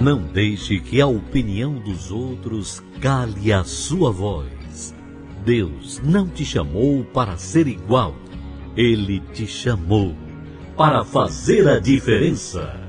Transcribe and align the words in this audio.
Não 0.00 0.18
deixe 0.18 0.80
que 0.80 1.00
a 1.00 1.06
opinião 1.06 1.74
dos 1.74 2.10
outros 2.10 2.82
cale 3.00 3.52
a 3.52 3.64
sua 3.64 4.10
voz. 4.10 4.94
Deus 5.44 6.00
não 6.04 6.26
te 6.28 6.44
chamou 6.44 7.04
para 7.04 7.36
ser 7.36 7.66
igual. 7.66 8.14
Ele 8.76 9.20
te 9.32 9.46
chamou 9.46 10.14
para 10.76 11.04
fazer 11.04 11.68
a 11.68 11.78
diferença. 11.78 12.80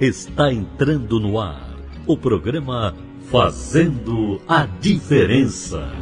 Está 0.00 0.52
entrando 0.52 1.20
no 1.20 1.38
ar 1.38 1.76
o 2.06 2.16
programa 2.16 2.94
Fazendo 3.30 4.40
a 4.48 4.64
Diferença. 4.64 5.92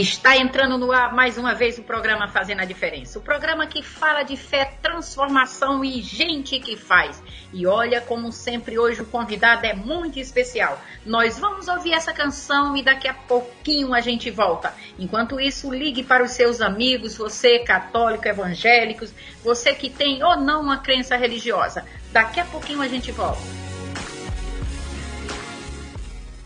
Está 0.00 0.36
entrando 0.36 0.76
no 0.76 0.92
ar 0.92 1.14
mais 1.14 1.38
uma 1.38 1.54
vez 1.54 1.78
o 1.78 1.82
programa 1.82 2.28
Fazendo 2.28 2.60
a 2.60 2.66
Diferença. 2.66 3.18
O 3.18 3.22
programa 3.22 3.66
que 3.66 3.82
fala 3.82 4.24
de 4.24 4.36
fé, 4.36 4.76
transformação 4.82 5.82
e 5.82 6.02
gente 6.02 6.60
que 6.60 6.76
faz. 6.76 7.22
E 7.50 7.66
olha, 7.66 7.98
como 7.98 8.30
sempre, 8.30 8.78
hoje 8.78 9.00
o 9.00 9.06
convidado 9.06 9.64
é 9.64 9.72
muito 9.72 10.18
especial. 10.18 10.78
Nós 11.06 11.38
vamos 11.38 11.66
ouvir 11.66 11.94
essa 11.94 12.12
canção 12.12 12.76
e 12.76 12.82
daqui 12.82 13.08
a 13.08 13.14
pouquinho 13.14 13.94
a 13.94 14.02
gente 14.02 14.30
volta. 14.30 14.74
Enquanto 14.98 15.40
isso, 15.40 15.72
ligue 15.72 16.02
para 16.02 16.22
os 16.22 16.32
seus 16.32 16.60
amigos, 16.60 17.16
você 17.16 17.60
católico, 17.60 18.28
evangélicos, 18.28 19.14
você 19.42 19.72
que 19.72 19.88
tem 19.88 20.22
ou 20.22 20.36
não 20.36 20.60
uma 20.60 20.76
crença 20.76 21.16
religiosa. 21.16 21.86
Daqui 22.12 22.38
a 22.38 22.44
pouquinho 22.44 22.82
a 22.82 22.88
gente 22.88 23.10
volta. 23.12 23.40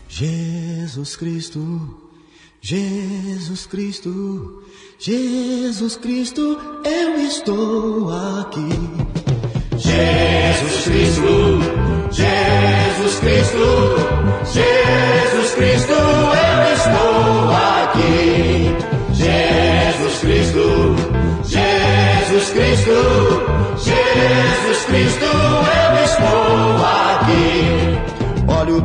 Jesus 0.07 1.17
Cristo 1.17 2.00
Jesus 2.63 3.65
Cristo, 3.65 4.63
Jesus 4.99 5.95
Cristo, 5.95 6.59
eu 6.85 7.15
estou 7.17 8.07
aqui. 8.39 8.69
Jesus 9.79 10.83
Cristo, 10.83 11.59
Jesus 12.11 13.19
Cristo, 13.19 13.95
Jesus 14.45 15.55
Cristo, 15.55 15.93
eu 15.93 16.73
estou 16.75 17.49
aqui. 17.49 18.75
Jesus 19.15 20.19
Cristo, 20.19 20.95
Jesus 21.43 22.49
Cristo, 22.51 22.95
Jesus 23.79 24.85
Cristo, 24.85 25.25
eu 25.25 25.80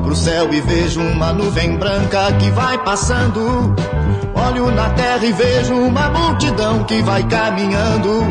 Pro 0.02 0.14
céu 0.14 0.52
e 0.52 0.60
vejo 0.60 1.00
uma 1.00 1.32
nuvem 1.32 1.76
branca 1.76 2.32
que 2.38 2.50
vai 2.50 2.78
passando. 2.78 3.74
Olho 4.34 4.70
na 4.70 4.90
terra 4.90 5.24
e 5.24 5.32
vejo 5.32 5.74
uma 5.74 6.08
multidão 6.10 6.84
que 6.84 7.02
vai 7.02 7.22
caminhando. 7.24 8.22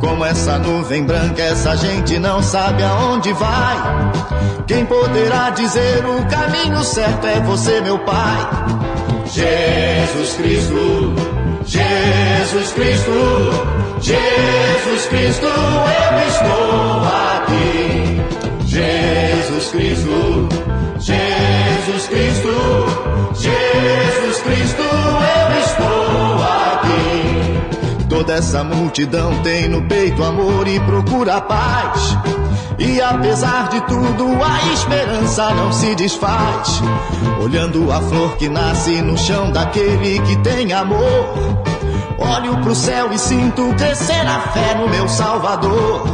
Como 0.00 0.24
essa 0.24 0.58
nuvem 0.58 1.04
branca, 1.04 1.42
essa 1.42 1.76
gente 1.76 2.18
não 2.18 2.42
sabe 2.42 2.82
aonde 2.82 3.32
vai. 3.32 3.76
Quem 4.66 4.84
poderá 4.84 5.50
dizer 5.50 6.04
o 6.04 6.24
caminho 6.26 6.82
certo 6.82 7.26
é 7.26 7.40
você, 7.40 7.80
meu 7.80 7.98
Pai. 8.00 8.48
Jesus 9.26 10.34
Cristo, 10.34 11.14
Jesus 11.64 12.72
Cristo, 12.72 13.10
Jesus 14.00 15.06
Cristo, 15.06 15.46
eu 15.46 16.28
estou 16.28 17.02
aqui. 17.34 18.20
Jesus 18.66 19.70
Cristo, 19.70 20.48
Jesus 20.98 22.08
Cristo, 22.08 22.48
Jesus 23.34 24.42
Cristo, 24.42 24.82
eu 24.82 25.60
estou 25.60 26.44
aqui. 26.72 28.06
Toda 28.08 28.34
essa 28.34 28.64
multidão 28.64 29.42
tem 29.42 29.68
no 29.68 29.82
peito 29.82 30.22
amor 30.24 30.66
e 30.66 30.80
procura 30.80 31.40
paz. 31.40 32.16
E 32.78 33.00
apesar 33.00 33.68
de 33.68 33.80
tudo, 33.82 34.26
a 34.42 34.72
esperança 34.72 35.50
não 35.54 35.72
se 35.72 35.94
desfaz. 35.94 36.80
Olhando 37.42 37.92
a 37.92 38.00
flor 38.00 38.36
que 38.36 38.48
nasce 38.48 39.02
no 39.02 39.16
chão 39.16 39.50
daquele 39.50 40.20
que 40.20 40.36
tem 40.38 40.72
amor. 40.72 41.64
Olho 42.18 42.56
pro 42.62 42.74
céu 42.74 43.12
e 43.12 43.18
sinto 43.18 43.74
crescer 43.74 44.26
a 44.26 44.40
fé 44.52 44.74
no 44.74 44.88
meu 44.88 45.08
Salvador. 45.08 46.04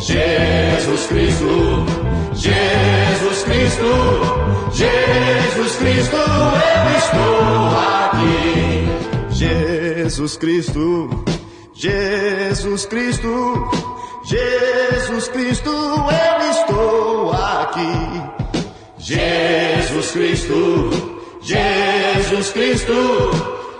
Jesus 0.00 1.06
Cristo, 1.06 1.84
Jesus 2.34 3.44
Cristo, 3.44 4.72
Jesus 4.72 5.76
Cristo, 5.76 6.16
eu 6.16 6.98
estou 6.98 7.78
aqui. 7.78 8.88
Jesus 9.30 10.36
Cristo, 10.36 11.24
Jesus 11.74 12.86
Cristo, 12.86 13.70
Jesus 14.24 15.28
Cristo, 15.28 15.70
eu 15.70 16.50
estou 16.50 17.32
aqui. 17.32 18.34
Jesus 18.98 20.10
Cristo, 20.12 20.90
Jesus 21.42 22.52
Cristo, 22.52 23.30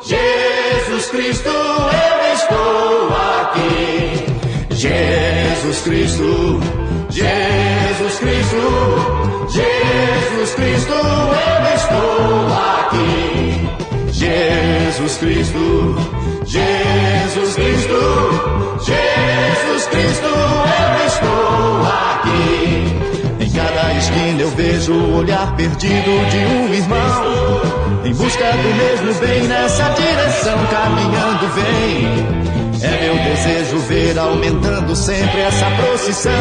Jesus 0.04 1.06
Cristo, 1.06 1.48
eu 1.48 2.34
estou 2.34 3.08
aqui. 3.08 4.74
Jesus 4.74 5.80
Cristo, 5.82 6.60
Jesus 7.14 8.18
Cristo, 8.18 8.56
Jesus 9.48 10.54
Cristo, 10.54 10.92
eu 10.92 11.74
estou 11.76 12.48
aqui. 12.82 13.68
Jesus 14.10 15.18
Cristo, 15.18 15.96
Jesus 16.44 17.54
Cristo, 17.54 18.80
Jesus 18.84 19.86
Cristo, 19.86 20.26
eu 20.26 21.06
estou 21.06 21.86
aqui. 21.86 23.44
Em 23.44 23.50
cada 23.52 23.94
esquina 23.94 24.40
eu 24.40 24.50
vejo 24.50 24.92
o 24.92 25.18
olhar 25.18 25.54
perdido 25.54 26.28
de 26.30 26.38
um 26.38 26.74
irmão. 26.74 27.62
Em 28.04 28.12
busca 28.12 28.50
do 28.50 28.74
mesmo 28.74 29.14
bem, 29.20 29.42
nessa 29.44 29.88
direção 29.90 30.58
caminhando 30.66 31.48
vem. 31.54 32.63
É 32.84 33.00
meu 33.00 33.16
desejo 33.16 33.78
ver 33.78 34.18
aumentando 34.18 34.94
sempre 34.94 35.40
essa 35.40 35.64
procissão. 35.70 36.32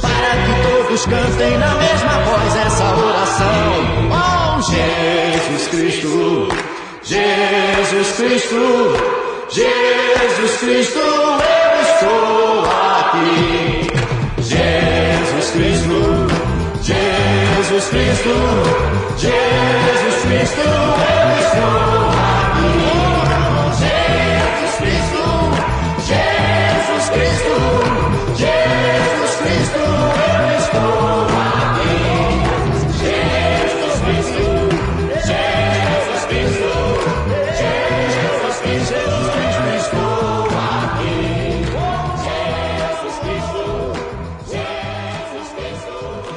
Para 0.00 0.30
que 0.44 0.62
todos 0.62 1.06
cantem 1.06 1.58
na 1.58 1.74
mesma 1.74 2.20
voz 2.24 2.56
essa 2.56 2.84
oração. 2.94 4.12
Oh 4.12 4.44
Jesus 4.62 5.68
Cristo, 5.68 6.48
Jesus 7.02 8.12
Cristo, 8.16 8.56
Jesus 9.50 10.56
Cristo, 10.60 10.98
eu 11.00 11.82
estou 11.82 12.64
aqui. 12.70 13.88
Jesus 14.40 15.50
Cristo, 15.50 16.26
Jesus 16.82 17.88
Cristo, 17.88 18.34
Jesus 19.18 20.22
Cristo, 20.22 20.60
eu 20.60 21.38
estou 21.40 22.13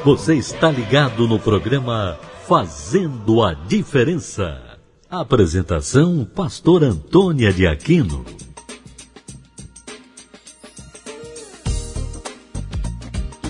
Você 0.08 0.36
está 0.36 0.70
ligado 0.70 1.28
no 1.28 1.38
programa 1.38 2.18
Fazendo 2.46 3.42
a 3.42 3.52
Diferença. 3.52 4.58
Apresentação: 5.10 6.26
Pastor 6.34 6.82
Antônia 6.82 7.52
de 7.52 7.66
Aquino. 7.66 8.24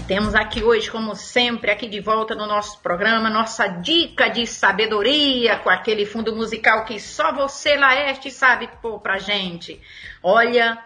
Temos 0.08 0.34
aqui 0.34 0.64
hoje, 0.64 0.90
como 0.90 1.14
sempre, 1.14 1.70
aqui 1.70 1.86
de 1.86 2.00
volta 2.00 2.34
no 2.34 2.46
nosso 2.46 2.80
programa, 2.80 3.28
nossa 3.28 3.66
dica 3.68 4.30
de 4.30 4.46
sabedoria 4.46 5.58
com 5.58 5.68
aquele 5.68 6.06
fundo 6.06 6.34
musical 6.34 6.86
que 6.86 6.98
só 6.98 7.30
você, 7.30 7.76
Laeste, 7.76 8.30
sabe 8.30 8.70
pôr 8.80 9.00
pra 9.00 9.18
gente. 9.18 9.78
Olha, 10.22 10.78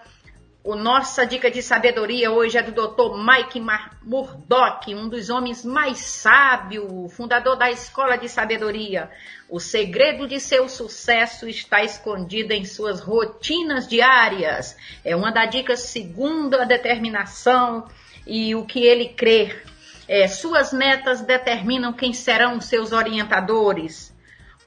o 0.65 0.77
nossa 0.77 1.27
dica 1.27 1.51
de 1.51 1.61
sabedoria 1.61 2.31
hoje 2.31 2.57
é 2.57 2.63
do 2.63 2.71
Dr. 2.71 3.17
Mike 3.17 3.61
Murdock, 4.01 4.95
um 4.95 5.09
dos 5.09 5.29
homens 5.29 5.65
mais 5.65 5.99
sábios, 5.99 7.13
fundador 7.13 7.57
da 7.57 7.69
Escola 7.69 8.17
de 8.17 8.29
Sabedoria. 8.29 9.11
O 9.49 9.59
segredo 9.59 10.29
de 10.29 10.39
seu 10.39 10.69
sucesso 10.69 11.49
está 11.49 11.83
escondido 11.83 12.53
em 12.53 12.65
suas 12.65 13.01
rotinas 13.01 13.89
diárias. 13.89 14.77
É 15.05 15.17
uma 15.17 15.33
das 15.33 15.51
dicas 15.51 15.81
segundo 15.81 16.55
a 16.55 16.65
determinação 16.65 17.89
e 18.25 18.55
o 18.55 18.65
que 18.65 18.87
ele 18.87 19.09
crê. 19.09 19.61
É, 20.07 20.29
suas 20.29 20.73
metas 20.73 21.21
determinam 21.23 21.93
quem 21.93 22.13
serão 22.13 22.61
seus 22.61 22.93
orientadores. 22.93 24.15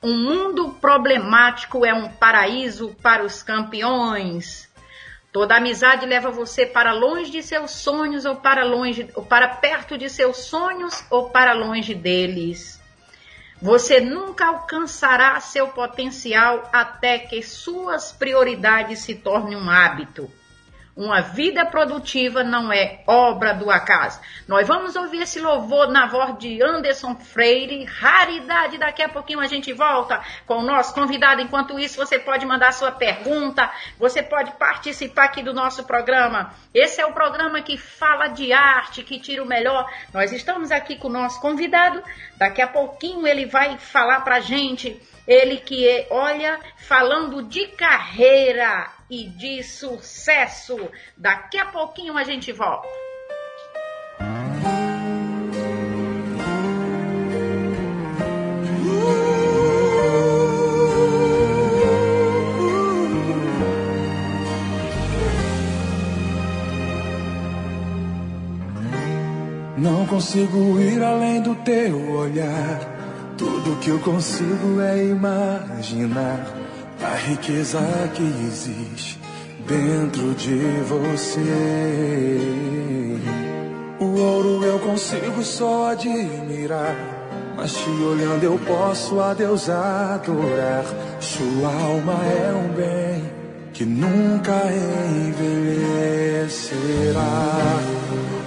Um 0.04 0.18
mundo 0.18 0.72
problemático 0.82 1.86
é 1.86 1.94
um 1.94 2.10
paraíso 2.10 2.94
para 3.02 3.24
os 3.24 3.42
campeões. 3.42 4.75
Toda 5.36 5.58
amizade 5.58 6.06
leva 6.06 6.32
você 6.32 6.66
para 6.66 6.94
longe 6.94 7.30
de 7.30 7.44
seus 7.44 7.72
sonhos 7.72 8.24
ou 8.24 8.38
para 8.38 8.64
longe 8.64 9.10
ou 9.16 9.26
para 9.26 9.50
perto 9.50 9.98
de 9.98 10.10
seus 10.10 10.38
sonhos 10.38 11.04
ou 11.10 11.30
para 11.30 11.52
longe 11.52 11.94
deles. 11.94 12.82
Você 13.62 14.00
nunca 14.00 14.46
alcançará 14.46 15.38
seu 15.42 15.68
potencial 15.68 16.70
até 16.72 17.20
que 17.20 17.44
suas 17.44 18.14
prioridades 18.14 19.00
se 19.00 19.14
tornem 19.14 19.58
um 19.58 19.70
hábito. 19.70 20.32
Uma 20.96 21.20
vida 21.20 21.66
produtiva 21.66 22.42
não 22.42 22.72
é 22.72 23.04
obra 23.06 23.54
do 23.54 23.70
acaso. 23.70 24.22
Nós 24.48 24.66
vamos 24.66 24.96
ouvir 24.96 25.24
esse 25.24 25.42
louvor 25.42 25.90
na 25.90 26.06
voz 26.06 26.38
de 26.38 26.64
Anderson 26.64 27.16
Freire, 27.16 27.84
raridade. 27.84 28.78
Daqui 28.78 29.04
a 29.04 29.10
pouquinho 29.10 29.42
a 29.42 29.48
gente 29.48 29.74
volta 29.74 30.24
com 30.48 30.60
o 30.60 30.64
nosso 30.64 30.94
convidado. 30.94 31.42
Enquanto 31.42 31.78
isso, 31.78 31.98
você 31.98 32.18
pode 32.18 32.46
mandar 32.46 32.72
sua 32.72 32.94
pergunta, 32.94 33.70
você 34.00 34.24
pode 34.24 34.54
participar 34.54 35.26
aqui 35.26 35.44
do 35.44 35.54
nosso 35.54 35.84
programa. 35.84 36.54
Esse 36.74 37.02
é 37.02 37.06
o 37.06 37.12
programa 37.12 37.62
que 37.62 37.76
fala 37.78 38.30
de 38.30 38.54
arte, 38.54 39.04
que 39.04 39.20
tira 39.20 39.44
o 39.44 39.46
melhor. 39.46 39.92
Nós 40.14 40.32
estamos 40.32 40.72
aqui 40.72 40.96
com 40.96 41.10
o 41.10 41.12
nosso 41.12 41.42
convidado. 41.42 42.02
Daqui 42.38 42.62
a 42.62 42.68
pouquinho 42.68 43.28
ele 43.28 43.46
vai 43.46 43.78
falar 43.78 44.22
pra 44.22 44.40
gente. 44.40 44.98
Ele 45.28 45.58
que 45.58 45.88
é, 45.88 46.08
olha, 46.10 46.60
falando 46.78 47.42
de 47.44 47.68
carreira, 47.68 48.92
e 49.10 49.28
de 49.28 49.64
sucesso. 49.64 50.78
Daqui 51.16 51.58
a 51.58 51.66
pouquinho 51.66 52.18
a 52.18 52.24
gente 52.24 52.52
volta. 52.52 52.88
Não 69.78 70.06
consigo 70.08 70.80
ir 70.80 71.04
além 71.04 71.42
do 71.42 71.54
teu 71.56 72.12
olhar. 72.12 72.96
Tudo 73.38 73.80
que 73.82 73.90
eu 73.90 74.00
consigo 74.00 74.80
é 74.80 75.06
imaginar 75.06 76.65
a 77.12 77.16
riqueza 77.16 77.80
que 78.14 78.24
existe 78.48 79.20
dentro 79.68 80.34
de 80.34 80.60
você. 80.88 81.42
O 84.00 84.20
ouro 84.20 84.64
eu 84.64 84.80
consigo 84.80 85.44
só 85.44 85.92
admirar, 85.92 86.96
mas 87.56 87.74
te 87.74 87.90
olhando 87.90 88.44
eu 88.44 88.60
posso 88.60 89.20
a 89.20 89.34
Deus 89.34 89.70
adorar. 89.70 90.86
Sua 91.20 91.68
alma 91.68 92.14
é 92.26 92.54
um 92.54 92.70
bem 92.74 93.24
que 93.74 93.86
nunca 93.86 94.64
envelhecerá. 95.28 96.06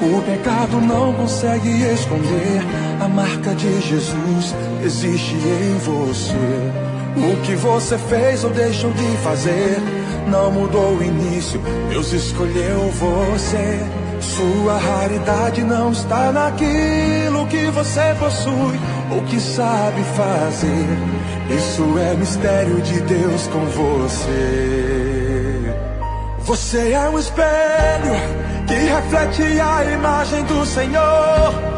O 0.01 0.23
pecado 0.23 0.81
não 0.81 1.13
consegue 1.13 1.83
esconder 1.93 2.63
a 3.01 3.09
marca 3.09 3.55
de 3.55 3.81
Jesus 3.81 4.55
existe 4.85 5.35
em 5.35 5.79
você. 5.79 6.88
O 7.19 7.37
que 7.43 7.55
você 7.57 7.99
fez 7.99 8.45
ou 8.45 8.51
deixou 8.51 8.93
de 8.93 9.17
fazer 9.19 9.83
não 10.29 10.51
mudou 10.53 10.97
o 10.97 11.03
início. 11.03 11.61
Deus 11.91 12.13
escolheu 12.13 12.91
você. 12.93 13.81
Sua 14.21 14.77
raridade 14.77 15.63
não 15.63 15.91
está 15.93 16.31
naquilo 16.33 17.47
que 17.47 17.71
você 17.71 18.15
possui 18.19 18.79
ou 19.11 19.23
que 19.23 19.41
sabe 19.41 20.03
fazer. 20.17 20.87
Isso 21.57 21.99
é 21.99 22.15
mistério 22.15 22.81
de 22.83 23.01
Deus 23.01 23.47
com 23.49 23.65
você. 23.67 25.09
Você 26.41 26.93
é 26.93 27.09
um 27.09 27.19
espelho 27.19 28.15
que 28.67 28.75
reflete 28.75 29.61
a 29.61 29.85
imagem 29.93 30.45
do 30.45 30.65
Senhor. 30.67 31.78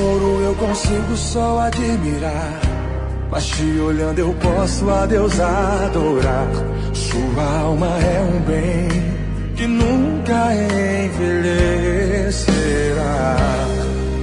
Ouro 0.00 0.42
eu 0.42 0.54
consigo 0.54 1.16
só 1.16 1.60
admirar. 1.60 2.60
Mas 3.30 3.46
te 3.46 3.78
olhando 3.80 4.18
eu 4.18 4.34
posso 4.34 4.90
a 4.90 5.06
Deus 5.06 5.40
adorar. 5.40 6.48
Sua 6.92 7.60
alma 7.60 7.86
é 7.86 8.20
um 8.20 8.40
bem 8.40 8.88
que 9.56 9.66
nunca 9.66 10.54
envelhecerá. 10.54 12.36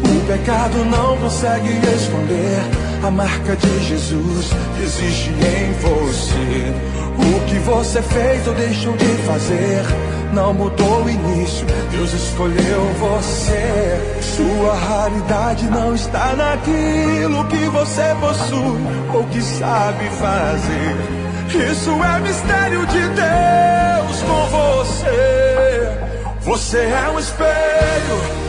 O 0.03 0.27
pecado 0.27 0.85
não 0.85 1.17
consegue 1.17 1.69
esconder 1.95 2.59
a 3.03 3.09
marca 3.11 3.55
de 3.55 3.83
Jesus 3.85 4.49
que 4.75 4.83
existe 4.83 5.29
em 5.29 5.73
você. 5.81 6.73
O 7.17 7.39
que 7.47 7.59
você 7.59 8.01
fez 8.01 8.47
ou 8.47 8.53
deixou 8.53 8.95
de 8.95 9.07
fazer 9.23 10.08
não 10.33 10.53
mudou 10.53 11.03
o 11.03 11.09
início. 11.09 11.65
Deus 11.91 12.13
escolheu 12.13 12.93
você. 12.99 14.19
Sua 14.21 14.75
raridade 14.75 15.65
não 15.69 15.93
está 15.95 16.35
naquilo 16.35 17.45
que 17.45 17.65
você 17.69 18.15
possui 18.19 18.79
ou 19.13 19.23
que 19.25 19.41
sabe 19.41 20.09
fazer. 20.11 21.71
Isso 21.71 21.91
é 22.03 22.19
mistério 22.19 22.85
de 22.85 23.01
Deus 23.09 24.21
com 24.21 24.45
você. 24.47 25.97
Você 26.41 26.77
é 26.77 27.11
um 27.13 27.19
espelho 27.19 28.48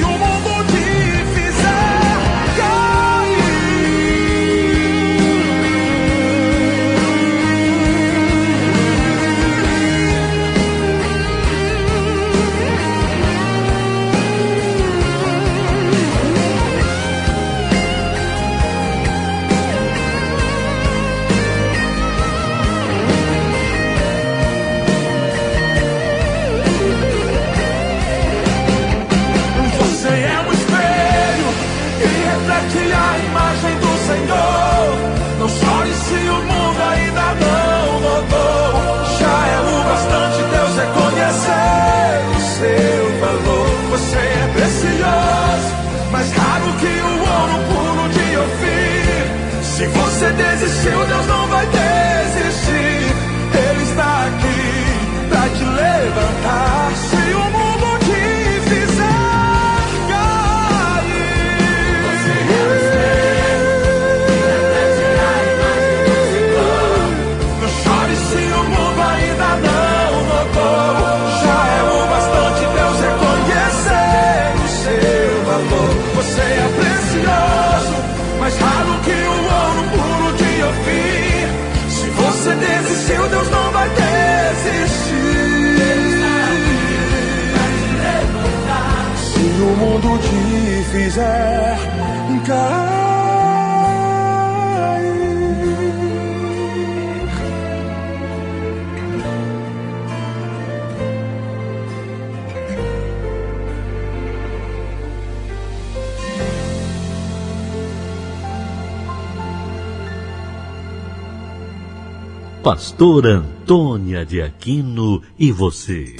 Pastora 112.63 113.37
Antônia 113.37 114.23
de 114.23 114.39
Aquino 114.39 115.23
e 115.39 115.51
você. 115.51 116.15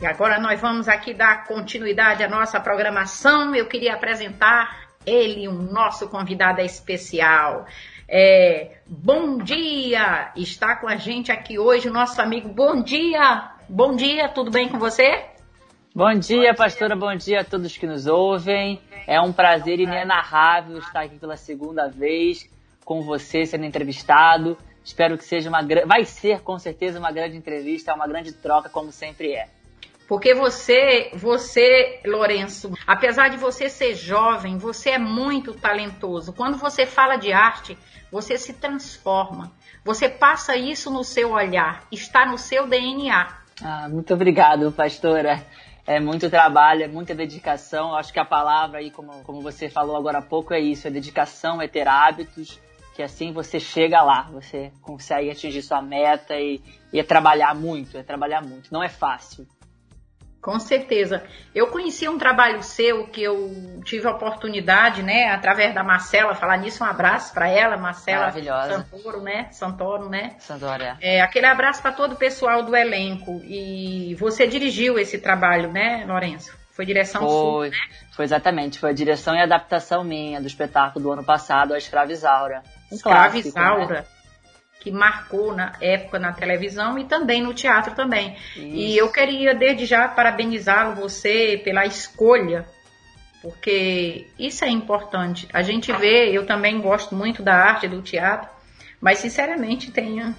E 0.00 0.06
agora 0.06 0.38
nós 0.38 0.60
vamos 0.60 0.86
aqui 0.86 1.12
dar 1.12 1.48
continuidade 1.48 2.22
à 2.22 2.28
nossa 2.28 2.60
programação. 2.60 3.56
Eu 3.56 3.66
queria 3.66 3.94
apresentar 3.94 4.86
ele, 5.04 5.48
um 5.48 5.72
nosso 5.72 6.08
convidado 6.08 6.60
especial. 6.60 7.66
É, 8.08 8.78
bom 8.86 9.38
dia! 9.38 10.30
Está 10.36 10.76
com 10.76 10.86
a 10.86 10.94
gente 10.94 11.32
aqui 11.32 11.58
hoje 11.58 11.88
o 11.88 11.92
nosso 11.92 12.22
amigo. 12.22 12.48
Bom 12.48 12.84
dia! 12.84 13.50
Bom 13.68 13.96
dia, 13.96 14.28
tudo 14.28 14.48
bem 14.48 14.68
com 14.68 14.78
você? 14.78 15.24
Bom 15.98 16.14
dia, 16.14 16.54
pastora. 16.54 16.94
Bom 16.94 17.12
dia 17.16 17.40
a 17.40 17.44
todos 17.44 17.76
que 17.76 17.84
nos 17.84 18.06
ouvem. 18.06 18.80
É 19.04 19.20
um 19.20 19.32
prazer 19.32 19.80
inenarrável 19.80 20.78
estar 20.78 21.00
aqui 21.00 21.18
pela 21.18 21.36
segunda 21.36 21.88
vez 21.88 22.48
com 22.84 23.02
você 23.02 23.44
sendo 23.44 23.64
entrevistado. 23.64 24.56
Espero 24.84 25.18
que 25.18 25.24
seja 25.24 25.48
uma 25.48 25.60
vai 25.86 26.04
ser 26.04 26.38
com 26.42 26.56
certeza 26.56 27.00
uma 27.00 27.10
grande 27.10 27.36
entrevista, 27.36 27.92
uma 27.94 28.06
grande 28.06 28.30
troca 28.30 28.68
como 28.68 28.92
sempre 28.92 29.32
é. 29.32 29.48
Porque 30.06 30.36
você, 30.36 31.10
você, 31.14 32.00
Lourenço, 32.06 32.72
apesar 32.86 33.28
de 33.30 33.36
você 33.36 33.68
ser 33.68 33.96
jovem, 33.96 34.56
você 34.56 34.90
é 34.90 34.98
muito 35.00 35.52
talentoso. 35.52 36.32
Quando 36.32 36.56
você 36.58 36.86
fala 36.86 37.16
de 37.16 37.32
arte, 37.32 37.76
você 38.08 38.38
se 38.38 38.52
transforma. 38.52 39.50
Você 39.84 40.08
passa 40.08 40.54
isso 40.54 40.92
no 40.92 41.02
seu 41.02 41.32
olhar, 41.32 41.82
está 41.90 42.24
no 42.24 42.38
seu 42.38 42.68
DNA. 42.68 43.36
Ah, 43.60 43.88
muito 43.88 44.14
obrigado, 44.14 44.70
pastora. 44.70 45.42
É 45.88 45.98
muito 45.98 46.28
trabalho, 46.28 46.82
é 46.82 46.86
muita 46.86 47.14
dedicação. 47.14 47.94
Acho 47.94 48.12
que 48.12 48.20
a 48.20 48.24
palavra 48.24 48.78
aí, 48.78 48.90
como, 48.90 49.10
como 49.24 49.40
você 49.40 49.70
falou 49.70 49.96
agora 49.96 50.18
há 50.18 50.22
pouco, 50.22 50.52
é 50.52 50.60
isso: 50.60 50.86
é 50.86 50.90
dedicação, 50.90 51.62
é 51.62 51.66
ter 51.66 51.88
hábitos, 51.88 52.60
que 52.94 53.02
assim 53.02 53.32
você 53.32 53.58
chega 53.58 54.02
lá, 54.02 54.28
você 54.30 54.70
consegue 54.82 55.30
atingir 55.30 55.62
sua 55.62 55.80
meta 55.80 56.38
e, 56.38 56.60
e 56.92 57.00
é 57.00 57.02
trabalhar 57.02 57.54
muito, 57.54 57.96
é 57.96 58.02
trabalhar 58.02 58.42
muito. 58.42 58.70
Não 58.70 58.82
é 58.82 58.88
fácil. 58.90 59.46
Com 60.40 60.58
certeza. 60.60 61.24
Eu 61.54 61.66
conheci 61.66 62.08
um 62.08 62.16
trabalho 62.16 62.62
seu 62.62 63.08
que 63.08 63.22
eu 63.22 63.80
tive 63.84 64.06
a 64.06 64.12
oportunidade, 64.12 65.02
né, 65.02 65.30
através 65.30 65.74
da 65.74 65.82
Marcela, 65.82 66.34
falar 66.34 66.56
nisso, 66.58 66.84
um 66.84 66.86
abraço 66.86 67.34
para 67.34 67.48
ela, 67.48 67.76
Marcela 67.76 68.20
Maravilhosa. 68.20 68.86
Santoro, 68.90 69.20
né? 69.20 69.48
Santoro, 69.50 70.08
né? 70.08 70.36
Santoro, 70.38 70.82
é. 70.82 70.96
é. 71.00 71.20
Aquele 71.20 71.46
abraço 71.46 71.82
para 71.82 71.92
todo 71.92 72.12
o 72.12 72.16
pessoal 72.16 72.62
do 72.62 72.74
elenco. 72.76 73.40
E 73.44 74.14
você 74.14 74.46
dirigiu 74.46 74.98
esse 74.98 75.18
trabalho, 75.18 75.72
né, 75.72 76.04
Lourenço? 76.06 76.56
Foi 76.70 76.86
direção 76.86 77.22
foi, 77.22 77.30
sua, 77.30 77.68
né? 77.70 77.76
Foi 78.14 78.24
exatamente, 78.24 78.78
foi 78.78 78.90
a 78.90 78.94
direção 78.94 79.34
e 79.34 79.42
adaptação 79.42 80.04
minha 80.04 80.40
do 80.40 80.46
espetáculo 80.46 81.04
do 81.04 81.12
ano 81.12 81.24
passado, 81.24 81.74
A 81.74 81.78
Escravizaura. 81.78 82.62
Um 82.92 82.94
Escravizaura. 82.94 83.86
Clássico, 83.86 83.92
né? 83.92 84.17
Que 84.80 84.90
marcou 84.90 85.54
na 85.54 85.72
época 85.80 86.18
na 86.18 86.32
televisão 86.32 86.98
e 86.98 87.04
também 87.04 87.42
no 87.42 87.52
teatro 87.52 87.94
também. 87.94 88.36
Isso. 88.54 88.60
E 88.60 88.96
eu 88.96 89.10
queria 89.10 89.54
desde 89.54 89.86
já 89.86 90.06
parabenizá-lo 90.08 90.94
você 90.94 91.60
pela 91.64 91.84
escolha, 91.84 92.64
porque 93.42 94.26
isso 94.38 94.64
é 94.64 94.68
importante. 94.68 95.48
A 95.52 95.62
gente 95.62 95.92
vê, 95.92 96.30
eu 96.30 96.46
também 96.46 96.80
gosto 96.80 97.14
muito 97.14 97.42
da 97.42 97.54
arte 97.54 97.88
do 97.88 98.02
teatro, 98.02 98.48
mas 99.00 99.18
sinceramente 99.18 99.90
tem 99.90 100.34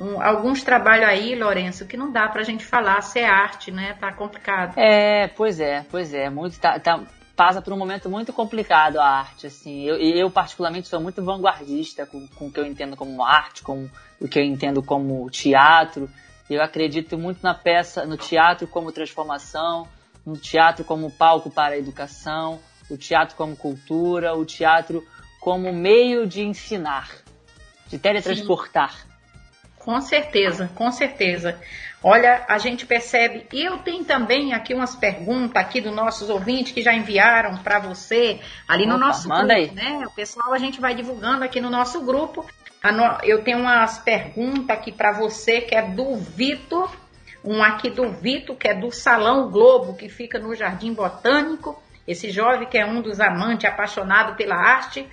um, 0.00 0.22
alguns 0.22 0.62
trabalhos 0.62 1.08
aí, 1.08 1.34
Lourenço, 1.34 1.86
que 1.86 1.96
não 1.96 2.12
dá 2.12 2.28
pra 2.28 2.42
gente 2.42 2.64
falar 2.64 3.00
se 3.02 3.18
é 3.18 3.28
arte, 3.28 3.70
né? 3.70 3.96
Tá 4.00 4.12
complicado. 4.12 4.78
É, 4.78 5.28
pois 5.28 5.58
é, 5.60 5.84
pois 5.90 6.14
é. 6.14 6.30
Muito, 6.30 6.58
tá, 6.60 6.78
tá, 6.78 7.00
passa 7.38 7.62
por 7.62 7.72
um 7.72 7.76
momento 7.76 8.10
muito 8.10 8.32
complicado 8.32 8.98
a 8.98 9.06
arte, 9.06 9.46
assim. 9.46 9.84
Eu, 9.84 9.96
eu 9.96 10.28
particularmente 10.28 10.88
sou 10.88 11.00
muito 11.00 11.22
vanguardista 11.22 12.04
com, 12.04 12.26
com 12.26 12.48
o 12.48 12.50
que 12.52 12.58
eu 12.58 12.66
entendo 12.66 12.96
como 12.96 13.22
arte, 13.22 13.62
com 13.62 13.88
o 14.20 14.26
que 14.26 14.40
eu 14.40 14.42
entendo 14.42 14.82
como 14.82 15.30
teatro. 15.30 16.10
Eu 16.50 16.60
acredito 16.60 17.16
muito 17.16 17.38
na 17.40 17.54
peça, 17.54 18.04
no 18.04 18.16
teatro 18.16 18.66
como 18.66 18.90
transformação, 18.90 19.86
no 20.26 20.36
teatro 20.36 20.84
como 20.84 21.12
palco 21.12 21.48
para 21.48 21.76
a 21.76 21.78
educação, 21.78 22.58
o 22.90 22.96
teatro 22.96 23.36
como 23.36 23.56
cultura, 23.56 24.34
o 24.34 24.44
teatro 24.44 25.06
como 25.40 25.72
meio 25.72 26.26
de 26.26 26.42
ensinar, 26.42 27.08
de 27.86 28.00
teletransportar. 28.00 28.94
Sim. 28.94 29.08
Com 29.78 30.00
certeza, 30.00 30.68
com 30.74 30.90
certeza. 30.90 31.56
Olha, 32.02 32.44
a 32.48 32.58
gente 32.58 32.86
percebe, 32.86 33.46
e 33.52 33.64
eu 33.64 33.78
tenho 33.78 34.04
também 34.04 34.54
aqui 34.54 34.72
umas 34.72 34.94
perguntas 34.94 35.60
aqui 35.60 35.80
dos 35.80 35.92
nossos 35.92 36.30
ouvintes 36.30 36.72
que 36.72 36.80
já 36.80 36.94
enviaram 36.94 37.56
para 37.58 37.80
você 37.80 38.40
ali 38.68 38.86
no 38.86 38.96
nosso 38.96 39.28
manda 39.28 39.54
grupo, 39.54 39.70
aí. 39.70 39.74
né? 39.74 40.06
O 40.06 40.10
pessoal 40.10 40.52
a 40.52 40.58
gente 40.58 40.80
vai 40.80 40.94
divulgando 40.94 41.42
aqui 41.42 41.60
no 41.60 41.68
nosso 41.68 42.00
grupo. 42.02 42.46
Eu 43.24 43.42
tenho 43.42 43.58
umas 43.58 43.98
perguntas 43.98 44.70
aqui 44.70 44.92
para 44.92 45.10
você 45.10 45.60
que 45.60 45.74
é 45.74 45.82
do 45.82 46.16
Vitor, 46.16 46.94
um 47.44 47.62
aqui 47.62 47.90
do 47.90 48.08
Vitor, 48.10 48.54
que 48.54 48.68
é 48.68 48.74
do 48.74 48.92
Salão 48.92 49.50
Globo, 49.50 49.96
que 49.96 50.08
fica 50.08 50.38
no 50.38 50.54
Jardim 50.54 50.92
Botânico. 50.92 51.82
Esse 52.06 52.30
jovem 52.30 52.68
que 52.68 52.78
é 52.78 52.86
um 52.86 53.02
dos 53.02 53.18
amantes 53.20 53.68
apaixonado 53.68 54.36
pela 54.36 54.54
arte, 54.54 55.04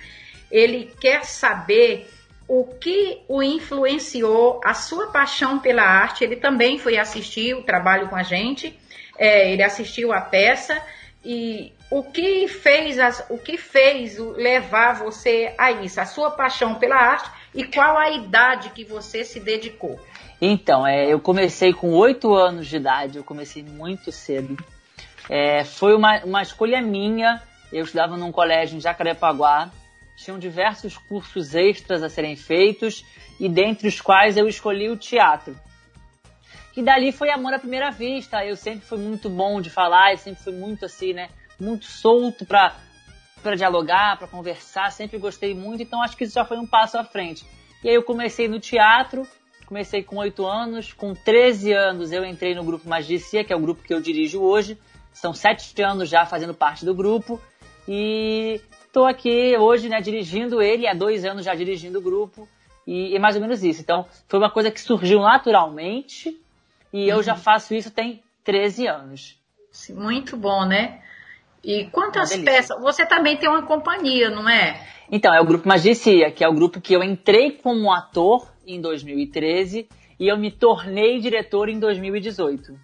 ele 0.50 0.94
quer 1.00 1.24
saber 1.24 2.08
o 2.48 2.64
que 2.64 3.22
o 3.28 3.42
influenciou, 3.42 4.60
a 4.64 4.74
sua 4.74 5.08
paixão 5.08 5.58
pela 5.58 5.82
arte. 5.82 6.24
Ele 6.24 6.36
também 6.36 6.78
foi 6.78 6.96
assistir 6.96 7.54
o 7.54 7.62
trabalho 7.62 8.08
com 8.08 8.16
a 8.16 8.22
gente, 8.22 8.78
é, 9.18 9.52
ele 9.52 9.62
assistiu 9.62 10.12
a 10.12 10.20
peça 10.20 10.80
e 11.24 11.72
o 11.90 12.02
que 12.02 12.48
fez 12.48 12.98
as, 12.98 13.24
o 13.28 13.38
que 13.38 13.56
fez 13.56 14.18
levar 14.18 14.94
você 14.94 15.54
a 15.58 15.72
isso, 15.72 16.00
a 16.00 16.06
sua 16.06 16.30
paixão 16.30 16.74
pela 16.76 16.96
arte 16.96 17.30
e 17.54 17.64
qual 17.64 17.96
a 17.96 18.10
idade 18.10 18.70
que 18.70 18.84
você 18.84 19.24
se 19.24 19.40
dedicou? 19.40 19.98
Então, 20.40 20.86
é, 20.86 21.06
eu 21.06 21.18
comecei 21.18 21.72
com 21.72 21.94
oito 21.94 22.34
anos 22.34 22.66
de 22.66 22.76
idade, 22.76 23.16
eu 23.16 23.24
comecei 23.24 23.62
muito 23.62 24.12
cedo. 24.12 24.56
É, 25.28 25.64
foi 25.64 25.94
uma, 25.94 26.22
uma 26.24 26.42
escolha 26.42 26.80
minha. 26.80 27.42
Eu 27.72 27.84
estudava 27.84 28.16
num 28.16 28.30
colégio 28.30 28.76
em 28.76 28.80
Jacarepaguá, 28.80 29.70
tinham 30.16 30.38
diversos 30.38 30.96
cursos 30.96 31.54
extras 31.54 32.02
a 32.02 32.08
serem 32.08 32.34
feitos 32.34 33.04
e 33.38 33.48
dentre 33.48 33.86
os 33.86 34.00
quais 34.00 34.36
eu 34.36 34.48
escolhi 34.48 34.88
o 34.88 34.96
teatro. 34.96 35.54
E 36.76 36.82
dali 36.82 37.12
foi 37.12 37.30
amor 37.30 37.54
à 37.54 37.58
primeira 37.58 37.90
vista. 37.90 38.44
Eu 38.44 38.56
sempre 38.56 38.86
fui 38.86 38.98
muito 38.98 39.30
bom 39.30 39.60
de 39.60 39.70
falar, 39.70 40.12
eu 40.12 40.18
sempre 40.18 40.42
fui 40.42 40.52
muito 40.52 40.84
assim, 40.84 41.12
né? 41.12 41.28
Muito 41.58 41.86
solto 41.86 42.44
para 42.44 42.74
para 43.42 43.54
dialogar, 43.54 44.18
para 44.18 44.26
conversar, 44.26 44.90
sempre 44.90 45.18
gostei 45.18 45.54
muito, 45.54 45.80
então 45.80 46.02
acho 46.02 46.16
que 46.16 46.24
isso 46.24 46.34
já 46.34 46.44
foi 46.44 46.58
um 46.58 46.66
passo 46.66 46.98
à 46.98 47.04
frente. 47.04 47.46
E 47.84 47.88
aí 47.88 47.94
eu 47.94 48.02
comecei 48.02 48.48
no 48.48 48.58
teatro, 48.58 49.24
comecei 49.66 50.02
com 50.02 50.16
8 50.16 50.44
anos, 50.44 50.92
com 50.92 51.14
13 51.14 51.72
anos 51.72 52.10
eu 52.10 52.24
entrei 52.24 52.56
no 52.56 52.64
grupo 52.64 52.88
Magicia, 52.88 53.44
que 53.44 53.52
é 53.52 53.56
o 53.56 53.60
grupo 53.60 53.84
que 53.84 53.94
eu 53.94 54.00
dirijo 54.00 54.40
hoje. 54.40 54.76
São 55.12 55.32
7 55.32 55.80
anos 55.80 56.08
já 56.08 56.26
fazendo 56.26 56.54
parte 56.54 56.84
do 56.84 56.92
grupo 56.92 57.40
e 57.86 58.60
estou 58.86 59.06
aqui 59.06 59.56
hoje, 59.56 59.88
né, 59.88 60.00
dirigindo 60.00 60.62
ele, 60.62 60.86
há 60.86 60.94
dois 60.94 61.24
anos 61.24 61.44
já 61.44 61.54
dirigindo 61.54 61.98
o 61.98 62.02
grupo, 62.02 62.48
e, 62.86 63.14
e, 63.14 63.18
mais 63.18 63.34
ou 63.34 63.42
menos 63.42 63.64
isso. 63.64 63.80
Então, 63.80 64.06
foi 64.28 64.38
uma 64.38 64.50
coisa 64.50 64.70
que 64.70 64.80
surgiu 64.80 65.20
naturalmente, 65.20 66.36
e 66.92 67.04
uhum. 67.04 67.16
eu 67.18 67.22
já 67.22 67.34
uhum. 67.34 67.40
faço 67.40 67.74
isso 67.74 67.90
tem 67.90 68.22
13 68.44 68.86
anos. 68.86 69.36
Muito 69.90 70.36
bom, 70.36 70.64
né? 70.64 71.00
E 71.62 71.86
quantas 71.86 72.34
peças? 72.36 72.80
Você 72.80 73.04
também 73.04 73.36
tem 73.36 73.48
uma 73.48 73.62
companhia, 73.62 74.30
não 74.30 74.48
é? 74.48 74.80
Então, 75.10 75.34
é 75.34 75.40
o 75.40 75.44
Grupo 75.44 75.68
Magicia, 75.68 76.30
que 76.30 76.44
é 76.44 76.48
o 76.48 76.54
grupo 76.54 76.80
que 76.80 76.94
eu 76.94 77.02
entrei 77.02 77.50
como 77.50 77.92
ator 77.92 78.48
em 78.66 78.80
2013 78.80 79.88
e 80.18 80.28
eu 80.28 80.38
me 80.38 80.50
tornei 80.50 81.20
diretor 81.20 81.68
em 81.68 81.78
2018. 81.78 82.78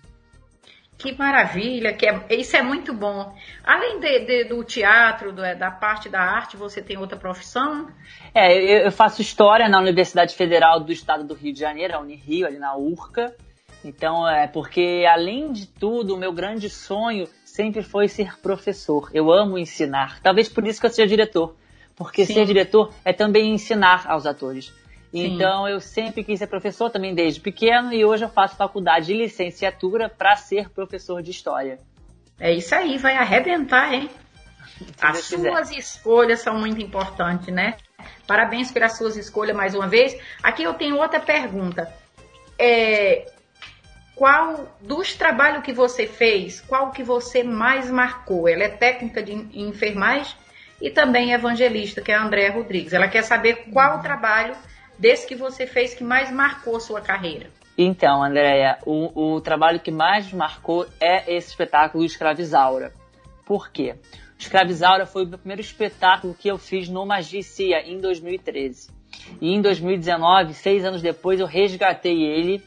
Que 1.02 1.18
maravilha, 1.18 1.92
que 1.92 2.06
é, 2.06 2.26
isso 2.30 2.56
é 2.56 2.62
muito 2.62 2.94
bom. 2.94 3.34
Além 3.64 3.98
de, 3.98 4.20
de, 4.20 4.44
do 4.44 4.62
teatro, 4.62 5.32
do, 5.32 5.42
da 5.42 5.68
parte 5.68 6.08
da 6.08 6.20
arte, 6.20 6.56
você 6.56 6.80
tem 6.80 6.96
outra 6.96 7.18
profissão? 7.18 7.88
É, 8.32 8.56
eu, 8.56 8.84
eu, 8.84 8.92
faço 8.92 9.20
história 9.20 9.68
na 9.68 9.80
Universidade 9.80 10.36
Federal 10.36 10.78
do 10.78 10.92
Estado 10.92 11.24
do 11.24 11.34
Rio 11.34 11.52
de 11.52 11.58
Janeiro, 11.58 11.96
a 11.96 11.98
Unirio, 11.98 12.46
ali 12.46 12.56
na 12.56 12.76
URCA. 12.76 13.34
Então, 13.84 14.28
é 14.28 14.46
porque, 14.46 15.04
além 15.12 15.50
de 15.50 15.66
tudo, 15.66 16.14
o 16.14 16.16
meu 16.16 16.32
grande 16.32 16.70
sonho 16.70 17.26
sempre 17.44 17.82
foi 17.82 18.06
ser 18.06 18.38
professor. 18.38 19.10
Eu 19.12 19.32
amo 19.32 19.58
ensinar. 19.58 20.20
Talvez 20.22 20.48
por 20.48 20.64
isso 20.68 20.80
que 20.80 20.86
eu 20.86 20.90
seja 20.90 21.08
diretor. 21.08 21.56
Porque 21.96 22.24
Sim. 22.24 22.34
ser 22.34 22.46
diretor 22.46 22.94
é 23.04 23.12
também 23.12 23.52
ensinar 23.52 24.04
aos 24.06 24.24
atores. 24.24 24.72
Então 25.12 25.68
eu 25.68 25.80
sempre 25.80 26.24
quis 26.24 26.38
ser 26.38 26.46
professor 26.46 26.88
também 26.88 27.14
desde 27.14 27.40
pequeno 27.40 27.92
e 27.92 28.04
hoje 28.04 28.24
eu 28.24 28.30
faço 28.30 28.56
faculdade 28.56 29.06
de 29.06 29.14
licenciatura 29.14 30.08
para 30.08 30.36
ser 30.36 30.70
professor 30.70 31.22
de 31.22 31.30
história. 31.30 31.78
É 32.40 32.50
isso 32.52 32.74
aí, 32.74 32.96
vai 32.96 33.16
arrebentar, 33.16 33.92
hein? 33.92 34.08
As 35.00 35.18
suas 35.24 35.68
quiser. 35.68 35.78
escolhas 35.78 36.40
são 36.40 36.58
muito 36.58 36.80
importantes, 36.80 37.48
né? 37.48 37.76
Parabéns 38.26 38.72
pelas 38.72 38.96
suas 38.96 39.16
escolhas 39.16 39.54
mais 39.54 39.74
uma 39.74 39.86
vez. 39.86 40.16
Aqui 40.42 40.62
eu 40.62 40.74
tenho 40.74 40.96
outra 40.96 41.20
pergunta. 41.20 41.92
É, 42.58 43.30
qual 44.14 44.76
dos 44.80 45.14
trabalhos 45.14 45.62
que 45.62 45.72
você 45.72 46.06
fez, 46.06 46.60
qual 46.62 46.90
que 46.90 47.02
você 47.02 47.42
mais 47.42 47.90
marcou? 47.90 48.48
Ela 48.48 48.64
é 48.64 48.68
técnica 48.68 49.22
de 49.22 49.32
enfermagem 49.52 50.34
e 50.80 50.90
também 50.90 51.32
evangelista, 51.32 52.00
que 52.00 52.10
é 52.10 52.14
a 52.14 52.22
Andréa 52.22 52.50
Rodrigues. 52.50 52.92
Ela 52.92 53.08
quer 53.08 53.22
saber 53.22 53.66
qual 53.72 54.00
trabalho 54.00 54.56
desse 55.02 55.26
que 55.26 55.34
você 55.34 55.66
fez 55.66 55.92
que 55.94 56.04
mais 56.04 56.30
marcou 56.30 56.78
sua 56.78 57.00
carreira. 57.00 57.50
Então, 57.76 58.22
Andréia, 58.22 58.78
o, 58.86 59.34
o 59.34 59.40
trabalho 59.40 59.80
que 59.80 59.90
mais 59.90 60.32
marcou 60.32 60.86
é 61.00 61.34
esse 61.34 61.48
espetáculo 61.48 62.04
Escravizaura. 62.04 62.92
Por 63.44 63.72
quê? 63.72 63.96
Escravizaura 64.38 65.04
foi 65.04 65.24
o 65.24 65.38
primeiro 65.38 65.60
espetáculo 65.60 66.36
que 66.38 66.46
eu 66.46 66.56
fiz 66.56 66.88
no 66.88 67.04
Magicia 67.04 67.80
em 67.84 67.98
2013. 68.00 68.90
E 69.40 69.52
em 69.52 69.60
2019, 69.60 70.54
seis 70.54 70.84
anos 70.84 71.02
depois, 71.02 71.40
eu 71.40 71.46
resgatei 71.46 72.22
ele 72.22 72.62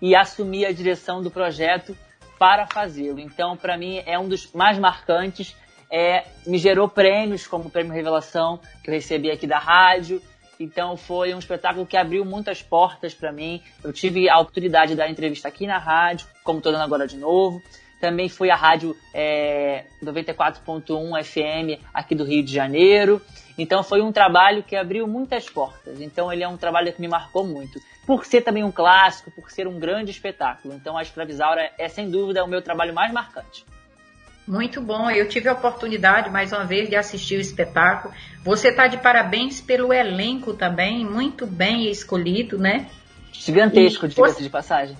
e 0.00 0.14
assumi 0.14 0.64
a 0.64 0.72
direção 0.72 1.20
do 1.20 1.32
projeto 1.32 1.96
para 2.38 2.64
fazê-lo. 2.64 3.18
Então, 3.18 3.56
para 3.56 3.76
mim, 3.76 4.00
é 4.06 4.16
um 4.16 4.28
dos 4.28 4.52
mais 4.52 4.78
marcantes. 4.78 5.56
É, 5.90 6.24
me 6.46 6.58
gerou 6.58 6.88
prêmios, 6.88 7.44
como 7.46 7.64
o 7.64 7.70
Prêmio 7.70 7.92
Revelação, 7.92 8.60
que 8.84 8.88
eu 8.88 8.94
recebi 8.94 9.32
aqui 9.32 9.48
da 9.48 9.58
rádio. 9.58 10.22
Então, 10.62 10.96
foi 10.96 11.34
um 11.34 11.38
espetáculo 11.40 11.84
que 11.84 11.96
abriu 11.96 12.24
muitas 12.24 12.62
portas 12.62 13.12
para 13.12 13.32
mim. 13.32 13.60
Eu 13.82 13.92
tive 13.92 14.28
a 14.28 14.38
oportunidade 14.38 14.92
de 14.92 14.96
dar 14.96 15.10
entrevista 15.10 15.48
aqui 15.48 15.66
na 15.66 15.76
rádio, 15.76 16.26
como 16.44 16.58
estou 16.58 16.70
dando 16.70 16.82
agora 16.82 17.06
de 17.06 17.16
novo. 17.16 17.60
Também 18.00 18.28
fui 18.28 18.48
à 18.48 18.54
rádio 18.54 18.96
é, 19.12 19.84
94.1 20.02 21.24
FM 21.24 21.82
aqui 21.92 22.14
do 22.14 22.24
Rio 22.24 22.44
de 22.44 22.52
Janeiro. 22.52 23.20
Então 23.58 23.82
foi 23.82 24.00
um 24.00 24.10
trabalho 24.12 24.62
que 24.62 24.74
abriu 24.76 25.06
muitas 25.06 25.48
portas. 25.48 26.00
Então 26.00 26.32
ele 26.32 26.42
é 26.42 26.48
um 26.48 26.56
trabalho 26.56 26.92
que 26.92 27.00
me 27.00 27.08
marcou 27.08 27.44
muito. 27.44 27.80
Por 28.06 28.24
ser 28.24 28.42
também 28.42 28.64
um 28.64 28.72
clássico, 28.72 29.30
por 29.30 29.50
ser 29.50 29.66
um 29.68 29.78
grande 29.78 30.10
espetáculo. 30.10 30.74
Então 30.74 30.96
a 30.96 31.02
Escravizaura 31.02 31.70
é 31.78 31.88
sem 31.88 32.10
dúvida 32.10 32.44
o 32.44 32.48
meu 32.48 32.62
trabalho 32.62 32.94
mais 32.94 33.12
marcante. 33.12 33.64
Muito 34.46 34.80
bom, 34.80 35.08
eu 35.10 35.28
tive 35.28 35.48
a 35.48 35.52
oportunidade 35.52 36.28
mais 36.28 36.52
uma 36.52 36.64
vez 36.64 36.88
de 36.88 36.96
assistir 36.96 37.36
o 37.36 37.40
espetáculo. 37.40 38.12
Você 38.42 38.68
está 38.68 38.88
de 38.88 38.96
parabéns 38.96 39.60
pelo 39.60 39.92
elenco 39.92 40.52
também, 40.54 41.04
muito 41.04 41.46
bem 41.46 41.88
escolhido, 41.88 42.58
né? 42.58 42.86
Gigantesco, 43.32 44.08
diga-se 44.08 44.42
de 44.42 44.50
passagem. 44.50 44.96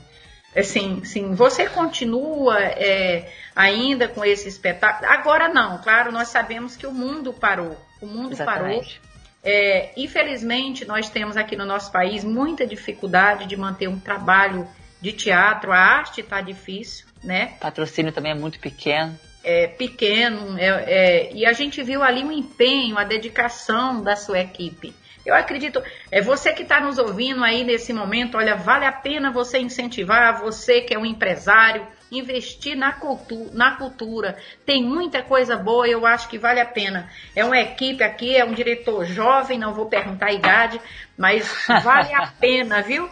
Sim, 0.63 1.03
sim. 1.05 1.35
Você 1.35 1.69
continua 1.69 2.61
é, 2.61 3.33
ainda 3.57 4.07
com 4.07 4.25
esse 4.25 4.49
espetáculo? 4.49 5.11
Agora 5.11 5.49
não, 5.49 5.79
claro, 5.79 6.13
nós 6.13 6.29
sabemos 6.29 6.77
que 6.77 6.87
o 6.87 6.93
mundo 6.93 7.33
parou. 7.33 7.77
O 8.01 8.07
mundo 8.07 8.33
Exatamente. 8.33 9.01
parou. 9.01 9.13
É, 9.45 9.91
infelizmente, 9.97 10.85
nós 10.85 11.09
temos 11.09 11.37
aqui 11.37 11.57
no 11.57 11.65
nosso 11.65 11.91
país 11.91 12.23
muita 12.23 12.67
dificuldade 12.67 13.47
de 13.47 13.57
manter 13.57 13.89
um 13.89 13.99
trabalho 13.99 14.69
de 15.01 15.13
teatro. 15.13 15.73
A 15.73 15.79
arte 15.79 16.21
está 16.21 16.41
difícil, 16.41 17.07
né? 17.25 17.55
O 17.57 17.61
patrocínio 17.61 18.13
também 18.13 18.33
é 18.33 18.35
muito 18.37 18.61
pequeno. 18.61 19.19
É 19.45 19.67
pequeno, 19.67 20.57
é, 20.57 20.67
é, 20.67 21.33
e 21.33 21.45
a 21.45 21.53
gente 21.53 21.83
viu 21.83 22.03
ali 22.03 22.23
o 22.23 22.29
um 22.29 22.33
empenho, 22.33 22.97
a 22.97 23.05
dedicação 23.05 24.03
da 24.03 24.15
sua 24.15 24.39
equipe. 24.39 24.95
Eu 25.25 25.35
acredito, 25.35 25.83
é 26.11 26.21
você 26.21 26.53
que 26.53 26.63
está 26.63 26.81
nos 26.81 26.99
ouvindo 26.99 27.45
aí 27.45 27.63
nesse 27.63 27.93
momento, 27.93 28.37
olha, 28.37 28.57
vale 28.57 28.85
a 28.85 28.93
pena 28.93 29.31
você 29.31 29.59
incentivar, 29.59 30.41
você 30.41 30.81
que 30.81 30.95
é 30.95 30.99
um 30.99 31.07
empresário, 31.07 31.87
investir 32.11 32.77
na 32.77 32.93
cultura, 32.93 33.51
na 33.55 33.77
cultura. 33.77 34.37
Tem 34.67 34.83
muita 34.83 35.23
coisa 35.23 35.57
boa, 35.57 35.87
eu 35.87 36.05
acho 36.05 36.29
que 36.29 36.39
vale 36.39 36.61
a 36.61 36.67
pena. 36.67 37.09
É 37.37 37.45
uma 37.45 37.59
equipe 37.59 38.03
aqui, 38.03 38.37
é 38.37 38.45
um 38.45 38.53
diretor 38.53 39.05
jovem, 39.07 39.59
não 39.59 39.73
vou 39.73 39.87
perguntar 39.87 40.27
a 40.27 40.33
idade, 40.33 40.81
mas 41.17 41.49
vale 41.83 42.13
a 42.15 42.27
pena, 42.39 42.83
viu? 42.83 43.09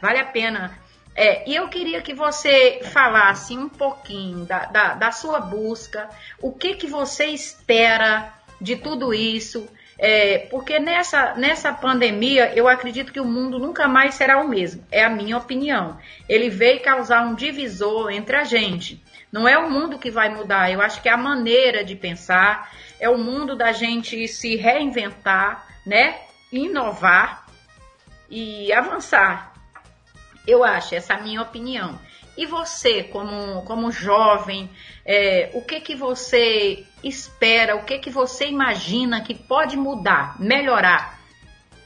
Vale 0.00 0.18
a 0.18 0.24
pena. 0.24 0.81
É, 1.14 1.48
e 1.48 1.54
eu 1.54 1.68
queria 1.68 2.00
que 2.00 2.14
você 2.14 2.80
falasse 2.84 3.56
um 3.56 3.68
pouquinho 3.68 4.44
da, 4.46 4.64
da, 4.66 4.94
da 4.94 5.12
sua 5.12 5.40
busca, 5.40 6.08
o 6.40 6.52
que, 6.52 6.74
que 6.74 6.86
você 6.86 7.26
espera 7.26 8.32
de 8.60 8.76
tudo 8.76 9.12
isso, 9.12 9.68
é, 9.98 10.38
porque 10.50 10.78
nessa, 10.78 11.34
nessa 11.34 11.72
pandemia, 11.72 12.52
eu 12.56 12.66
acredito 12.66 13.12
que 13.12 13.20
o 13.20 13.24
mundo 13.24 13.58
nunca 13.58 13.86
mais 13.86 14.14
será 14.14 14.40
o 14.40 14.48
mesmo. 14.48 14.84
É 14.90 15.04
a 15.04 15.10
minha 15.10 15.36
opinião. 15.36 15.98
Ele 16.28 16.48
veio 16.48 16.82
causar 16.82 17.26
um 17.26 17.34
divisor 17.34 18.10
entre 18.10 18.36
a 18.36 18.44
gente. 18.44 19.02
Não 19.30 19.46
é 19.46 19.56
o 19.56 19.70
mundo 19.70 19.98
que 19.98 20.10
vai 20.10 20.28
mudar, 20.28 20.70
eu 20.70 20.82
acho 20.82 21.00
que 21.00 21.08
é 21.08 21.12
a 21.12 21.16
maneira 21.16 21.84
de 21.84 21.94
pensar, 21.96 22.70
é 23.00 23.08
o 23.08 23.16
mundo 23.16 23.56
da 23.56 23.72
gente 23.72 24.28
se 24.28 24.56
reinventar, 24.56 25.66
né? 25.86 26.16
Inovar 26.52 27.46
e 28.28 28.72
avançar. 28.72 29.51
Eu 30.46 30.64
acho, 30.64 30.94
essa 30.94 31.14
é 31.14 31.16
a 31.16 31.22
minha 31.22 31.42
opinião. 31.42 31.98
E 32.36 32.46
você, 32.46 33.02
como, 33.04 33.62
como 33.62 33.92
jovem, 33.92 34.70
é, 35.04 35.50
o 35.54 35.62
que 35.62 35.80
que 35.80 35.94
você 35.94 36.84
espera, 37.04 37.76
o 37.76 37.84
que 37.84 37.98
que 37.98 38.10
você 38.10 38.48
imagina 38.48 39.20
que 39.22 39.34
pode 39.34 39.76
mudar, 39.76 40.40
melhorar? 40.40 41.20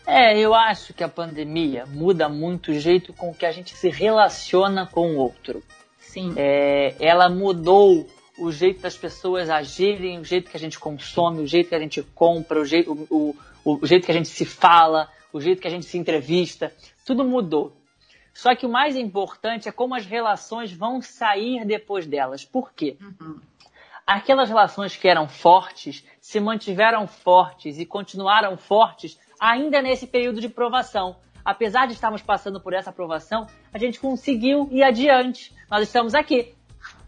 É, 0.06 0.38
eu 0.38 0.54
acho 0.54 0.94
que 0.94 1.02
a 1.02 1.08
pandemia 1.08 1.84
muda 1.84 2.28
muito 2.28 2.70
o 2.70 2.78
jeito 2.78 3.12
com 3.12 3.34
que 3.34 3.44
a 3.44 3.50
gente 3.50 3.76
se 3.76 3.88
relaciona 3.88 4.86
com 4.86 5.14
o 5.14 5.16
outro. 5.16 5.62
Sim. 5.98 6.32
É, 6.36 6.94
ela 7.00 7.28
mudou 7.28 8.06
o 8.38 8.52
jeito 8.52 8.82
das 8.82 8.96
pessoas 8.96 9.50
agirem, 9.50 10.20
o 10.20 10.24
jeito 10.24 10.48
que 10.48 10.56
a 10.56 10.60
gente 10.60 10.78
consome, 10.78 11.42
o 11.42 11.46
jeito 11.46 11.70
que 11.70 11.74
a 11.74 11.80
gente 11.80 12.02
compra, 12.14 12.60
o 12.60 12.64
jeito, 12.64 12.92
o, 13.10 13.34
o, 13.64 13.78
o 13.82 13.86
jeito 13.86 14.06
que 14.06 14.12
a 14.12 14.14
gente 14.14 14.28
se 14.28 14.44
fala, 14.44 15.08
o 15.32 15.40
jeito 15.40 15.60
que 15.60 15.66
a 15.66 15.70
gente 15.70 15.86
se 15.86 15.98
entrevista. 15.98 16.72
Tudo 17.04 17.24
mudou. 17.24 17.75
Só 18.36 18.54
que 18.54 18.66
o 18.66 18.68
mais 18.68 18.96
importante 18.96 19.66
é 19.66 19.72
como 19.72 19.94
as 19.94 20.04
relações 20.04 20.70
vão 20.70 21.00
sair 21.00 21.64
depois 21.64 22.06
delas. 22.06 22.44
Por 22.44 22.70
quê? 22.70 22.98
Uhum. 23.00 23.40
Aquelas 24.06 24.50
relações 24.50 24.94
que 24.94 25.08
eram 25.08 25.26
fortes 25.26 26.04
se 26.20 26.38
mantiveram 26.38 27.06
fortes 27.06 27.78
e 27.78 27.86
continuaram 27.86 28.58
fortes 28.58 29.18
ainda 29.40 29.80
nesse 29.80 30.06
período 30.06 30.38
de 30.38 30.50
provação. 30.50 31.16
Apesar 31.42 31.86
de 31.86 31.94
estarmos 31.94 32.20
passando 32.20 32.60
por 32.60 32.74
essa 32.74 32.90
aprovação, 32.90 33.46
a 33.72 33.78
gente 33.78 33.98
conseguiu 33.98 34.68
ir 34.70 34.82
adiante. 34.82 35.54
Nós 35.70 35.84
estamos 35.84 36.14
aqui. 36.14 36.54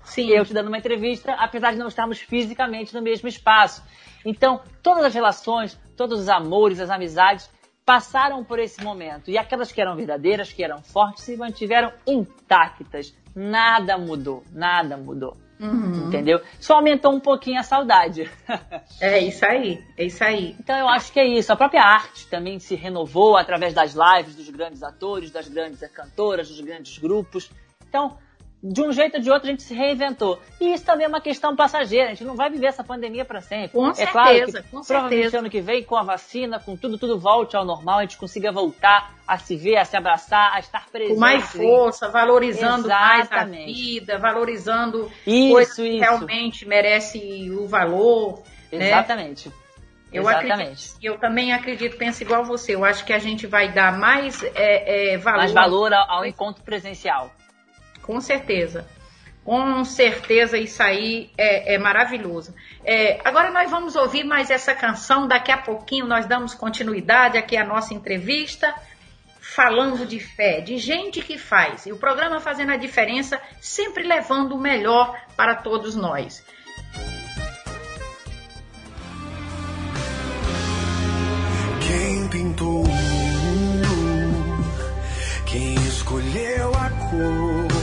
Sim. 0.04 0.30
Eu 0.30 0.46
te 0.46 0.54
dando 0.54 0.68
uma 0.68 0.78
entrevista, 0.78 1.34
apesar 1.34 1.72
de 1.72 1.78
não 1.78 1.88
estarmos 1.88 2.18
fisicamente 2.18 2.94
no 2.94 3.02
mesmo 3.02 3.28
espaço. 3.28 3.82
Então, 4.24 4.62
todas 4.82 5.04
as 5.04 5.12
relações, 5.12 5.78
todos 5.94 6.20
os 6.20 6.28
amores, 6.30 6.80
as 6.80 6.88
amizades 6.88 7.50
passaram 7.88 8.44
por 8.44 8.58
esse 8.58 8.84
momento. 8.84 9.30
E 9.30 9.38
aquelas 9.38 9.72
que 9.72 9.80
eram 9.80 9.96
verdadeiras, 9.96 10.52
que 10.52 10.62
eram 10.62 10.82
fortes, 10.82 11.24
se 11.24 11.34
mantiveram 11.38 11.90
intactas. 12.06 13.16
Nada 13.34 13.96
mudou, 13.96 14.44
nada 14.52 14.98
mudou. 14.98 15.38
Uhum. 15.58 16.08
Entendeu? 16.08 16.38
Só 16.60 16.74
aumentou 16.74 17.14
um 17.14 17.18
pouquinho 17.18 17.58
a 17.58 17.62
saudade. 17.62 18.30
é 19.00 19.20
isso 19.20 19.42
aí, 19.42 19.82
é 19.96 20.04
isso 20.04 20.22
aí. 20.22 20.54
Então 20.60 20.76
eu 20.76 20.86
acho 20.86 21.10
que 21.10 21.18
é 21.18 21.26
isso. 21.26 21.50
A 21.50 21.56
própria 21.56 21.82
arte 21.82 22.26
também 22.26 22.58
se 22.58 22.74
renovou 22.74 23.38
através 23.38 23.72
das 23.72 23.94
lives 23.94 24.34
dos 24.34 24.50
grandes 24.50 24.82
atores, 24.82 25.30
das 25.30 25.48
grandes 25.48 25.80
cantoras, 25.90 26.48
dos 26.48 26.60
grandes 26.60 26.98
grupos. 26.98 27.50
Então, 27.88 28.18
de 28.62 28.82
um 28.82 28.92
jeito 28.92 29.16
ou 29.16 29.22
de 29.22 29.30
outro 29.30 29.48
a 29.48 29.50
gente 29.50 29.62
se 29.62 29.74
reinventou. 29.74 30.40
E 30.60 30.72
isso 30.72 30.84
também 30.84 31.04
é 31.06 31.08
uma 31.08 31.20
questão 31.20 31.54
passageira, 31.54 32.06
a 32.06 32.08
gente 32.10 32.24
não 32.24 32.34
vai 32.34 32.50
viver 32.50 32.66
essa 32.66 32.82
pandemia 32.82 33.24
para 33.24 33.40
sempre. 33.40 33.70
Com 33.70 33.90
é 33.90 33.94
certeza, 33.94 34.12
claro 34.12 34.46
que 34.46 34.62
com 34.62 34.80
provavelmente 34.82 35.22
certeza. 35.22 35.38
ano 35.38 35.50
que 35.50 35.60
vem, 35.60 35.84
com 35.84 35.96
a 35.96 36.02
vacina, 36.02 36.58
com 36.58 36.76
tudo, 36.76 36.98
tudo 36.98 37.18
volte 37.18 37.56
ao 37.56 37.64
normal, 37.64 37.98
a 37.98 38.02
gente 38.02 38.18
consiga 38.18 38.50
voltar 38.50 39.14
a 39.26 39.38
se 39.38 39.56
ver, 39.56 39.76
a 39.76 39.84
se 39.84 39.96
abraçar, 39.96 40.52
a 40.54 40.58
estar 40.58 40.86
presente. 40.90 41.14
Com 41.14 41.20
mais 41.20 41.44
força, 41.52 42.08
valorizando 42.08 42.86
Exatamente. 42.86 43.30
mais 43.30 43.32
a 43.32 43.44
vida, 43.44 44.18
valorizando 44.18 45.10
Isso, 45.26 45.52
coisas 45.52 45.74
que 45.74 45.88
isso. 45.88 46.00
realmente 46.00 46.66
merece 46.66 47.50
o 47.50 47.66
valor. 47.66 48.42
né? 48.72 48.88
Exatamente. 48.88 49.52
Eu 50.10 50.22
Exatamente. 50.22 50.62
acredito, 50.62 50.96
eu 51.02 51.18
também 51.18 51.52
acredito, 51.52 51.98
penso 51.98 52.22
igual 52.22 52.42
você. 52.42 52.74
Eu 52.74 52.84
acho 52.84 53.04
que 53.04 53.12
a 53.12 53.18
gente 53.18 53.46
vai 53.46 53.70
dar 53.70 53.98
mais 53.98 54.42
é, 54.42 55.12
é, 55.12 55.18
valor. 55.18 55.38
Mais 55.38 55.52
valor 55.52 55.92
ao, 55.92 56.10
ao 56.10 56.24
encontro 56.24 56.62
presencial. 56.64 57.30
Com 58.08 58.22
certeza. 58.22 58.86
Com 59.44 59.84
certeza 59.84 60.56
isso 60.56 60.82
aí 60.82 61.30
é, 61.36 61.74
é 61.74 61.78
maravilhoso. 61.78 62.54
É, 62.82 63.20
agora 63.22 63.50
nós 63.50 63.70
vamos 63.70 63.96
ouvir 63.96 64.24
mais 64.24 64.50
essa 64.50 64.74
canção. 64.74 65.28
Daqui 65.28 65.52
a 65.52 65.58
pouquinho 65.58 66.06
nós 66.06 66.24
damos 66.24 66.54
continuidade 66.54 67.36
aqui 67.36 67.54
à 67.54 67.66
nossa 67.66 67.92
entrevista, 67.92 68.74
falando 69.42 70.06
de 70.06 70.18
fé, 70.20 70.62
de 70.62 70.78
gente 70.78 71.20
que 71.20 71.36
faz. 71.36 71.84
E 71.84 71.92
o 71.92 71.98
programa 71.98 72.40
Fazendo 72.40 72.72
a 72.72 72.76
Diferença, 72.76 73.38
sempre 73.60 74.04
levando 74.04 74.52
o 74.52 74.58
melhor 74.58 75.14
para 75.36 75.54
todos 75.56 75.94
nós. 75.94 76.42
Quem 81.86 82.28
pintou 82.28 82.84
o 82.84 82.88
mundo 82.88 83.38
cor. 87.10 87.77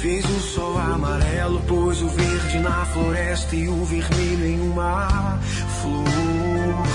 Fiz 0.00 0.24
o 0.24 0.40
sol 0.40 0.78
amarelo, 0.78 1.60
pôs 1.68 2.00
o 2.00 2.08
verde 2.08 2.58
na 2.60 2.86
floresta 2.86 3.54
e 3.54 3.68
o 3.68 3.84
vermelho 3.84 4.46
em 4.46 4.58
uma 4.70 5.38
flor. 5.82 6.86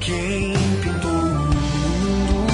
Quem 0.00 0.54
pintou 0.82 1.10
o 1.10 1.24
mundo? 1.26 2.46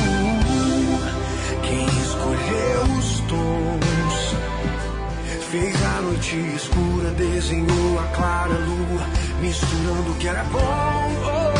Quem 1.63 1.87
escolheu 1.87 2.83
os 2.99 3.21
tons? 3.29 4.35
Fez 5.53 5.85
a 5.85 6.01
noite 6.01 6.37
escura, 6.57 7.11
desenhou 7.11 8.01
a 8.01 8.07
clara 8.09 8.59
lua, 8.59 9.07
misturando 9.41 10.11
o 10.11 10.15
que 10.17 10.27
era 10.27 10.43
bom. 10.43 10.59
Oh, 10.59 11.29
oh, 11.29 11.53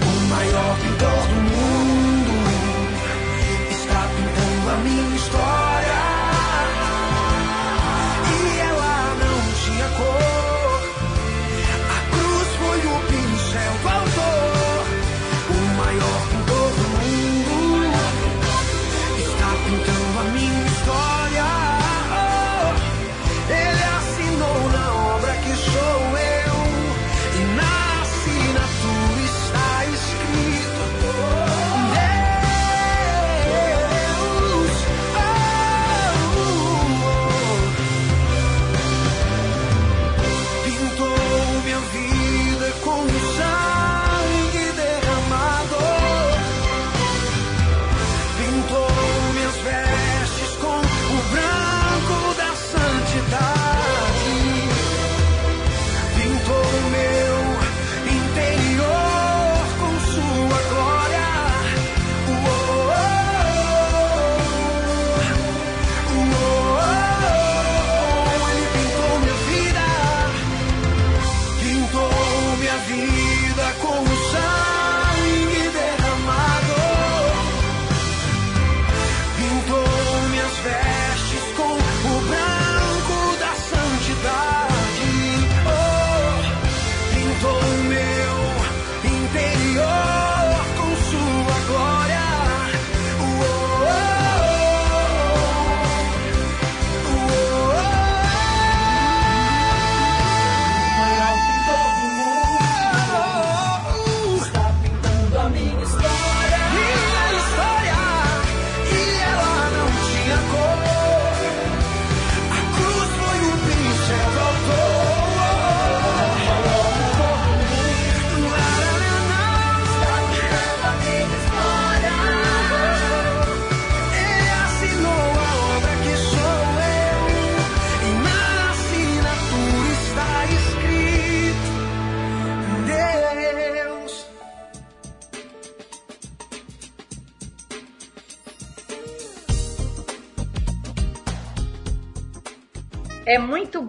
oh. 0.00 0.06
O 0.06 0.28
maior 0.30 0.78
pintor 0.78 1.28
do 1.28 1.34
mundo 1.34 1.73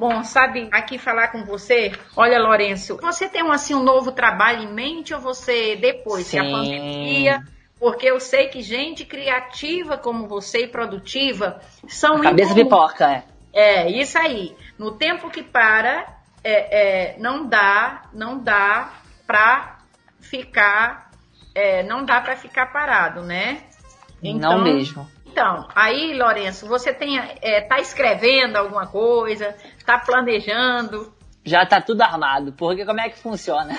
bom, 0.07 0.23
sabe, 0.23 0.69
aqui 0.71 0.97
falar 0.97 1.29
com 1.29 1.43
você. 1.43 1.91
Olha, 2.15 2.39
Lourenço, 2.39 2.97
você 3.01 3.27
tem 3.27 3.43
um, 3.43 3.51
assim 3.51 3.73
um 3.73 3.83
novo 3.83 4.11
trabalho 4.11 4.61
em 4.63 4.73
mente 4.73 5.13
ou 5.13 5.19
você 5.19 5.75
depois 5.75 6.29
que 6.29 6.37
a 6.37 6.43
Sim. 6.43 6.51
pandemia? 6.51 7.43
Porque 7.79 8.05
eu 8.05 8.19
sei 8.19 8.47
que 8.47 8.61
gente 8.61 9.03
criativa 9.05 9.97
como 9.97 10.27
você 10.27 10.63
e 10.63 10.67
produtiva 10.67 11.59
são 11.87 12.21
Cabeça 12.21 12.53
incomuns. 12.53 12.91
pipoca, 12.93 13.11
é. 13.11 13.23
É, 13.53 13.89
isso 13.89 14.17
aí. 14.17 14.55
No 14.77 14.91
tempo 14.91 15.29
que 15.29 15.43
para, 15.43 16.05
é, 16.43 17.13
é, 17.13 17.19
não 17.19 17.47
dá, 17.47 18.03
não 18.13 18.37
dá 18.37 18.93
pra 19.25 19.79
ficar, 20.19 21.11
é, 21.53 21.83
não 21.83 22.05
dá 22.05 22.21
para 22.21 22.35
ficar 22.35 22.67
parado, 22.67 23.21
né? 23.21 23.63
Não 24.21 24.63
mesmo. 24.63 25.07
Então, 25.37 25.67
aí, 25.75 26.13
Lourenço, 26.17 26.65
você 26.65 26.93
tem, 26.93 27.19
é, 27.41 27.59
tá 27.59 27.77
escrevendo 27.81 28.55
alguma 28.55 28.87
coisa, 28.87 29.53
tá 29.85 29.99
planejando? 29.99 31.13
Já 31.43 31.65
tá 31.65 31.81
tudo 31.81 32.03
armado, 32.03 32.53
porque 32.53 32.85
como 32.85 33.01
é 33.01 33.09
que 33.09 33.17
funciona? 33.19 33.75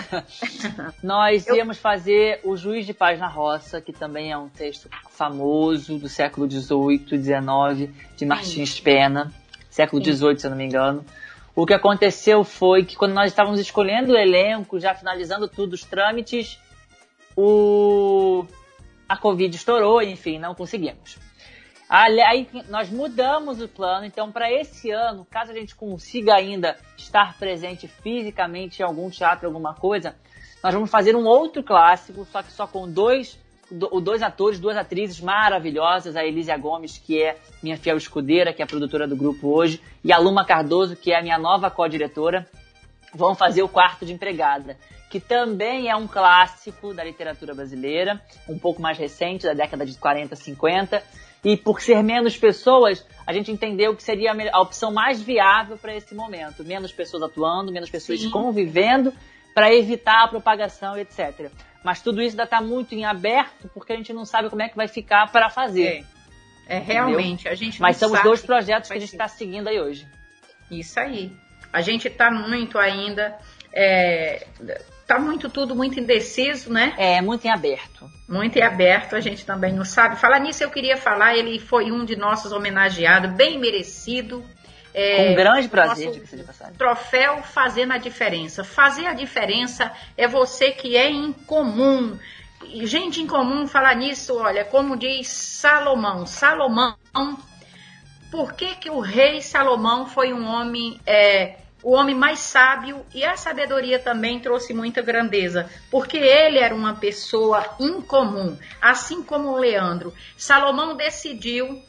Nós 1.02 1.46
Eu- 1.46 1.56
íamos 1.56 1.78
fazer 1.78 2.40
O 2.44 2.58
Juiz 2.58 2.84
de 2.84 2.92
Paz 2.92 3.18
na 3.18 3.26
Roça, 3.26 3.80
que 3.80 3.90
também 3.90 4.30
é 4.30 4.36
um 4.36 4.50
texto 4.50 4.90
famoso 5.08 5.98
do 5.98 6.10
século 6.10 6.46
XVIII, 6.46 7.06
XIX, 7.08 7.90
de 8.14 8.26
Martins 8.26 8.78
Pena, 8.78 9.32
século 9.70 10.04
Sim. 10.04 10.12
XVIII, 10.12 10.38
se 10.38 10.46
eu 10.46 10.50
não 10.50 10.58
me 10.58 10.66
engano. 10.66 11.06
O 11.54 11.64
que 11.64 11.72
aconteceu 11.72 12.44
foi 12.44 12.84
que 12.84 12.96
quando 12.96 13.14
nós 13.14 13.30
estávamos 13.30 13.58
escolhendo 13.58 14.12
o 14.12 14.16
elenco, 14.18 14.78
já 14.78 14.94
finalizando 14.94 15.48
tudo, 15.48 15.72
os 15.72 15.84
trâmites, 15.84 16.60
o... 17.34 18.44
a 19.08 19.16
Covid 19.16 19.56
estourou, 19.56 20.02
enfim, 20.02 20.38
não 20.38 20.54
conseguimos. 20.54 21.24
Aí 21.88 22.48
nós 22.68 22.90
mudamos 22.90 23.60
o 23.60 23.68
plano, 23.68 24.04
então 24.06 24.32
para 24.32 24.50
esse 24.52 24.90
ano, 24.90 25.24
caso 25.30 25.52
a 25.52 25.54
gente 25.54 25.74
consiga 25.74 26.34
ainda 26.34 26.76
estar 26.96 27.38
presente 27.38 27.86
fisicamente 27.86 28.80
em 28.80 28.84
algum 28.84 29.08
teatro, 29.08 29.46
alguma 29.46 29.72
coisa, 29.74 30.16
nós 30.62 30.74
vamos 30.74 30.90
fazer 30.90 31.14
um 31.14 31.24
outro 31.24 31.62
clássico, 31.62 32.26
só 32.32 32.42
que 32.42 32.50
só 32.50 32.66
com 32.66 32.90
dois, 32.90 33.38
do- 33.70 34.00
dois 34.00 34.20
atores, 34.20 34.58
duas 34.58 34.76
atrizes 34.76 35.20
maravilhosas, 35.20 36.16
a 36.16 36.24
Elísia 36.24 36.56
Gomes, 36.56 36.98
que 36.98 37.22
é 37.22 37.36
minha 37.62 37.76
fiel 37.76 37.96
escudeira, 37.96 38.52
que 38.52 38.60
é 38.60 38.64
a 38.64 38.68
produtora 38.68 39.06
do 39.06 39.14
grupo 39.14 39.48
hoje, 39.56 39.80
e 40.02 40.12
a 40.12 40.18
Luma 40.18 40.44
Cardoso, 40.44 40.96
que 40.96 41.12
é 41.12 41.18
a 41.18 41.22
minha 41.22 41.38
nova 41.38 41.70
co-diretora, 41.70 42.48
vão 43.14 43.36
fazer 43.36 43.62
o 43.62 43.68
Quarto 43.68 44.04
de 44.04 44.12
Empregada, 44.12 44.76
que 45.08 45.20
também 45.20 45.88
é 45.88 45.94
um 45.94 46.08
clássico 46.08 46.92
da 46.92 47.04
literatura 47.04 47.54
brasileira, 47.54 48.20
um 48.48 48.58
pouco 48.58 48.82
mais 48.82 48.98
recente, 48.98 49.46
da 49.46 49.54
década 49.54 49.86
de 49.86 49.96
40, 49.96 50.34
50. 50.34 51.00
E 51.46 51.56
por 51.56 51.80
ser 51.80 52.02
menos 52.02 52.36
pessoas, 52.36 53.06
a 53.24 53.32
gente 53.32 53.52
entendeu 53.52 53.94
que 53.94 54.02
seria 54.02 54.32
a 54.52 54.60
opção 54.60 54.92
mais 54.92 55.22
viável 55.22 55.78
para 55.78 55.94
esse 55.94 56.12
momento. 56.12 56.64
Menos 56.64 56.90
pessoas 56.90 57.22
atuando, 57.22 57.70
menos 57.70 57.88
pessoas 57.88 58.18
Sim. 58.18 58.30
convivendo, 58.30 59.12
para 59.54 59.72
evitar 59.72 60.24
a 60.24 60.26
propagação, 60.28 60.98
etc. 60.98 61.48
Mas 61.84 62.02
tudo 62.02 62.20
isso 62.20 62.32
ainda 62.32 62.42
está 62.42 62.60
muito 62.60 62.96
em 62.96 63.04
aberto, 63.04 63.70
porque 63.72 63.92
a 63.92 63.96
gente 63.96 64.12
não 64.12 64.24
sabe 64.24 64.50
como 64.50 64.60
é 64.60 64.68
que 64.68 64.74
vai 64.74 64.88
ficar 64.88 65.30
para 65.30 65.48
fazer. 65.48 66.04
É, 66.66 66.78
é 66.78 66.78
realmente, 66.80 67.48
a 67.48 67.54
gente 67.54 67.80
Mas 67.80 67.96
são 67.96 68.12
os 68.12 68.20
dois 68.24 68.42
projetos 68.42 68.88
que 68.88 68.94
vai 68.94 68.98
a 68.98 69.00
gente 69.00 69.12
está 69.12 69.28
seguindo 69.28 69.68
aí 69.68 69.80
hoje. 69.80 70.04
Isso 70.68 70.98
aí. 70.98 71.30
A 71.72 71.80
gente 71.80 72.10
tá 72.10 72.28
muito 72.28 72.76
ainda, 72.76 73.38
é, 73.72 74.48
tá 75.06 75.18
muito 75.18 75.48
tudo 75.48 75.74
muito 75.74 75.98
indeciso, 76.00 76.72
né? 76.72 76.94
É 76.96 77.20
muito 77.20 77.46
em 77.46 77.50
aberto. 77.50 78.10
Muito 78.28 78.58
em 78.58 78.62
aberto, 78.62 79.14
a 79.14 79.20
gente 79.20 79.44
também 79.46 79.72
não 79.72 79.84
sabe. 79.84 80.16
Falar 80.16 80.40
nisso, 80.40 80.64
eu 80.64 80.70
queria 80.70 80.96
falar, 80.96 81.36
ele 81.36 81.58
foi 81.58 81.92
um 81.92 82.04
de 82.04 82.16
nossos 82.16 82.52
homenageados, 82.52 83.32
bem 83.32 83.58
merecido. 83.58 84.44
É, 84.92 85.26
Com 85.26 85.32
um 85.32 85.34
grande 85.34 85.68
prazer, 85.68 86.10
diga-se 86.10 86.36
de 86.36 86.42
passagem. 86.42 86.74
Troféu 86.74 87.42
Fazendo 87.42 87.92
a 87.92 87.98
Diferença. 87.98 88.64
Fazer 88.64 89.06
a 89.06 89.12
diferença 89.12 89.92
é 90.16 90.26
você 90.26 90.70
que 90.70 90.96
é 90.96 91.10
incomum, 91.10 92.18
gente 92.84 93.20
em 93.20 93.26
comum 93.26 93.66
falar 93.66 93.94
nisso, 93.94 94.36
olha, 94.36 94.64
como 94.64 94.96
diz 94.96 95.28
Salomão. 95.28 96.26
Salomão, 96.26 96.96
por 98.30 98.54
que, 98.54 98.74
que 98.76 98.90
o 98.90 99.00
rei 99.00 99.40
Salomão 99.40 100.06
foi 100.06 100.32
um 100.32 100.46
homem, 100.46 101.00
é, 101.06 101.56
o 101.86 101.92
homem 101.92 102.16
mais 102.16 102.40
sábio 102.40 103.06
e 103.14 103.24
a 103.24 103.36
sabedoria 103.36 104.00
também 104.00 104.40
trouxe 104.40 104.74
muita 104.74 105.00
grandeza? 105.02 105.70
Porque 105.88 106.16
ele 106.16 106.58
era 106.58 106.74
uma 106.74 106.96
pessoa 106.96 107.64
incomum, 107.78 108.58
assim 108.82 109.22
como 109.22 109.50
o 109.50 109.56
Leandro. 109.56 110.12
Salomão 110.36 110.96
decidiu 110.96 111.80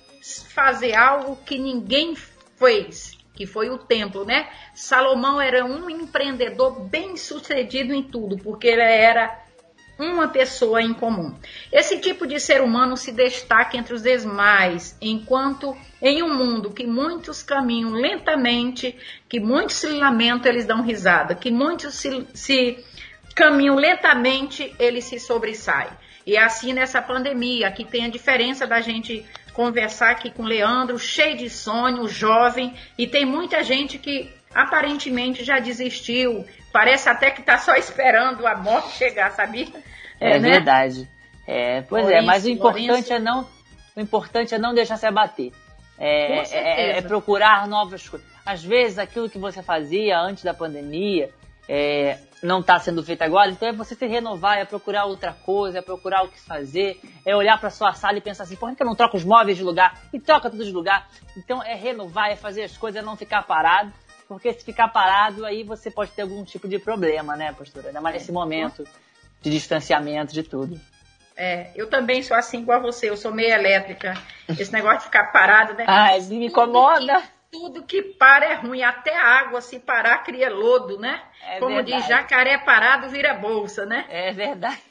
fazer 0.54 0.94
algo 0.94 1.36
que 1.38 1.58
ninguém 1.58 2.16
fez, 2.16 3.18
que 3.34 3.48
foi 3.48 3.72
o 3.72 3.80
templo, 3.80 4.24
né? 4.24 4.48
Salomão 4.76 5.42
era 5.42 5.66
um 5.66 5.90
empreendedor 5.90 6.80
bem 6.80 7.18
sucedido 7.18 7.92
em 7.92 8.04
tudo, 8.04 8.38
porque 8.38 8.68
ele 8.68 8.84
era 8.84 9.47
uma 9.98 10.28
pessoa 10.28 10.82
em 10.82 10.94
comum. 10.94 11.34
Esse 11.72 12.00
tipo 12.00 12.28
de 12.28 12.40
ser 12.40 12.62
humano 12.62 12.96
se 12.96 13.12
destaca 13.12 13.78
entre 13.78 13.94
os 13.94 14.04
demais, 14.04 14.96
enquanto 15.02 15.76
em 16.02 16.22
um 16.22 16.34
mundo 16.34 16.72
que 16.72 16.86
muitos 16.86 17.42
caminham 17.42 17.92
lentamente, 17.92 18.96
que 19.28 19.40
muitos 19.40 19.78
se 19.78 19.88
lamentam, 19.88 20.52
eles 20.52 20.66
dão 20.66 20.82
risada, 20.82 21.34
que 21.34 21.50
muitos 21.50 21.96
se, 21.96 22.28
se 22.34 22.84
caminham 23.36 23.76
lentamente, 23.76 24.74
eles 24.80 25.06
se 25.06 25.20
sobressaem. 25.20 25.90
E 26.26 26.36
é 26.36 26.44
assim 26.44 26.74
nessa 26.74 27.02
pandemia, 27.02 27.72
que 27.72 27.86
tem 27.86 28.06
a 28.06 28.10
diferença 28.10 28.68
da 28.68 28.82
gente 28.82 29.26
conversar 29.54 30.12
aqui 30.12 30.30
com 30.30 30.44
o 30.44 30.46
Leandro, 30.46 31.00
cheio 31.00 31.38
de 31.38 31.50
sonho, 31.50 32.08
jovem, 32.08 32.76
e 32.98 33.08
tem 33.08 33.26
muita 33.26 33.64
gente 33.64 33.98
que 33.98 34.30
aparentemente 34.54 35.44
já 35.44 35.60
desistiu, 35.60 36.46
parece 36.72 37.10
até 37.10 37.32
que 37.32 37.42
está 37.42 37.58
só 37.58 37.76
esperando 37.76 38.46
a 38.46 38.56
morte 38.56 38.92
chegar, 38.92 39.32
sabia? 39.32 39.68
É, 40.20 40.36
é 40.36 40.40
né? 40.40 40.50
verdade. 40.52 41.10
É, 41.48 41.82
pois 41.82 42.04
Lourenço, 42.04 42.24
é, 42.24 42.26
mas 42.26 42.46
o 42.46 42.50
importante 42.50 42.88
Lourenço... 42.88 43.14
é 43.14 43.20
não, 43.20 43.48
o 43.96 44.02
importante 44.02 44.54
é 44.54 44.58
não 44.58 44.74
deixar 44.74 44.98
se 44.98 45.06
abater. 45.06 45.52
É, 46.00 46.40
é, 46.40 46.48
é, 46.52 46.98
é, 46.98 47.02
procurar 47.02 47.68
novas 47.68 48.08
coisas. 48.08 48.28
Às 48.46 48.64
vezes 48.64 49.00
aquilo 49.00 49.30
que 49.30 49.40
você 49.40 49.64
fazia 49.64 50.20
antes 50.20 50.44
da 50.44 50.54
pandemia 50.54 51.32
é, 51.68 52.20
não 52.44 52.60
está 52.60 52.78
sendo 52.78 53.04
feito 53.04 53.24
agora, 53.24 53.50
então 53.50 53.68
é 53.68 53.74
você 53.74 53.96
se 53.96 54.06
renovar, 54.06 54.60
é 54.60 54.66
procurar 54.66 55.06
outra 55.06 55.34
coisa, 55.34 55.80
é 55.80 55.82
procurar 55.82 56.24
o 56.24 56.28
que 56.28 56.40
fazer, 56.40 57.02
é 57.26 57.36
olhar 57.36 57.60
para 57.60 57.72
sua 57.72 57.94
sala 57.94 58.18
e 58.20 58.22
pensar 58.22 58.44
assim, 58.44 58.56
por 58.56 58.74
que 58.76 58.84
eu 58.84 58.88
não 58.88 58.96
troco 58.96 59.18
os 59.18 59.26
móveis 59.26 59.58
de 59.58 59.64
lugar? 59.64 60.00
E 60.14 60.20
troca 60.20 60.50
tudo 60.50 60.64
de 60.64 60.72
lugar. 60.72 61.10
Então 61.36 61.64
é 61.64 61.74
renovar, 61.74 62.30
é 62.30 62.36
fazer 62.36 62.64
as 62.64 62.78
coisas, 62.78 63.02
é 63.02 63.06
não 63.06 63.18
ficar 63.18 63.42
parado 63.44 63.92
porque 64.28 64.54
se 64.54 64.64
ficar 64.64 64.90
parado, 64.90 65.46
aí 65.46 65.64
você 65.64 65.90
pode 65.90 66.12
ter 66.12 66.24
algum 66.24 66.44
tipo 66.44 66.68
de 66.68 66.78
problema, 66.78 67.36
né, 67.36 67.54
pastora? 67.54 67.88
Ainda 67.88 68.02
mais 68.02 68.16
nesse 68.16 68.32
momento 68.32 68.86
de 69.42 69.50
distanciamento 69.50 70.34
de 70.34 70.44
tudo. 70.44 70.80
É, 71.36 71.70
eu 71.76 71.88
também 71.88 72.24
sou 72.24 72.36
assim 72.36 72.62
igual 72.62 72.80
a 72.80 72.82
você, 72.82 73.10
eu 73.10 73.16
sou 73.16 73.32
meio 73.32 73.54
elétrica. 73.54 74.16
Esse 74.50 74.74
negócio 74.74 75.00
de 75.00 75.04
ficar 75.06 75.32
parado, 75.32 75.74
né? 75.76 75.86
Ah, 75.88 76.18
me 76.30 76.48
incomoda. 76.48 77.22
Tudo 77.22 77.22
que, 77.22 77.30
tudo 77.52 77.84
que 77.84 78.02
para 78.02 78.46
é 78.46 78.54
ruim, 78.56 78.82
até 78.82 79.16
a 79.16 79.24
água, 79.24 79.62
se 79.62 79.80
parar, 79.80 80.24
cria 80.24 80.50
lodo, 80.50 81.00
né? 81.00 81.22
É 81.48 81.60
Como 81.60 81.76
verdade. 81.76 82.02
diz, 82.02 82.08
jacaré 82.08 82.58
parado 82.58 83.10
vira 83.10 83.36
bolsa, 83.36 83.86
né? 83.86 84.06
É 84.10 84.34
verdade. 84.34 84.82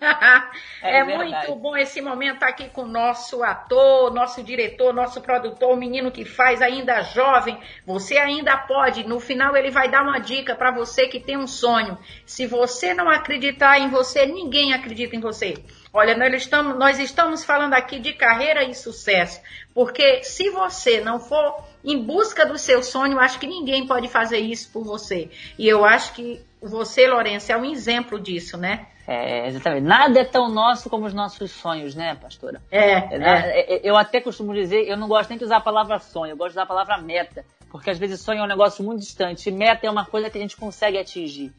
é, 0.82 0.98
é 1.00 1.04
muito 1.04 1.54
bom 1.56 1.76
esse 1.76 2.00
momento 2.00 2.42
aqui 2.42 2.68
com 2.70 2.82
o 2.82 2.88
nosso 2.88 3.42
ator, 3.42 4.12
nosso 4.12 4.42
diretor, 4.42 4.94
nosso 4.94 5.20
produtor, 5.20 5.72
o 5.72 5.76
menino 5.76 6.10
que 6.10 6.24
faz 6.24 6.62
ainda 6.62 7.02
jovem. 7.02 7.58
Você 7.86 8.16
ainda 8.16 8.56
pode. 8.56 9.06
No 9.06 9.20
final 9.20 9.54
ele 9.54 9.70
vai 9.70 9.90
dar 9.90 10.02
uma 10.02 10.18
dica 10.18 10.54
para 10.54 10.70
você 10.70 11.06
que 11.06 11.20
tem 11.20 11.36
um 11.36 11.46
sonho. 11.46 11.98
Se 12.24 12.46
você 12.46 12.94
não 12.94 13.10
acreditar 13.10 13.78
em 13.78 13.90
você, 13.90 14.24
ninguém 14.24 14.72
acredita 14.72 15.14
em 15.14 15.20
você. 15.20 15.54
Olha, 15.92 16.16
nós 16.16 16.32
estamos, 16.34 16.78
nós 16.78 16.98
estamos 16.98 17.44
falando 17.44 17.74
aqui 17.74 17.98
de 17.98 18.12
carreira 18.12 18.62
e 18.62 18.74
sucesso, 18.74 19.40
porque 19.74 20.22
se 20.22 20.48
você 20.50 21.00
não 21.00 21.18
for 21.18 21.64
em 21.84 22.00
busca 22.00 22.46
do 22.46 22.56
seu 22.56 22.80
sonho, 22.80 23.18
acho 23.18 23.40
que 23.40 23.46
ninguém 23.46 23.86
pode 23.86 24.06
fazer 24.06 24.38
isso 24.38 24.70
por 24.72 24.84
você. 24.84 25.28
E 25.58 25.68
eu 25.68 25.84
acho 25.84 26.14
que 26.14 26.40
você, 26.62 27.08
Lourenço, 27.08 27.50
é 27.50 27.56
um 27.56 27.64
exemplo 27.64 28.20
disso, 28.20 28.56
né? 28.56 28.86
É, 29.12 29.48
exatamente. 29.48 29.82
Nada 29.82 30.20
é 30.20 30.24
tão 30.24 30.48
nosso 30.48 30.88
como 30.88 31.04
os 31.04 31.12
nossos 31.12 31.50
sonhos, 31.50 31.96
né, 31.96 32.14
pastora? 32.14 32.62
É, 32.70 32.92
é, 32.92 33.08
é. 33.16 33.74
é. 33.74 33.80
Eu 33.82 33.96
até 33.96 34.20
costumo 34.20 34.54
dizer, 34.54 34.86
eu 34.86 34.96
não 34.96 35.08
gosto 35.08 35.30
nem 35.30 35.38
de 35.38 35.42
usar 35.42 35.56
a 35.56 35.60
palavra 35.60 35.98
sonho, 35.98 36.30
eu 36.30 36.36
gosto 36.36 36.50
de 36.50 36.58
usar 36.58 36.62
a 36.62 36.66
palavra 36.66 36.96
meta, 36.96 37.44
porque 37.72 37.90
às 37.90 37.98
vezes 37.98 38.20
sonho 38.20 38.38
é 38.38 38.44
um 38.44 38.46
negócio 38.46 38.84
muito 38.84 39.00
distante, 39.00 39.48
e 39.48 39.52
meta 39.52 39.84
é 39.84 39.90
uma 39.90 40.06
coisa 40.06 40.30
que 40.30 40.38
a 40.38 40.40
gente 40.40 40.56
consegue 40.56 40.96
atingir. 40.96 41.52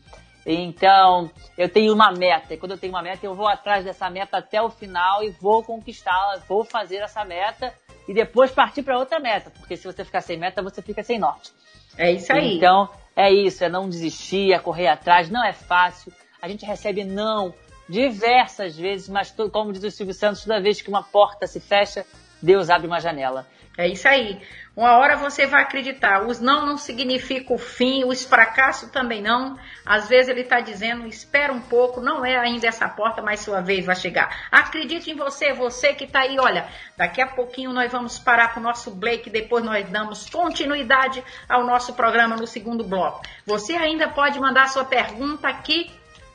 Então, 0.46 1.30
eu 1.58 1.68
tenho 1.68 1.94
uma 1.94 2.14
meta, 2.14 2.54
e 2.54 2.58
quando 2.58 2.72
eu 2.72 2.78
tenho 2.78 2.94
uma 2.94 3.02
meta, 3.02 3.26
eu 3.26 3.36
vou 3.36 3.50
atrás 3.50 3.84
dessa 3.84 4.10
meta 4.10 4.38
até 4.38 4.62
o 4.62 4.70
final 4.70 5.22
e 5.22 5.32
vou 5.32 5.62
conquistá-la, 5.62 6.38
vou 6.48 6.64
fazer 6.64 7.00
essa 7.00 7.26
meta 7.26 7.74
e 8.08 8.14
depois 8.14 8.50
partir 8.50 8.82
para 8.82 8.98
outra 8.98 9.20
meta, 9.20 9.52
porque 9.60 9.76
se 9.76 9.86
você 9.86 10.06
ficar 10.06 10.22
sem 10.22 10.38
meta, 10.38 10.62
você 10.62 10.82
fica 10.82 11.04
sem 11.04 11.20
norte. 11.20 11.52
É 11.98 12.14
isso 12.14 12.32
aí. 12.32 12.56
Então, 12.56 12.88
é 13.14 13.30
isso, 13.30 13.62
é 13.62 13.68
não 13.68 13.90
desistir, 13.90 14.54
é 14.54 14.58
correr 14.58 14.88
atrás, 14.88 15.30
não 15.30 15.46
é 15.46 15.52
fácil 15.52 16.14
a 16.42 16.48
gente 16.48 16.66
recebe 16.66 17.04
não 17.04 17.54
diversas 17.88 18.78
vezes, 18.78 19.08
mas 19.08 19.34
como 19.52 19.72
diz 19.72 19.84
o 19.84 19.92
Silvio 19.92 20.14
Santos, 20.14 20.44
toda 20.44 20.62
vez 20.62 20.82
que 20.82 20.90
uma 20.90 21.04
porta 21.04 21.46
se 21.46 21.60
fecha, 21.60 22.06
Deus 22.42 22.70
abre 22.70 22.88
uma 22.88 23.00
janela. 23.00 23.46
É 23.78 23.88
isso 23.88 24.08
aí. 24.08 24.42
Uma 24.76 24.98
hora 24.98 25.16
você 25.16 25.46
vai 25.46 25.62
acreditar. 25.64 26.26
Os 26.26 26.40
não 26.40 26.66
não 26.66 26.78
significa 26.78 27.54
o 27.54 27.58
fim, 27.58 28.04
os 28.04 28.24
fracassos 28.24 28.90
também 28.90 29.22
não. 29.22 29.58
Às 29.86 30.10
vezes 30.10 30.30
ele 30.30 30.42
está 30.42 30.60
dizendo, 30.60 31.08
espera 31.08 31.54
um 31.54 31.62
pouco, 31.62 32.02
não 32.02 32.26
é 32.26 32.38
ainda 32.38 32.68
essa 32.68 32.88
porta, 32.88 33.22
mas 33.22 33.42
sua 33.42 33.62
vez 33.62 33.86
vai 33.86 33.96
chegar. 33.96 34.48
Acredite 34.52 35.12
em 35.12 35.16
você, 35.16 35.54
você 35.54 35.94
que 35.94 36.04
está 36.04 36.22
aí. 36.22 36.38
Olha, 36.40 36.68
daqui 36.98 37.22
a 37.22 37.28
pouquinho 37.28 37.72
nós 37.72 37.92
vamos 37.92 38.20
parar 38.20 38.54
com 38.54 38.60
o 38.60 38.64
nosso 38.64 38.92
Blake, 38.92 39.30
depois 39.30 39.64
nós 39.64 39.90
damos 39.90 40.30
continuidade 40.30 41.24
ao 41.48 41.66
nosso 41.66 41.94
programa 41.94 42.36
no 42.36 42.48
segundo 42.48 42.84
bloco. 42.84 43.22
Você 43.46 43.74
ainda 43.74 44.10
pode 44.10 44.40
mandar 44.40 44.68
sua 44.70 44.84
pergunta 44.84 45.48
aqui 45.48 45.92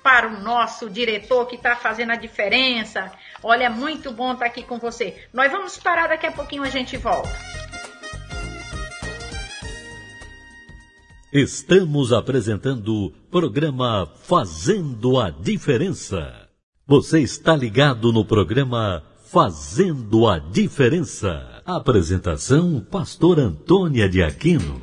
para 0.06 0.28
o 0.28 0.40
nosso 0.40 0.88
diretor 0.88 1.46
que 1.46 1.56
está 1.56 1.74
fazendo 1.74 2.12
a 2.12 2.14
diferença. 2.14 3.10
Olha, 3.42 3.64
é 3.64 3.68
muito 3.68 4.12
bom 4.12 4.34
estar 4.34 4.44
tá 4.44 4.46
aqui 4.46 4.62
com 4.62 4.78
você. 4.78 5.16
Nós 5.34 5.50
vamos 5.50 5.76
parar 5.78 6.06
daqui 6.06 6.24
a 6.24 6.30
pouquinho, 6.30 6.62
a 6.62 6.68
gente 6.68 6.96
volta. 6.96 7.36
Estamos 11.32 12.12
apresentando 12.12 13.06
o 13.06 13.10
programa 13.32 14.08
Fazendo 14.22 15.18
a 15.18 15.28
Diferença. 15.28 16.50
Você 16.86 17.18
está 17.18 17.56
ligado 17.56 18.12
no 18.12 18.24
programa 18.24 19.02
Fazendo 19.24 20.28
a 20.28 20.38
Diferença. 20.38 21.64
Apresentação 21.66 22.78
Pastor 22.78 23.40
Antônia 23.40 24.08
de 24.08 24.22
Aquino. 24.22 24.80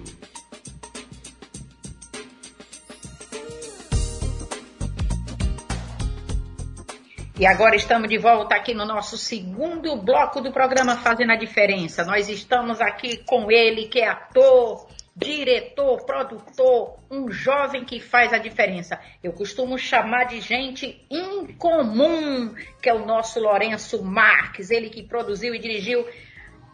E 7.44 7.46
agora 7.46 7.76
estamos 7.76 8.08
de 8.08 8.18
volta 8.18 8.56
aqui 8.56 8.74
no 8.74 8.86
nosso 8.86 9.18
segundo 9.18 9.98
bloco 9.98 10.40
do 10.40 10.50
programa 10.50 10.96
Fazendo 10.96 11.34
a 11.34 11.36
Diferença. 11.36 12.06
Nós 12.06 12.30
estamos 12.30 12.80
aqui 12.80 13.18
com 13.18 13.52
ele, 13.52 13.90
que 13.90 14.00
é 14.00 14.08
ator, 14.08 14.88
diretor, 15.14 16.06
produtor, 16.06 16.96
um 17.12 17.30
jovem 17.30 17.84
que 17.84 18.00
faz 18.00 18.32
a 18.32 18.38
diferença. 18.38 18.98
Eu 19.22 19.34
costumo 19.34 19.78
chamar 19.78 20.24
de 20.24 20.40
gente 20.40 21.06
incomum, 21.12 22.56
que 22.82 22.88
é 22.88 22.94
o 22.94 23.06
nosso 23.06 23.42
Lourenço 23.42 24.02
Marques, 24.02 24.72
ele 24.72 24.90
que 24.90 25.04
produziu 25.04 25.54
e 25.54 25.60
dirigiu 25.60 26.08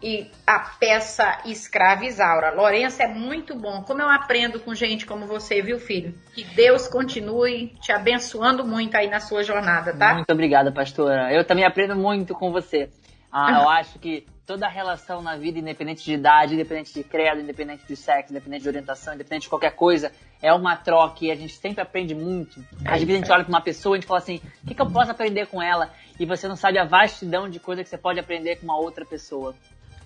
e 0.02 0.30
a 0.48 0.60
peça 0.60 1.40
Escrava 1.46 2.06
Isaura. 2.06 2.54
Lourenço 2.54 3.02
é 3.02 3.08
muito 3.08 3.56
bom. 3.56 3.84
Como 3.84 4.02
eu 4.02 4.10
aprendo 4.10 4.60
com 4.60 4.74
gente 4.74 5.06
como 5.06 5.26
você, 5.26 5.62
viu, 5.62 5.80
filho? 5.80 6.14
Que 6.34 6.44
Deus 6.44 6.88
continue 6.88 7.68
te 7.82 7.92
abençoando 7.92 8.66
muito 8.66 8.96
aí 8.96 9.10
na 9.10 9.20
sua 9.20 9.44
jornada, 9.44 9.94
tá? 9.94 10.14
Muito 10.14 10.32
obrigada, 10.32 10.72
pastora. 10.72 11.34
Eu 11.34 11.46
também 11.46 11.66
aprendo 11.66 11.96
muito 11.96 12.34
com 12.34 12.52
você. 12.52 12.90
Ah, 13.32 13.62
eu 13.62 13.70
acho 13.70 14.00
que 14.00 14.26
toda 14.50 14.68
relação 14.68 15.22
na 15.22 15.36
vida, 15.36 15.60
independente 15.60 16.04
de 16.04 16.14
idade, 16.14 16.56
independente 16.56 16.92
de 16.92 17.04
credo, 17.04 17.40
independente 17.40 17.86
de 17.86 17.96
sexo, 17.96 18.32
independente 18.32 18.64
de 18.64 18.70
orientação, 18.70 19.14
independente 19.14 19.44
de 19.44 19.50
qualquer 19.50 19.76
coisa, 19.76 20.12
é 20.42 20.52
uma 20.52 20.76
troca 20.76 21.26
e 21.26 21.32
a 21.32 21.36
gente 21.36 21.54
sempre 21.54 21.82
aprende 21.82 22.16
muito. 22.16 22.60
Às 22.84 23.00
vezes 23.04 23.10
a 23.10 23.18
gente 23.18 23.32
olha 23.32 23.44
para 23.44 23.54
uma 23.54 23.62
pessoa 23.62 23.96
e 23.96 23.98
a 23.98 24.00
gente 24.00 24.08
fala 24.08 24.20
assim: 24.20 24.42
o 24.64 24.68
que, 24.68 24.74
que 24.74 24.82
eu 24.82 24.90
posso 24.90 25.12
aprender 25.12 25.46
com 25.48 25.62
ela? 25.62 25.92
E 26.20 26.26
você 26.26 26.48
não 26.48 26.56
sabe 26.56 26.80
a 26.80 26.84
vastidão 26.84 27.48
de 27.48 27.60
coisa 27.60 27.84
que 27.84 27.90
você 27.90 27.98
pode 27.98 28.20
aprender 28.20 28.56
com 28.56 28.64
uma 28.64 28.80
outra 28.80 29.06
pessoa. 29.06 29.54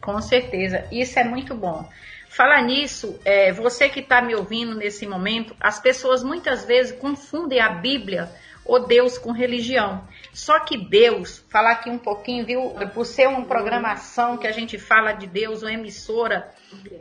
Com 0.03 0.21
certeza, 0.21 0.85
isso 0.91 1.17
é 1.17 1.23
muito 1.23 1.55
bom. 1.55 1.89
Falar 2.27 2.61
nisso, 2.61 3.17
é, 3.23 3.53
você 3.53 3.87
que 3.87 4.01
está 4.01 4.21
me 4.21 4.35
ouvindo 4.35 4.75
nesse 4.75 5.07
momento, 5.07 5.55
as 5.61 5.79
pessoas 5.79 6.21
muitas 6.21 6.65
vezes 6.65 6.91
confundem 6.99 7.61
a 7.61 7.69
Bíblia 7.69 8.29
ou 8.65 8.85
Deus 8.85 9.17
com 9.17 9.31
religião. 9.31 10.05
Só 10.33 10.59
que 10.59 10.77
Deus, 10.77 11.45
falar 11.49 11.71
aqui 11.71 11.89
um 11.89 11.97
pouquinho, 11.97 12.45
viu? 12.45 12.73
Por 12.93 13.05
ser 13.05 13.29
uma 13.29 13.45
programação 13.45 14.37
que 14.37 14.45
a 14.47 14.51
gente 14.51 14.77
fala 14.77 15.13
de 15.13 15.25
Deus, 15.25 15.61
uma 15.61 15.71
emissora, 15.71 16.51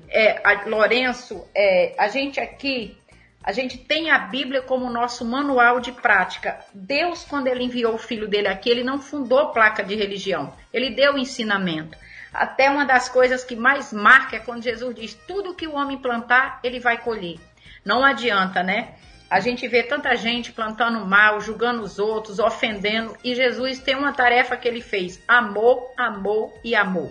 é, 0.08 0.40
a, 0.46 0.68
Lourenço, 0.68 1.44
é, 1.54 1.94
a 1.98 2.06
gente 2.06 2.38
aqui 2.38 2.96
A 3.44 3.50
gente 3.50 3.76
tem 3.76 4.08
a 4.08 4.18
Bíblia 4.18 4.62
como 4.62 4.88
nosso 4.88 5.24
manual 5.24 5.80
de 5.80 5.90
prática. 5.90 6.60
Deus, 6.72 7.24
quando 7.24 7.48
ele 7.48 7.64
enviou 7.64 7.94
o 7.94 7.98
filho 7.98 8.28
dele 8.28 8.46
aqui, 8.46 8.70
ele 8.70 8.84
não 8.84 9.00
fundou 9.00 9.50
placa 9.50 9.82
de 9.82 9.96
religião. 9.96 10.52
Ele 10.72 10.90
deu 10.90 11.18
ensinamento. 11.18 11.98
Até 12.32 12.70
uma 12.70 12.84
das 12.84 13.08
coisas 13.08 13.44
que 13.44 13.54
mais 13.54 13.92
marca 13.92 14.36
é 14.36 14.40
quando 14.40 14.62
Jesus 14.62 14.94
diz: 14.94 15.14
tudo 15.26 15.54
que 15.54 15.66
o 15.66 15.74
homem 15.74 15.98
plantar, 15.98 16.60
ele 16.62 16.80
vai 16.80 16.98
colher. 16.98 17.38
Não 17.84 18.04
adianta, 18.04 18.62
né? 18.62 18.94
A 19.28 19.40
gente 19.40 19.66
vê 19.66 19.82
tanta 19.82 20.14
gente 20.14 20.52
plantando 20.52 21.06
mal, 21.06 21.40
julgando 21.40 21.82
os 21.82 21.98
outros, 21.98 22.38
ofendendo, 22.38 23.16
e 23.24 23.34
Jesus 23.34 23.78
tem 23.78 23.96
uma 23.96 24.12
tarefa 24.12 24.56
que 24.56 24.68
ele 24.68 24.80
fez: 24.80 25.22
amor, 25.26 25.90
amor 25.96 26.52
e 26.62 26.74
amor. 26.74 27.10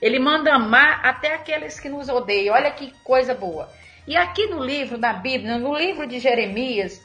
Ele 0.00 0.18
manda 0.18 0.52
amar 0.52 1.00
até 1.04 1.34
aqueles 1.34 1.80
que 1.80 1.88
nos 1.88 2.08
odeiam. 2.08 2.54
Olha 2.54 2.70
que 2.70 2.92
coisa 3.02 3.34
boa. 3.34 3.70
E 4.06 4.16
aqui 4.16 4.46
no 4.46 4.62
livro, 4.62 4.98
na 4.98 5.14
Bíblia, 5.14 5.56
no 5.56 5.74
livro 5.74 6.06
de 6.06 6.18
Jeremias, 6.18 7.00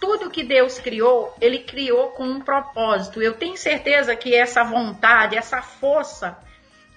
tudo 0.00 0.30
que 0.30 0.44
Deus 0.44 0.78
criou, 0.78 1.34
ele 1.40 1.60
criou 1.60 2.10
com 2.10 2.24
um 2.24 2.40
propósito. 2.40 3.20
Eu 3.20 3.34
tenho 3.34 3.56
certeza 3.56 4.14
que 4.14 4.34
essa 4.34 4.62
vontade, 4.62 5.36
essa 5.36 5.62
força, 5.62 6.38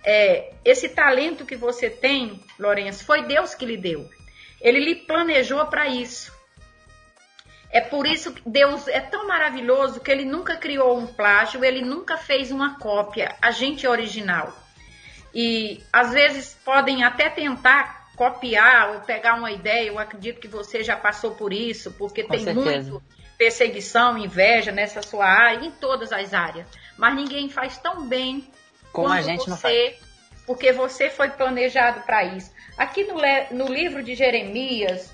é, 0.10 0.54
esse 0.64 0.88
talento 0.88 1.46
que 1.46 1.58
você 1.58 1.90
tem, 1.90 2.42
Lourenço, 2.58 3.04
foi 3.04 3.24
Deus 3.24 3.54
que 3.54 3.66
lhe 3.66 3.76
deu. 3.76 4.10
Ele 4.62 4.80
lhe 4.80 4.96
planejou 4.96 5.66
para 5.66 5.86
isso. 5.90 6.32
É 7.70 7.82
por 7.82 8.08
isso 8.08 8.32
que 8.34 8.50
Deus 8.50 8.88
é 8.88 9.02
tão 9.02 9.28
maravilhoso 9.28 10.00
que 10.00 10.10
ele 10.10 10.24
nunca 10.24 10.56
criou 10.56 10.98
um 10.98 11.08
plágio, 11.08 11.64
ele 11.66 11.82
nunca 11.82 12.16
fez 12.16 12.52
uma 12.52 12.80
cópia. 12.80 13.36
A 13.42 13.52
gente 13.52 13.86
é 13.86 13.90
original. 13.90 14.58
E 15.36 15.84
às 15.92 16.14
vezes 16.14 16.58
podem 16.64 17.04
até 17.04 17.30
tentar 17.30 18.08
copiar 18.16 18.94
ou 18.94 19.02
pegar 19.02 19.34
uma 19.34 19.52
ideia. 19.52 19.90
Eu 19.90 20.00
acredito 20.00 20.40
que 20.40 20.48
você 20.48 20.86
já 20.86 20.96
passou 20.96 21.32
por 21.32 21.52
isso, 21.52 21.92
porque 21.92 22.24
Com 22.24 22.30
tem 22.30 22.46
certeza. 22.46 22.92
muito 22.92 23.04
perseguição, 23.38 24.18
inveja 24.18 24.72
nessa 24.72 25.02
sua 25.02 25.26
área, 25.26 25.66
em 25.66 25.72
todas 25.72 26.14
as 26.14 26.34
áreas. 26.34 26.66
Mas 26.98 27.14
ninguém 27.14 27.50
faz 27.50 27.78
tão 27.78 28.08
bem 28.08 28.48
Como 29.04 29.14
a 29.14 29.22
gente 29.22 29.48
não 29.48 29.56
você, 29.56 29.96
porque 30.46 30.72
você 30.72 31.10
foi 31.10 31.30
planejado 31.30 32.02
para 32.02 32.24
isso. 32.24 32.52
Aqui 32.76 33.04
no, 33.04 33.16
no 33.52 33.72
livro 33.72 34.02
de 34.02 34.16
Jeremias, 34.16 35.14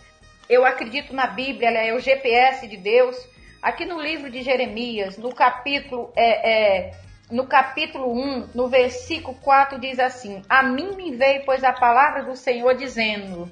eu 0.50 0.66
acredito 0.66 1.14
na 1.14 1.28
Bíblia, 1.28 1.68
ela 1.68 1.80
é 1.80 1.94
o 1.94 2.00
GPS 2.00 2.66
de 2.66 2.78
Deus. 2.78 3.18
Aqui 3.62 3.86
no 3.86 4.02
livro 4.02 4.30
de 4.30 4.42
Jeremias, 4.42 5.18
no 5.18 5.36
capítulo 5.36 6.14
é, 6.16 6.52
é, 6.52 6.94
no 7.30 7.46
capítulo 7.46 8.14
1, 8.14 8.50
no 8.54 8.70
versículo 8.70 9.36
4 9.42 9.80
diz 9.80 10.00
assim: 10.00 10.42
A 10.48 10.64
mim 10.64 10.96
me 10.96 11.16
veio, 11.16 11.44
pois, 11.44 11.64
a 11.64 11.74
palavra 11.74 12.24
do 12.24 12.38
Senhor 12.38 12.76
dizendo: 12.76 13.52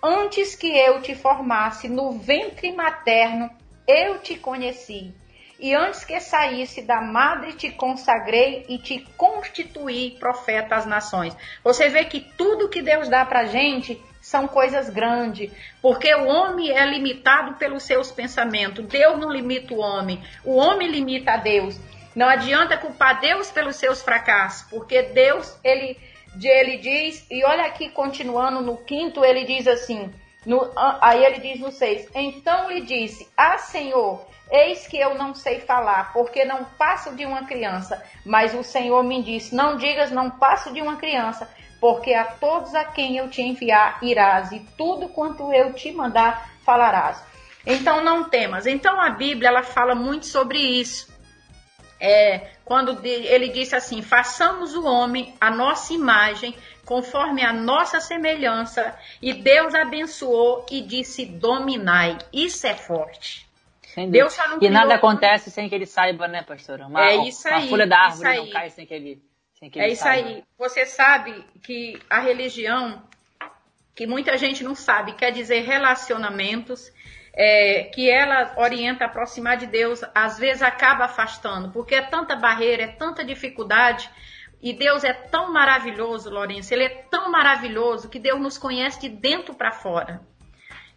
Antes 0.00 0.54
que 0.54 0.76
eu 0.76 1.02
te 1.02 1.16
formasse 1.16 1.88
no 1.88 2.12
ventre 2.12 2.70
materno, 2.72 3.50
eu 3.86 4.20
te 4.20 4.36
conheci. 4.36 5.12
E 5.62 5.72
antes 5.76 6.04
que 6.04 6.18
saísse 6.18 6.82
da 6.82 7.00
madre, 7.00 7.52
te 7.52 7.70
consagrei 7.70 8.66
e 8.68 8.78
te 8.78 8.98
constituí 9.16 10.10
profeta 10.18 10.74
às 10.74 10.84
nações. 10.84 11.36
Você 11.62 11.88
vê 11.88 12.04
que 12.04 12.20
tudo 12.20 12.68
que 12.68 12.82
Deus 12.82 13.08
dá 13.08 13.24
pra 13.24 13.44
gente 13.44 14.02
são 14.20 14.48
coisas 14.48 14.90
grandes, 14.90 15.52
porque 15.80 16.12
o 16.12 16.26
homem 16.26 16.76
é 16.76 16.84
limitado 16.84 17.54
pelos 17.54 17.84
seus 17.84 18.10
pensamentos. 18.10 18.84
Deus 18.86 19.16
não 19.20 19.30
limita 19.30 19.72
o 19.72 19.78
homem, 19.78 20.20
o 20.44 20.56
homem 20.56 20.88
limita 20.88 21.34
a 21.34 21.36
Deus. 21.36 21.78
Não 22.12 22.28
adianta 22.28 22.76
culpar 22.76 23.20
Deus 23.20 23.52
pelos 23.52 23.76
seus 23.76 24.02
fracassos, 24.02 24.68
porque 24.68 25.02
Deus, 25.02 25.56
ele, 25.62 25.96
ele 26.42 26.78
diz, 26.78 27.24
e 27.30 27.44
olha 27.44 27.66
aqui, 27.66 27.88
continuando 27.88 28.60
no 28.60 28.78
quinto, 28.78 29.24
ele 29.24 29.44
diz 29.44 29.68
assim, 29.68 30.12
no, 30.44 30.72
aí 31.00 31.24
ele 31.24 31.38
diz 31.38 31.60
no 31.60 31.70
seis, 31.70 32.08
então 32.16 32.68
lhe 32.68 32.80
disse, 32.80 33.28
ah 33.36 33.58
Senhor, 33.58 34.26
eis 34.52 34.86
que 34.86 34.98
eu 34.98 35.14
não 35.14 35.34
sei 35.34 35.60
falar, 35.60 36.12
porque 36.12 36.44
não 36.44 36.64
passo 36.64 37.16
de 37.16 37.24
uma 37.24 37.44
criança. 37.44 38.00
Mas 38.24 38.54
o 38.54 38.62
Senhor 38.62 39.02
me 39.02 39.22
disse, 39.22 39.54
não 39.54 39.76
digas, 39.76 40.10
não 40.10 40.30
passo 40.30 40.72
de 40.72 40.80
uma 40.80 40.96
criança, 40.96 41.48
porque 41.80 42.12
a 42.12 42.24
todos 42.24 42.74
a 42.74 42.84
quem 42.84 43.16
eu 43.16 43.28
te 43.30 43.40
enviar 43.42 43.98
irás, 44.02 44.52
e 44.52 44.60
tudo 44.76 45.08
quanto 45.08 45.52
eu 45.52 45.72
te 45.72 45.90
mandar 45.90 46.50
falarás. 46.64 47.24
Então 47.66 48.04
não 48.04 48.24
temas. 48.24 48.66
Então 48.66 49.00
a 49.00 49.10
Bíblia 49.10 49.48
ela 49.48 49.62
fala 49.62 49.94
muito 49.94 50.26
sobre 50.26 50.58
isso 50.58 51.12
é, 52.04 52.50
quando 52.64 52.98
ele 53.06 53.48
disse 53.50 53.76
assim: 53.76 54.02
façamos 54.02 54.74
o 54.74 54.84
homem 54.84 55.36
a 55.40 55.48
nossa 55.52 55.94
imagem, 55.94 56.52
conforme 56.84 57.44
a 57.44 57.52
nossa 57.52 58.00
semelhança, 58.00 58.98
e 59.22 59.32
Deus 59.32 59.72
abençoou 59.72 60.66
e 60.68 60.80
disse: 60.80 61.24
dominai. 61.24 62.18
Isso 62.32 62.66
é 62.66 62.74
forte. 62.74 63.48
Deus 64.10 64.32
só 64.32 64.48
não 64.48 64.58
e 64.60 64.70
nada 64.70 64.94
acontece 64.94 65.50
sem 65.50 65.68
que 65.68 65.74
ele 65.74 65.86
saiba, 65.86 66.26
né, 66.26 66.42
pastora? 66.42 66.86
Uma, 66.86 67.04
é 67.04 67.16
isso 67.28 67.46
aí, 67.48 67.62
uma 67.62 67.68
folha 67.68 67.86
da 67.86 67.98
árvore 67.98 68.36
não 68.36 68.50
cai 68.50 68.70
sem 68.70 68.86
que 68.86 68.94
ele, 68.94 69.22
sem 69.54 69.70
que 69.70 69.78
é 69.78 69.84
ele 69.84 69.92
isso 69.92 70.02
saiba. 70.02 70.28
aí. 70.28 70.44
Você 70.58 70.86
sabe 70.86 71.44
que 71.62 72.00
a 72.08 72.20
religião, 72.20 73.02
que 73.94 74.06
muita 74.06 74.36
gente 74.38 74.64
não 74.64 74.74
sabe, 74.74 75.12
quer 75.12 75.30
dizer 75.30 75.60
relacionamentos 75.60 76.92
é, 77.34 77.84
que 77.84 78.10
ela 78.10 78.54
orienta 78.56 79.04
a 79.04 79.06
aproximar 79.06 79.56
de 79.56 79.66
Deus, 79.66 80.02
às 80.14 80.38
vezes 80.38 80.62
acaba 80.62 81.04
afastando, 81.04 81.70
porque 81.70 81.94
é 81.94 82.02
tanta 82.02 82.36
barreira, 82.36 82.84
é 82.84 82.88
tanta 82.88 83.24
dificuldade. 83.24 84.10
E 84.60 84.72
Deus 84.72 85.02
é 85.02 85.12
tão 85.12 85.52
maravilhoso, 85.52 86.30
Lourenço, 86.30 86.72
Ele 86.72 86.84
é 86.84 86.88
tão 87.10 87.30
maravilhoso 87.32 88.08
que 88.08 88.20
Deus 88.20 88.40
nos 88.40 88.56
conhece 88.56 89.00
de 89.00 89.08
dentro 89.08 89.54
para 89.54 89.72
fora. 89.72 90.22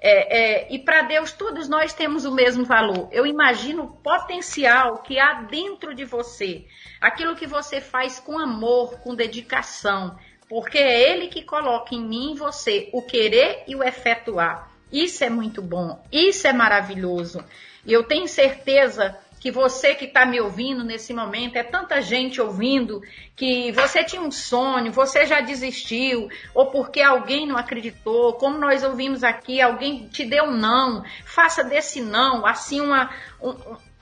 É, 0.08 0.38
é, 0.38 0.68
e 0.72 0.78
para 0.78 1.02
Deus, 1.02 1.32
todos 1.32 1.68
nós 1.68 1.92
temos 1.92 2.26
o 2.26 2.32
mesmo 2.32 2.64
valor. 2.64 3.10
Eu 3.12 3.26
imagino 3.26 3.86
o 3.86 3.92
potencial 3.92 5.00
que 5.00 5.18
há 5.18 5.42
dentro 5.42 5.96
de 5.96 6.06
você, 6.06 6.68
aquilo 7.02 7.36
que 7.36 7.48
você 7.48 7.82
faz 7.82 8.20
com 8.20 8.38
amor, 8.38 9.00
com 9.00 9.16
dedicação, 9.16 10.16
porque 10.48 10.78
é 10.78 11.10
Ele 11.10 11.28
que 11.28 11.42
coloca 11.42 11.96
em 11.96 12.08
mim 12.08 12.34
e 12.34 12.38
você 12.38 12.88
o 12.94 13.02
querer 13.02 13.64
e 13.68 13.76
o 13.76 13.84
efetuar. 13.84 14.72
Isso 14.92 15.24
é 15.24 15.30
muito 15.32 15.60
bom, 15.60 16.00
isso 16.12 16.46
é 16.46 16.54
maravilhoso. 16.54 17.44
E 17.84 17.92
eu 17.92 18.04
tenho 18.04 18.28
certeza 18.28 19.18
que 19.46 19.52
você 19.52 19.94
que 19.94 20.06
está 20.06 20.26
me 20.26 20.42
ouvindo 20.42 20.84
nesse 20.84 21.14
momento, 21.14 21.56
é 21.56 21.62
tanta 21.62 22.02
gente 22.02 22.42
ouvindo 22.42 23.00
que 23.36 23.72
você 23.74 24.04
tinha 24.04 24.20
um 24.20 24.32
sonho, 24.32 24.92
você 24.92 25.24
já 25.28 25.40
desistiu, 25.40 26.28
ou 26.52 26.72
porque 26.72 27.00
alguém 27.00 27.46
não 27.46 27.56
acreditou, 27.56 28.34
como 28.34 28.58
nós 28.58 28.84
ouvimos 28.84 29.24
aqui, 29.24 29.62
alguém 29.62 30.08
te 30.08 30.26
deu 30.26 30.46
um 30.46 30.58
não, 30.58 31.04
faça 31.24 31.64
desse 31.64 32.02
não, 32.02 32.44
assim, 32.44 32.82
uma, 32.82 33.12
um, 33.40 33.54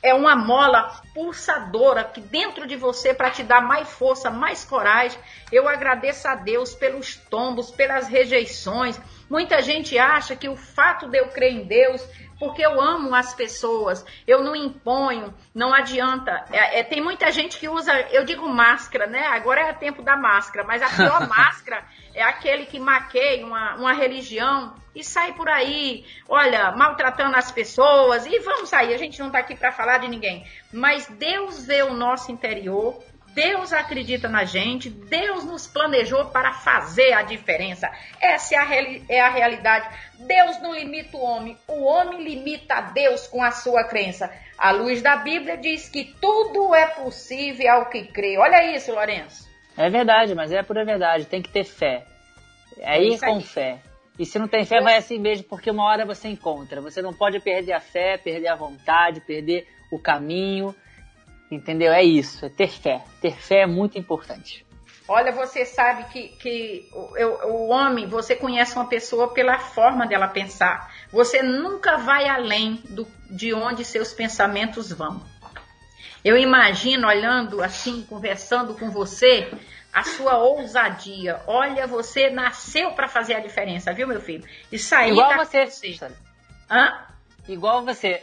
é 0.02 0.14
uma 0.14 0.34
mola 0.34 1.02
pulsadora 1.14 2.06
que 2.06 2.22
dentro 2.22 2.66
de 2.66 2.78
você 2.78 3.14
para 3.14 3.30
te 3.30 3.44
dar 3.44 3.60
mais 3.60 3.90
força, 3.90 4.30
mais 4.30 4.64
coragem. 4.64 5.20
Eu 5.52 5.68
agradeço 5.68 6.26
a 6.26 6.36
Deus 6.36 6.74
pelos 6.74 7.16
tombos, 7.16 7.70
pelas 7.70 8.08
rejeições. 8.08 8.98
Muita 9.30 9.62
gente 9.62 9.98
acha 9.98 10.38
que 10.38 10.48
o 10.48 10.56
fato 10.56 11.08
de 11.08 11.18
eu 11.18 11.28
crer 11.28 11.52
em 11.52 11.66
Deus, 11.66 12.02
porque 12.44 12.62
eu 12.62 12.82
amo 12.82 13.16
as 13.16 13.34
pessoas, 13.34 14.06
eu 14.28 14.44
não 14.44 14.54
imponho, 14.54 15.34
não 15.56 15.74
adianta. 15.74 16.44
É, 16.52 16.82
é, 16.82 16.84
tem 16.84 17.02
muita 17.02 17.32
gente 17.32 17.58
que 17.58 17.70
usa, 17.70 17.94
eu 18.12 18.26
digo 18.26 18.50
máscara, 18.50 19.08
né? 19.08 19.26
Agora 19.28 19.62
é 19.62 19.72
tempo 19.72 20.02
da 20.02 20.18
máscara, 20.18 20.68
mas 20.68 20.82
a 20.82 20.90
pior 20.90 21.26
máscara 21.30 21.86
é 22.14 22.22
aquele 22.22 22.66
que 22.66 22.82
maqueia 22.82 23.46
uma, 23.46 23.76
uma 23.76 23.94
religião 23.94 24.76
e 24.94 25.02
sai 25.02 25.32
por 25.34 25.48
aí, 25.48 26.06
olha, 26.28 26.74
maltratando 26.74 27.38
as 27.38 27.50
pessoas. 27.50 28.26
E 28.26 28.38
vamos 28.40 28.68
sair, 28.68 28.94
a 28.94 28.98
gente 28.98 29.18
não 29.20 29.28
está 29.28 29.40
aqui 29.40 29.56
para 29.56 29.72
falar 29.72 30.00
de 30.00 30.10
ninguém. 30.10 30.46
Mas 30.74 31.08
Deus 31.08 31.66
vê 31.66 31.82
o 31.82 31.94
nosso 31.94 32.30
interior, 32.30 33.02
Deus 33.34 33.74
acredita 33.74 34.30
na 34.30 34.46
gente, 34.46 34.90
Deus 34.90 35.44
nos 35.44 35.66
planejou 35.66 36.26
para 36.26 36.54
fazer 36.54 37.14
a 37.14 37.24
diferença. 37.24 37.90
Essa 38.22 38.56
é 38.56 38.58
a, 38.58 38.66
é 39.10 39.20
a, 39.22 39.30
realidade. 39.30 39.90
Deus 40.20 40.62
não 40.62 40.74
limita 40.74 41.18
o 41.18 41.22
homem, 41.22 41.58
o 41.68 41.84
homem 41.84 42.24
limita 42.24 42.76
a 42.76 42.82
Deus 42.82 43.28
com 43.28 43.44
a 43.44 43.52
sua 43.52 43.84
crença. 43.86 44.32
A 44.58 44.72
luz 44.72 45.02
da 45.02 45.18
Bíblia 45.18 45.58
diz 45.58 45.90
que 45.90 46.14
tudo 46.22 46.74
é 46.76 46.86
possível 46.88 47.72
ao 47.72 47.90
que 47.90 48.06
crê. 48.06 48.38
Olha 48.38 48.76
isso, 48.76 48.92
Lourenço. 48.94 49.52
É 49.76 49.90
verdade, 49.90 50.36
mas 50.36 50.52
é 50.52 50.62
pura 50.62 50.86
verdade. 50.86 51.26
Tem 51.26 51.42
que 51.42 51.50
ter 51.50 51.64
fé. 51.64 52.06
É 52.78 53.02
ir 53.02 53.20
com 53.20 53.42
fé. 53.42 53.80
E 54.18 54.26
se 54.26 54.38
não 54.38 54.48
tem 54.48 54.64
fé, 54.64 54.80
vai 54.80 54.96
assim 54.96 55.18
mesmo, 55.18 55.46
porque 55.46 55.72
uma 55.72 55.86
hora 55.86 56.06
você 56.06 56.28
encontra. 56.28 56.80
Você 56.82 57.02
não 57.02 57.14
pode 57.14 57.40
perder 57.40 57.74
a 57.74 57.80
fé, 57.80 58.16
perder 58.18 58.48
a 58.48 58.56
vontade, 58.56 59.22
perder 59.22 59.68
o 59.92 59.98
caminho. 59.98 60.76
Entendeu? 61.52 61.92
É 61.94 62.04
isso, 62.04 62.46
é 62.46 62.50
ter 62.50 62.70
fé. 62.70 63.04
Ter 63.22 63.36
fé 63.36 63.62
é 63.62 63.68
muito 63.68 63.98
importante. 63.98 64.66
Olha, 65.08 65.32
você 65.34 65.66
sabe 65.66 66.06
que, 66.06 66.30
que 66.30 66.90
o, 66.94 67.48
o 67.48 67.68
homem, 67.70 68.08
você 68.08 68.36
conhece 68.36 68.76
uma 68.76 68.88
pessoa 68.88 69.34
pela 69.34 69.60
forma 69.60 70.08
dela 70.08 70.28
pensar. 70.28 70.94
Você 71.12 71.44
nunca 71.44 71.98
vai 71.98 72.28
além 72.28 72.82
do, 72.90 73.06
de 73.30 73.54
onde 73.54 73.84
seus 73.84 74.14
pensamentos 74.14 74.92
vão. 74.92 75.22
Eu 76.24 76.38
imagino, 76.38 77.06
olhando 77.06 77.62
assim, 77.62 78.02
conversando 78.04 78.76
com 78.76 78.90
você, 78.90 79.52
a 79.92 80.04
sua 80.04 80.38
ousadia. 80.38 81.42
Olha, 81.48 81.86
você 81.86 82.30
nasceu 82.30 82.94
para 82.94 83.10
fazer 83.10 83.36
a 83.36 83.40
diferença, 83.42 83.92
viu, 83.92 84.08
meu 84.08 84.22
filho? 84.22 84.48
E 84.72 84.80
sair 84.80 85.12
Igual 85.12 85.36
você. 85.36 85.66
você. 85.66 86.00
Hã? 86.72 87.13
Igual 87.48 87.84
você. 87.84 88.22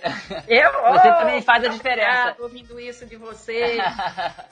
Eu? 0.49 0.71
Você 0.93 1.09
oh, 1.09 1.15
também 1.19 1.43
faz 1.43 1.65
a 1.65 1.69
diferença. 1.69 2.37
ouvindo 2.39 2.81
isso 2.81 3.05
de 3.05 3.17
você. 3.17 3.79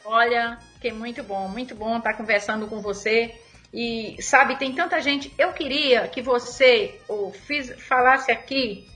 Olha, 0.04 0.58
que 0.80 0.92
muito 0.92 1.22
bom, 1.22 1.48
muito 1.48 1.74
bom 1.74 1.96
estar 1.96 2.14
conversando 2.14 2.66
com 2.66 2.80
você. 2.80 3.34
E 3.72 4.16
sabe, 4.22 4.56
tem 4.56 4.74
tanta 4.74 5.00
gente. 5.00 5.32
Eu 5.38 5.52
queria 5.52 6.06
que 6.08 6.22
você 6.22 7.00
ou 7.08 7.32
fiz, 7.32 7.70
falasse 7.82 8.30
aqui 8.30 8.86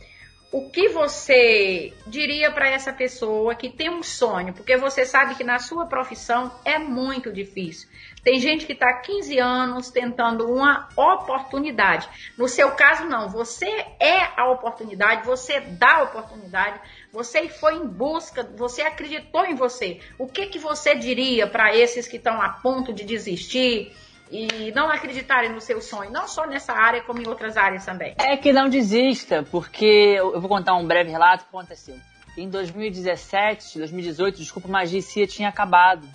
o 0.53 0.69
que 0.69 0.91
você 0.91 1.95
diria 2.07 2.51
para 2.53 2.69
essa 2.69 2.93
pessoa 2.93 3.55
que 3.55 3.71
tem 3.71 3.89
um 3.89 4.03
sonho, 4.03 4.53
porque 4.53 4.77
você 4.77 5.07
sabe 5.07 5.35
que 5.35 5.43
na 5.43 5.59
sua 5.59 5.87
profissão 5.87 6.53
é 6.63 6.79
muito 6.79 7.33
difícil. 7.33 7.89
Tem 8.23 8.39
gente 8.39 8.67
que 8.67 8.75
está 8.75 8.93
15 8.93 9.39
anos 9.39 9.91
tentando 9.91 10.53
uma 10.53 10.91
oportunidade. 10.95 12.07
No 12.37 12.47
seu 12.47 12.71
caso, 12.73 13.07
não. 13.07 13.31
Você 13.31 13.67
é 13.99 14.29
a 14.37 14.51
oportunidade, 14.51 15.25
você 15.25 15.59
dá 15.59 15.97
a 15.97 16.03
oportunidade, 16.03 16.79
você 17.11 17.49
foi 17.49 17.77
em 17.77 17.87
busca, 17.87 18.43
você 18.55 18.83
acreditou 18.83 19.47
em 19.47 19.55
você. 19.55 20.01
O 20.19 20.27
que, 20.27 20.47
que 20.49 20.59
você 20.59 20.95
diria 20.95 21.47
para 21.47 21.75
esses 21.75 22.07
que 22.07 22.19
estão 22.19 22.41
a 22.41 22.51
ponto 22.51 22.93
de 22.93 23.05
desistir? 23.05 23.91
E 24.33 24.73
não 24.73 24.89
acreditarem 24.89 25.53
no 25.53 25.61
seu 25.61 25.83
sonho, 25.83 26.11
não 26.11 26.27
só 26.27 26.47
nessa 26.47 26.73
área, 26.73 27.03
como 27.03 27.21
em 27.21 27.29
outras 27.29 27.59
áreas 27.59 27.85
também? 27.85 28.15
É 28.19 28.35
que 28.35 28.51
não 28.51 28.67
desista, 28.67 29.43
porque 29.51 30.17
eu 30.17 30.41
vou 30.41 30.49
contar 30.49 30.75
um 30.75 30.87
breve 30.87 31.11
relato 31.11 31.45
que 31.45 31.51
aconteceu. 31.51 31.99
Em 32.35 32.49
2017, 32.49 33.79
2018, 33.79 34.39
desculpa, 34.39 34.69
a 34.69 34.71
magia 34.71 35.27
tinha 35.27 35.51
acabado. 35.51 36.09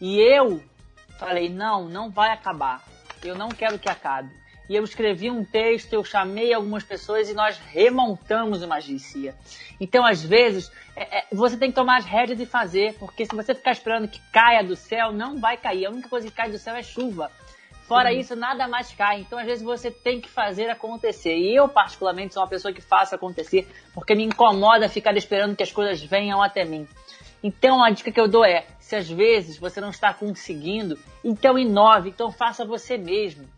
E 0.00 0.20
eu 0.20 0.62
falei, 1.18 1.48
não, 1.48 1.88
não 1.88 2.08
vai 2.08 2.30
acabar. 2.30 2.84
Eu 3.24 3.34
não 3.34 3.48
quero 3.48 3.80
que 3.80 3.88
acabe. 3.88 4.30
E 4.70 4.76
eu 4.76 4.84
escrevi 4.84 5.28
um 5.28 5.44
texto, 5.44 5.92
eu 5.92 6.04
chamei 6.04 6.54
algumas 6.54 6.84
pessoas 6.84 7.28
e 7.28 7.34
nós 7.34 7.58
remontamos 7.58 8.62
o 8.62 8.68
Magicia. 8.68 9.34
Então, 9.80 10.06
às 10.06 10.22
vezes, 10.22 10.70
é, 10.94 11.18
é, 11.18 11.26
você 11.32 11.56
tem 11.56 11.70
que 11.70 11.74
tomar 11.74 11.96
as 11.96 12.04
rédeas 12.04 12.38
e 12.38 12.46
fazer, 12.46 12.94
porque 12.94 13.26
se 13.26 13.34
você 13.34 13.52
ficar 13.52 13.72
esperando 13.72 14.06
que 14.06 14.20
caia 14.32 14.62
do 14.62 14.76
céu, 14.76 15.10
não 15.10 15.40
vai 15.40 15.56
cair. 15.56 15.86
A 15.86 15.90
única 15.90 16.08
coisa 16.08 16.28
que 16.28 16.32
cai 16.32 16.52
do 16.52 16.56
céu 16.56 16.76
é 16.76 16.84
chuva. 16.84 17.32
Fora 17.88 18.12
isso, 18.12 18.36
nada 18.36 18.68
mais 18.68 18.94
cai. 18.94 19.22
Então, 19.22 19.40
às 19.40 19.44
vezes, 19.44 19.64
você 19.64 19.90
tem 19.90 20.20
que 20.20 20.28
fazer 20.28 20.70
acontecer. 20.70 21.36
E 21.36 21.52
eu, 21.52 21.68
particularmente, 21.68 22.34
sou 22.34 22.40
uma 22.40 22.48
pessoa 22.48 22.72
que 22.72 22.80
faço 22.80 23.12
acontecer, 23.12 23.66
porque 23.92 24.14
me 24.14 24.22
incomoda 24.22 24.88
ficar 24.88 25.16
esperando 25.16 25.56
que 25.56 25.64
as 25.64 25.72
coisas 25.72 26.00
venham 26.00 26.40
até 26.40 26.64
mim. 26.64 26.86
Então, 27.42 27.82
a 27.82 27.90
dica 27.90 28.12
que 28.12 28.20
eu 28.20 28.28
dou 28.28 28.44
é: 28.44 28.64
se 28.78 28.94
às 28.94 29.10
vezes 29.10 29.58
você 29.58 29.80
não 29.80 29.90
está 29.90 30.14
conseguindo, 30.14 30.96
então 31.24 31.58
inove, 31.58 32.10
então 32.10 32.30
faça 32.30 32.64
você 32.64 32.96
mesmo. 32.96 33.48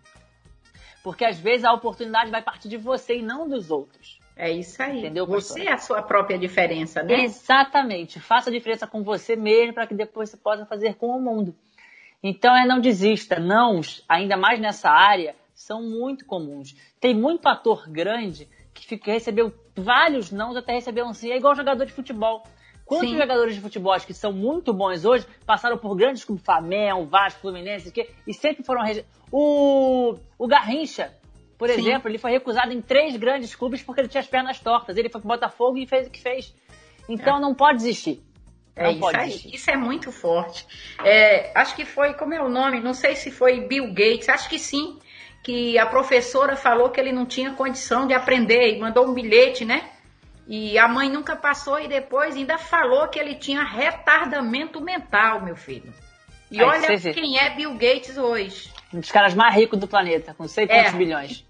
Porque 1.02 1.24
às 1.24 1.38
vezes 1.38 1.64
a 1.64 1.72
oportunidade 1.72 2.30
vai 2.30 2.42
partir 2.42 2.68
de 2.68 2.76
você 2.76 3.18
e 3.18 3.22
não 3.22 3.48
dos 3.48 3.70
outros. 3.70 4.18
É 4.36 4.50
isso 4.50 4.82
aí. 4.82 5.00
Entendeu, 5.00 5.26
você 5.26 5.64
é 5.64 5.72
a 5.72 5.78
sua 5.78 6.02
própria 6.02 6.38
diferença, 6.38 7.02
né? 7.02 7.22
Exatamente. 7.22 8.18
Faça 8.20 8.48
a 8.48 8.52
diferença 8.52 8.86
com 8.86 9.02
você 9.02 9.36
mesmo 9.36 9.74
para 9.74 9.86
que 9.86 9.94
depois 9.94 10.30
você 10.30 10.36
possa 10.36 10.64
fazer 10.64 10.94
com 10.94 11.08
o 11.08 11.20
mundo. 11.20 11.54
Então 12.22 12.56
é 12.56 12.66
não 12.66 12.80
desista. 12.80 13.38
Nãos, 13.38 14.04
ainda 14.08 14.36
mais 14.36 14.60
nessa 14.60 14.90
área, 14.90 15.34
são 15.54 15.82
muito 15.82 16.24
comuns. 16.24 16.74
Tem 17.00 17.14
muito 17.14 17.48
ator 17.48 17.88
grande 17.88 18.48
que 18.72 18.98
recebeu 19.10 19.52
vários 19.76 20.30
nãos 20.30 20.56
até 20.56 20.72
receber 20.72 21.02
um 21.02 21.12
sim. 21.12 21.30
É 21.30 21.36
igual 21.36 21.54
jogador 21.54 21.84
de 21.84 21.92
futebol. 21.92 22.42
Quantos 22.92 23.08
sim. 23.08 23.16
jogadores 23.16 23.54
de 23.54 23.60
futebol 23.62 23.98
que 24.00 24.12
são 24.12 24.32
muito 24.32 24.74
bons 24.74 25.06
hoje 25.06 25.26
passaram 25.46 25.78
por 25.78 25.94
grandes 25.94 26.24
clubes, 26.24 26.44
Flamengo, 26.44 27.06
Vasco, 27.06 27.40
Fluminense, 27.40 27.90
e 28.26 28.34
sempre 28.34 28.62
foram. 28.62 28.82
O, 29.30 30.16
o 30.38 30.46
Garrincha, 30.46 31.10
por 31.56 31.70
Sim. 31.70 31.80
exemplo, 31.80 32.10
ele 32.10 32.18
foi 32.18 32.32
recusado 32.32 32.70
em 32.70 32.82
três 32.82 33.16
grandes 33.16 33.54
clubes 33.54 33.82
porque 33.82 34.02
ele 34.02 34.08
tinha 34.08 34.20
as 34.20 34.26
pernas 34.26 34.60
tortas. 34.60 34.96
Ele 34.98 35.08
foi 35.08 35.22
pro 35.22 35.28
Botafogo 35.28 35.78
e 35.78 35.86
fez 35.86 36.06
o 36.06 36.10
que 36.10 36.20
fez. 36.20 36.54
Então 37.08 37.38
é. 37.38 37.40
não 37.40 37.54
pode 37.54 37.78
desistir. 37.78 38.22
É 38.76 38.90
isso 38.90 39.16
aí, 39.16 39.50
isso 39.54 39.70
é 39.70 39.76
muito 39.76 40.10
forte. 40.10 40.66
É, 41.04 41.50
acho 41.58 41.74
que 41.74 41.84
foi, 41.84 42.14
como 42.14 42.34
é 42.34 42.42
o 42.42 42.48
nome? 42.48 42.80
Não 42.80 42.92
sei 42.92 43.14
se 43.14 43.30
foi 43.30 43.60
Bill 43.60 43.88
Gates, 43.88 44.28
acho 44.28 44.48
que 44.48 44.58
sim. 44.58 44.98
Que 45.42 45.78
a 45.78 45.86
professora 45.86 46.56
falou 46.56 46.90
que 46.90 47.00
ele 47.00 47.12
não 47.12 47.24
tinha 47.24 47.52
condição 47.52 48.06
de 48.06 48.14
aprender 48.14 48.74
e 48.74 48.78
mandou 48.78 49.06
um 49.06 49.14
bilhete, 49.14 49.64
né? 49.64 49.91
E 50.46 50.78
a 50.78 50.88
mãe 50.88 51.08
nunca 51.08 51.36
passou 51.36 51.78
e 51.78 51.88
depois 51.88 52.36
ainda 52.36 52.58
falou 52.58 53.08
que 53.08 53.18
ele 53.18 53.34
tinha 53.34 53.62
retardamento 53.62 54.80
mental, 54.80 55.40
meu 55.40 55.56
filho. 55.56 55.92
E 56.50 56.60
aí, 56.60 56.66
olha 56.66 57.00
quem 57.14 57.38
é 57.38 57.50
Bill 57.50 57.72
Gates 57.74 58.18
hoje. 58.18 58.70
Um 58.92 59.00
dos 59.00 59.10
caras 59.10 59.34
mais 59.34 59.54
ricos 59.54 59.78
do 59.78 59.88
planeta, 59.88 60.34
com 60.34 60.46
sei 60.46 60.66
quantos 60.66 60.92
é. 60.92 60.96
bilhões. 60.96 61.44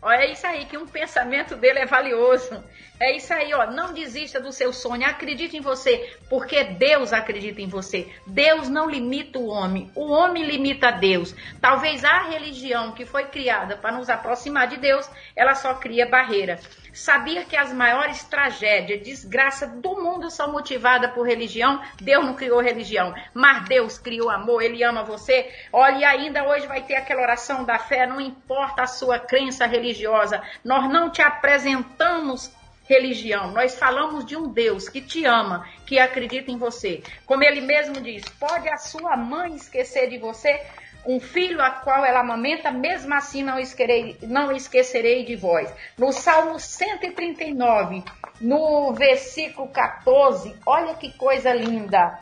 Olha 0.00 0.30
isso 0.30 0.46
aí, 0.46 0.64
que 0.64 0.78
um 0.78 0.86
pensamento 0.86 1.56
dele 1.56 1.80
é 1.80 1.86
valioso. 1.86 2.62
É 3.00 3.16
isso 3.16 3.32
aí, 3.34 3.52
ó. 3.52 3.68
Não 3.70 3.92
desista 3.92 4.40
do 4.40 4.52
seu 4.52 4.72
sonho. 4.72 5.04
Acredite 5.04 5.56
em 5.56 5.60
você, 5.60 6.16
porque 6.28 6.62
Deus 6.64 7.12
acredita 7.12 7.60
em 7.60 7.66
você. 7.66 8.08
Deus 8.24 8.68
não 8.68 8.88
limita 8.88 9.40
o 9.40 9.48
homem. 9.48 9.90
O 9.96 10.10
homem 10.10 10.44
limita 10.44 10.92
Deus. 10.92 11.34
Talvez 11.60 12.04
a 12.04 12.22
religião 12.28 12.92
que 12.92 13.04
foi 13.04 13.24
criada 13.24 13.76
para 13.76 13.96
nos 13.96 14.08
aproximar 14.08 14.68
de 14.68 14.76
Deus, 14.76 15.08
ela 15.34 15.56
só 15.56 15.74
cria 15.74 16.08
barreira. 16.08 16.60
Sabia 16.98 17.44
que 17.44 17.56
as 17.56 17.72
maiores 17.72 18.24
tragédias, 18.24 19.00
desgraça 19.00 19.68
do 19.68 20.02
mundo 20.02 20.28
são 20.32 20.50
motivadas 20.50 21.12
por 21.12 21.24
religião? 21.24 21.80
Deus 22.02 22.26
não 22.26 22.34
criou 22.34 22.60
religião, 22.60 23.14
mas 23.32 23.68
Deus 23.68 23.98
criou 23.98 24.28
amor, 24.28 24.62
Ele 24.62 24.82
ama 24.82 25.04
você. 25.04 25.48
Olha, 25.72 25.96
e 25.98 26.04
ainda 26.04 26.48
hoje 26.48 26.66
vai 26.66 26.82
ter 26.82 26.96
aquela 26.96 27.22
oração 27.22 27.62
da 27.62 27.78
fé, 27.78 28.04
não 28.04 28.20
importa 28.20 28.82
a 28.82 28.86
sua 28.88 29.16
crença 29.20 29.64
religiosa, 29.64 30.42
nós 30.64 30.90
não 30.90 31.08
te 31.08 31.22
apresentamos 31.22 32.52
religião. 32.88 33.52
Nós 33.52 33.78
falamos 33.78 34.26
de 34.26 34.36
um 34.36 34.48
Deus 34.48 34.88
que 34.88 35.00
te 35.00 35.24
ama, 35.24 35.68
que 35.86 36.00
acredita 36.00 36.50
em 36.50 36.58
você. 36.58 37.02
Como 37.24 37.44
ele 37.44 37.60
mesmo 37.60 38.00
diz: 38.00 38.24
pode 38.40 38.68
a 38.68 38.76
sua 38.76 39.16
mãe 39.16 39.54
esquecer 39.54 40.08
de 40.08 40.18
você, 40.18 40.60
um 41.06 41.20
filho 41.20 41.60
a 41.62 41.70
qual 41.70 42.04
ela 42.04 42.20
amamenta, 42.20 42.70
mesmo 42.70 43.14
assim 43.14 43.42
não 43.42 43.58
esquecerei, 43.58 44.18
não 44.22 44.52
esquecerei 44.52 45.24
de 45.24 45.36
vós. 45.36 45.72
No 45.96 46.12
Salmo 46.12 46.58
139, 46.58 48.04
no 48.40 48.92
versículo 48.92 49.68
14, 49.68 50.54
olha 50.66 50.94
que 50.94 51.16
coisa 51.16 51.52
linda. 51.52 52.18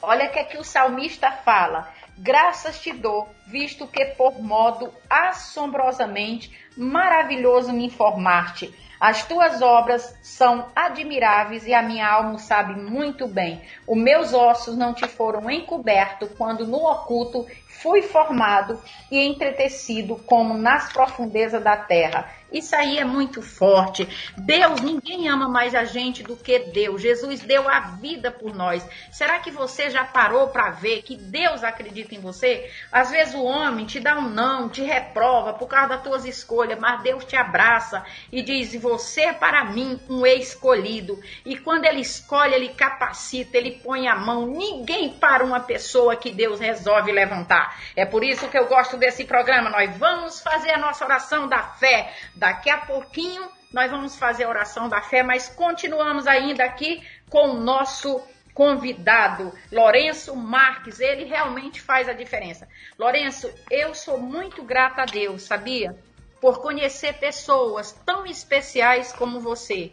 Olha 0.00 0.28
que, 0.28 0.38
é 0.38 0.44
que 0.44 0.58
o 0.58 0.64
salmista 0.64 1.30
fala. 1.30 1.92
Graças 2.16 2.80
te 2.80 2.92
dou, 2.92 3.28
visto 3.46 3.86
que 3.86 4.04
por 4.04 4.40
modo 4.40 4.92
assombrosamente 5.10 6.56
maravilhoso 6.76 7.72
me 7.72 7.86
informaste 7.86 8.72
as 9.00 9.24
tuas 9.24 9.62
obras 9.62 10.18
são 10.22 10.66
admiráveis 10.74 11.66
e 11.66 11.72
a 11.72 11.82
minha 11.82 12.08
alma 12.08 12.36
sabe 12.38 12.74
muito 12.74 13.28
bem. 13.28 13.62
Os 13.86 13.96
meus 13.96 14.34
ossos 14.34 14.76
não 14.76 14.92
te 14.92 15.06
foram 15.06 15.48
encobertos 15.48 16.30
quando 16.36 16.66
no 16.66 16.78
oculto 16.78 17.46
fui 17.68 18.02
formado 18.02 18.80
e 19.10 19.18
entretecido 19.24 20.16
como 20.16 20.54
nas 20.54 20.92
profundezas 20.92 21.62
da 21.62 21.76
terra. 21.76 22.28
Isso 22.50 22.74
aí 22.74 22.98
é 22.98 23.04
muito 23.04 23.42
forte. 23.42 24.08
Deus, 24.38 24.80
ninguém 24.80 25.28
ama 25.28 25.48
mais 25.48 25.74
a 25.74 25.84
gente 25.84 26.22
do 26.22 26.34
que 26.34 26.58
Deus. 26.58 27.02
Jesus 27.02 27.40
deu 27.40 27.68
a 27.68 27.80
vida 27.80 28.30
por 28.30 28.54
nós. 28.54 28.86
Será 29.12 29.38
que 29.38 29.50
você 29.50 29.90
já 29.90 30.02
parou 30.04 30.48
para 30.48 30.70
ver 30.70 31.02
que 31.02 31.14
Deus 31.14 31.62
acredita 31.62 32.14
em 32.14 32.20
você? 32.20 32.70
Às 32.90 33.10
vezes 33.10 33.34
o 33.34 33.44
homem 33.44 33.84
te 33.84 34.00
dá 34.00 34.18
um 34.18 34.30
não, 34.30 34.68
te 34.68 34.82
reprova 34.82 35.52
por 35.52 35.68
causa 35.68 35.90
das 35.90 36.02
tuas 36.02 36.24
escolhas, 36.24 36.78
mas 36.78 37.02
Deus 37.02 37.24
te 37.26 37.36
abraça 37.36 38.02
e 38.32 38.42
diz: 38.42 38.74
Você 38.80 39.22
é 39.22 39.32
para 39.34 39.66
mim 39.66 40.00
um 40.08 40.24
escolhido. 40.24 41.20
E 41.44 41.58
quando 41.58 41.84
ele 41.84 42.00
escolhe, 42.00 42.54
ele 42.54 42.70
capacita, 42.70 43.58
ele 43.58 43.72
põe 43.72 44.08
a 44.08 44.16
mão. 44.16 44.46
Ninguém 44.46 45.10
para 45.10 45.44
uma 45.44 45.60
pessoa 45.60 46.16
que 46.16 46.32
Deus 46.32 46.60
resolve 46.60 47.12
levantar. 47.12 47.57
É 47.96 48.04
por 48.04 48.24
isso 48.24 48.48
que 48.48 48.58
eu 48.58 48.66
gosto 48.66 48.96
desse 48.96 49.24
programa. 49.24 49.70
Nós 49.70 49.96
vamos 49.96 50.40
fazer 50.40 50.70
a 50.72 50.78
nossa 50.78 51.04
oração 51.04 51.48
da 51.48 51.62
fé 51.62 52.12
Daqui 52.34 52.70
a 52.70 52.78
pouquinho 52.78 53.48
nós 53.72 53.90
vamos 53.90 54.16
fazer 54.16 54.44
a 54.44 54.48
oração 54.48 54.88
da 54.88 55.00
fé, 55.02 55.22
mas 55.22 55.48
continuamos 55.48 56.26
ainda 56.26 56.64
aqui 56.64 57.06
com 57.28 57.50
o 57.50 57.60
nosso 57.60 58.22
convidado, 58.54 59.52
Lourenço 59.70 60.34
Marques. 60.34 61.00
Ele 61.00 61.24
realmente 61.24 61.80
faz 61.80 62.08
a 62.08 62.12
diferença. 62.12 62.66
Lourenço, 62.98 63.52
eu 63.70 63.94
sou 63.94 64.18
muito 64.18 64.62
grata 64.62 65.02
a 65.02 65.04
Deus, 65.04 65.42
sabia? 65.42 65.94
Por 66.40 66.62
conhecer 66.62 67.14
pessoas 67.14 67.92
tão 68.06 68.24
especiais 68.24 69.12
como 69.12 69.40
você. 69.40 69.92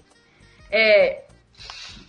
É, 0.71 1.24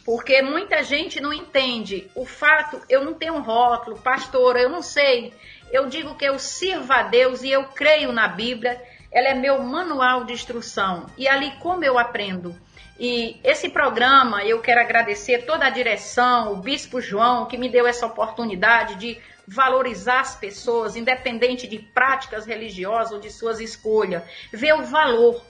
porque 0.07 0.41
muita 0.41 0.83
gente 0.83 1.21
não 1.21 1.33
entende 1.33 2.11
o 2.15 2.25
fato, 2.25 2.81
eu 2.89 3.05
não 3.05 3.13
tenho 3.13 3.35
um 3.35 3.43
rótulo, 3.43 3.99
pastora, 3.99 4.61
eu 4.61 4.71
não 4.71 4.81
sei. 4.81 5.35
Eu 5.71 5.87
digo 5.87 6.15
que 6.15 6.25
eu 6.25 6.39
sirvo 6.39 6.93
a 6.93 7.03
Deus 7.03 7.43
e 7.43 7.51
eu 7.51 7.65
creio 7.65 8.13
na 8.13 8.29
Bíblia 8.29 8.81
ela 9.17 9.29
é 9.29 9.35
meu 9.35 9.63
manual 9.63 10.25
de 10.25 10.35
instrução. 10.35 11.07
E 11.17 11.27
ali 11.27 11.51
como 11.53 11.83
eu 11.83 11.99
aprendo. 11.99 12.55
E 13.01 13.41
esse 13.43 13.71
programa, 13.71 14.45
eu 14.45 14.61
quero 14.61 14.79
agradecer 14.79 15.47
toda 15.47 15.65
a 15.65 15.71
direção, 15.71 16.53
o 16.53 16.57
Bispo 16.57 17.01
João, 17.01 17.47
que 17.47 17.57
me 17.57 17.71
deu 17.71 17.87
essa 17.87 18.05
oportunidade 18.05 18.97
de 18.97 19.19
valorizar 19.49 20.21
as 20.21 20.37
pessoas, 20.37 20.97
independente 20.97 21.67
de 21.67 21.79
práticas 21.79 22.45
religiosas 22.45 23.13
ou 23.13 23.19
de 23.19 23.31
suas 23.31 23.59
escolhas, 23.59 24.23
ver 24.53 24.75
o 24.75 24.83
valor. 24.83 25.43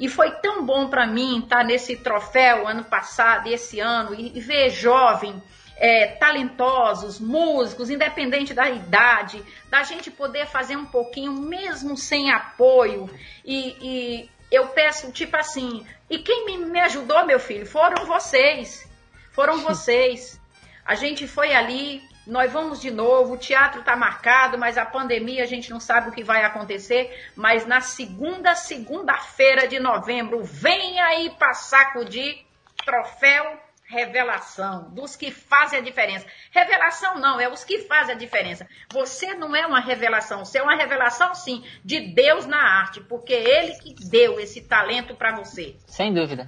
E 0.00 0.08
foi 0.08 0.30
tão 0.40 0.64
bom 0.64 0.88
para 0.88 1.06
mim 1.06 1.40
estar 1.40 1.62
nesse 1.62 1.94
troféu 1.94 2.66
ano 2.66 2.82
passado 2.82 3.48
esse 3.48 3.78
ano 3.80 4.14
e, 4.14 4.36
e 4.36 4.40
ver 4.40 4.70
jovem, 4.70 5.40
é, 5.76 6.06
talentosos, 6.06 7.20
músicos, 7.20 7.90
independente 7.90 8.54
da 8.54 8.70
idade, 8.70 9.44
da 9.68 9.82
gente 9.82 10.10
poder 10.10 10.46
fazer 10.46 10.74
um 10.76 10.86
pouquinho 10.86 11.32
mesmo 11.32 11.98
sem 11.98 12.30
apoio. 12.30 13.10
E, 13.44 13.76
e 13.80 14.30
eu 14.50 14.68
peço, 14.68 15.12
tipo 15.12 15.36
assim, 15.36 15.86
e 16.08 16.18
quem 16.18 16.46
me, 16.46 16.56
me 16.56 16.80
ajudou, 16.80 17.26
meu 17.26 17.38
filho, 17.38 17.66
foram 17.66 18.06
vocês. 18.06 18.90
Foram 19.32 19.58
vocês. 19.62 20.40
A 20.82 20.94
gente 20.94 21.28
foi 21.28 21.52
ali, 21.52 22.02
nós 22.30 22.52
vamos 22.52 22.80
de 22.80 22.92
novo, 22.92 23.34
o 23.34 23.36
teatro 23.36 23.80
está 23.80 23.96
marcado, 23.96 24.56
mas 24.56 24.78
a 24.78 24.86
pandemia 24.86 25.42
a 25.42 25.46
gente 25.46 25.68
não 25.68 25.80
sabe 25.80 26.08
o 26.08 26.12
que 26.12 26.22
vai 26.22 26.44
acontecer. 26.44 27.28
Mas 27.34 27.66
na 27.66 27.80
segunda, 27.80 28.54
segunda-feira 28.54 29.66
de 29.66 29.80
novembro, 29.80 30.42
vem 30.44 31.00
aí 31.00 31.30
para 31.30 31.52
sacudir 31.54 32.46
troféu 32.84 33.58
revelação, 33.84 34.88
dos 34.90 35.16
que 35.16 35.32
fazem 35.32 35.80
a 35.80 35.82
diferença. 35.82 36.24
Revelação 36.52 37.18
não, 37.18 37.40
é 37.40 37.48
os 37.48 37.64
que 37.64 37.80
fazem 37.80 38.14
a 38.14 38.18
diferença. 38.18 38.64
Você 38.92 39.34
não 39.34 39.56
é 39.56 39.66
uma 39.66 39.80
revelação, 39.80 40.44
você 40.44 40.58
é 40.58 40.62
uma 40.62 40.76
revelação 40.76 41.34
sim 41.34 41.64
de 41.84 42.14
Deus 42.14 42.46
na 42.46 42.62
arte, 42.80 43.00
porque 43.00 43.32
ele 43.32 43.74
que 43.74 43.92
deu 44.08 44.38
esse 44.38 44.60
talento 44.60 45.16
para 45.16 45.34
você. 45.34 45.74
Sem 45.88 46.14
dúvida. 46.14 46.46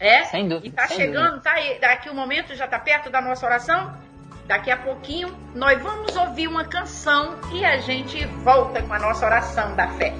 É? 0.00 0.24
Sem 0.24 0.48
dúvida. 0.48 0.66
E 0.66 0.72
tá 0.72 0.88
chegando, 0.88 1.34
dúvida. 1.34 1.42
tá 1.42 1.52
aí, 1.52 1.78
daqui 1.78 2.10
um 2.10 2.14
momento 2.14 2.56
já 2.56 2.66
tá 2.66 2.80
perto 2.80 3.08
da 3.08 3.20
nossa 3.20 3.46
oração? 3.46 4.09
Daqui 4.50 4.68
a 4.68 4.76
pouquinho 4.76 5.32
nós 5.54 5.80
vamos 5.80 6.16
ouvir 6.16 6.48
uma 6.48 6.64
canção 6.64 7.38
e 7.52 7.64
a 7.64 7.78
gente 7.78 8.26
volta 8.42 8.82
com 8.82 8.92
a 8.92 8.98
nossa 8.98 9.24
oração 9.24 9.76
da 9.76 9.86
fé. 9.90 10.12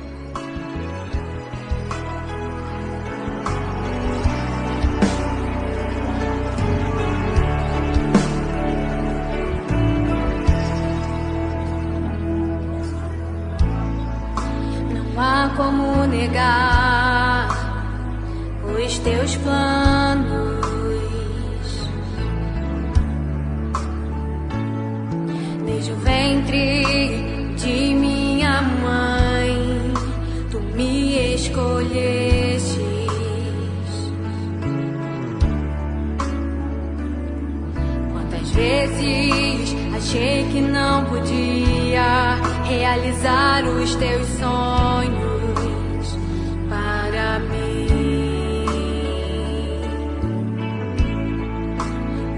Não 14.94 15.20
há 15.20 15.50
como 15.56 16.06
negar 16.06 17.48
os 18.78 18.96
teus 19.00 19.34
planos. 19.38 19.99
Desde 25.90 25.92
o 25.92 25.96
ventre 25.96 26.84
de 27.56 27.94
minha 27.94 28.62
mãe, 28.62 29.92
tu 30.50 30.60
me 30.76 31.34
escolhestes. 31.34 32.78
Quantas 38.12 38.50
vezes 38.52 39.76
achei 39.96 40.44
que 40.52 40.60
não 40.60 41.04
podia 41.06 42.36
realizar 42.64 43.64
os 43.64 43.94
teus 43.96 44.28
sonhos 44.38 46.18
para 46.68 47.40
mim. 47.40 47.86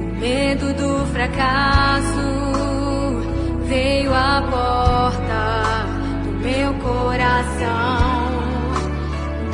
O 0.01 0.21
medo 0.21 0.73
do 0.75 1.07
fracasso 1.13 2.22
veio 3.73 4.13
à 4.13 4.43
porta 4.51 5.87
do 6.25 6.33
meu 6.47 6.75
coração, 6.75 8.29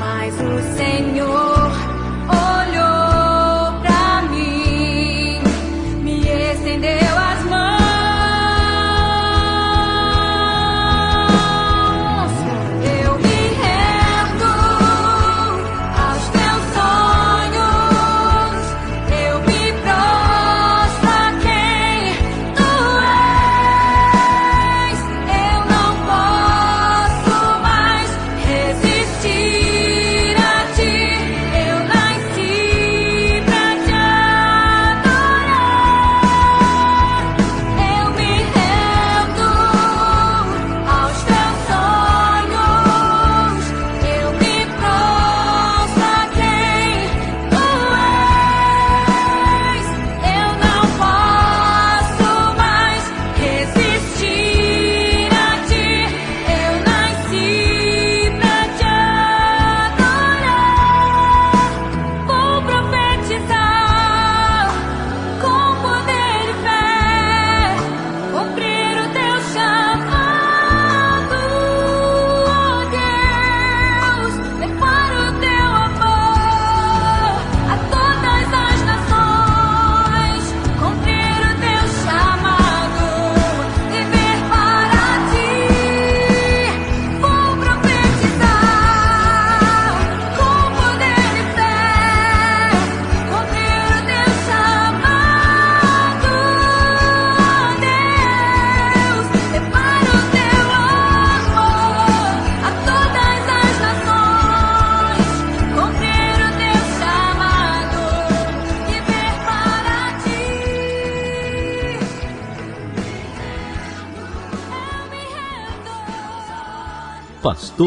mas 0.00 0.34
o 0.34 0.76
Senhor 0.76 1.57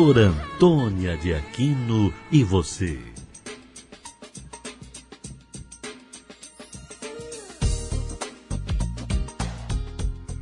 Pastor 0.02 0.18
Antônia 0.18 1.16
de 1.16 1.32
Aquino 1.32 2.12
e 2.32 2.44
você. 2.44 2.98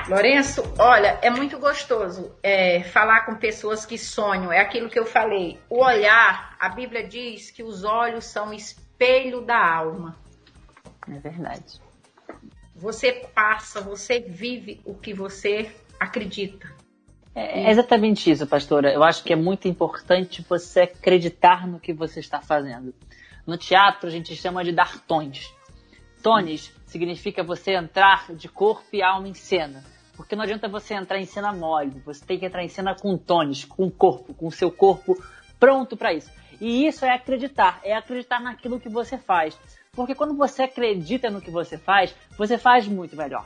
Lourenço, 0.07 0.63
olha, 0.79 1.19
é 1.21 1.29
muito 1.29 1.59
gostoso 1.59 2.33
é, 2.41 2.83
falar 2.83 3.25
com 3.25 3.35
pessoas 3.35 3.85
que 3.85 3.97
sonham. 3.97 4.49
É 4.49 4.61
aquilo 4.61 4.89
que 4.89 4.97
eu 4.97 5.05
falei. 5.05 5.59
O 5.69 5.83
olhar, 5.83 6.55
a 6.57 6.69
Bíblia 6.69 7.05
diz 7.05 7.51
que 7.51 7.61
os 7.61 7.83
olhos 7.83 8.23
são 8.23 8.53
espelho 8.53 9.41
da 9.41 9.61
alma. 9.61 10.15
É 11.05 11.19
verdade. 11.19 11.81
Você 12.73 13.11
passa, 13.35 13.81
você 13.81 14.21
vive 14.21 14.79
o 14.85 14.95
que 14.95 15.13
você 15.13 15.69
acredita. 15.99 16.78
É 17.39 17.69
é 17.69 17.71
exatamente 17.71 18.29
isso, 18.29 18.45
pastora. 18.45 18.91
Eu 18.91 19.01
acho 19.01 19.23
que 19.23 19.31
é 19.31 19.35
muito 19.35 19.67
importante 19.67 20.45
você 20.47 20.81
acreditar 20.81 21.65
no 21.65 21.79
que 21.79 21.93
você 21.93 22.19
está 22.19 22.41
fazendo. 22.41 22.93
No 23.47 23.57
teatro, 23.57 24.09
a 24.09 24.11
gente 24.11 24.35
chama 24.35 24.63
de 24.63 24.73
dar 24.73 24.99
tons. 25.05 25.53
Tones 26.21 26.73
significa 26.85 27.41
você 27.41 27.75
entrar 27.75 28.33
de 28.33 28.49
corpo 28.49 28.87
e 28.91 29.01
alma 29.01 29.29
em 29.29 29.33
cena. 29.33 29.83
Porque 30.17 30.35
não 30.35 30.43
adianta 30.43 30.67
você 30.67 30.93
entrar 30.95 31.17
em 31.17 31.25
cena 31.25 31.53
mole, 31.53 32.01
você 32.05 32.25
tem 32.25 32.37
que 32.37 32.45
entrar 32.45 32.61
em 32.61 32.67
cena 32.67 32.93
com 32.93 33.17
tones, 33.17 33.63
com 33.63 33.89
corpo, 33.89 34.33
com 34.33 34.47
o 34.47 34.51
seu 34.51 34.69
corpo 34.69 35.17
pronto 35.57 35.95
para 35.95 36.13
isso. 36.13 36.29
E 36.59 36.85
isso 36.87 37.05
é 37.05 37.11
acreditar, 37.11 37.79
é 37.83 37.95
acreditar 37.95 38.41
naquilo 38.41 38.81
que 38.81 38.89
você 38.89 39.17
faz. 39.17 39.57
Porque 39.93 40.13
quando 40.13 40.35
você 40.35 40.63
acredita 40.63 41.29
no 41.29 41.39
que 41.39 41.49
você 41.49 41.77
faz, 41.77 42.13
você 42.37 42.57
faz 42.57 42.85
muito 42.85 43.15
melhor. 43.15 43.45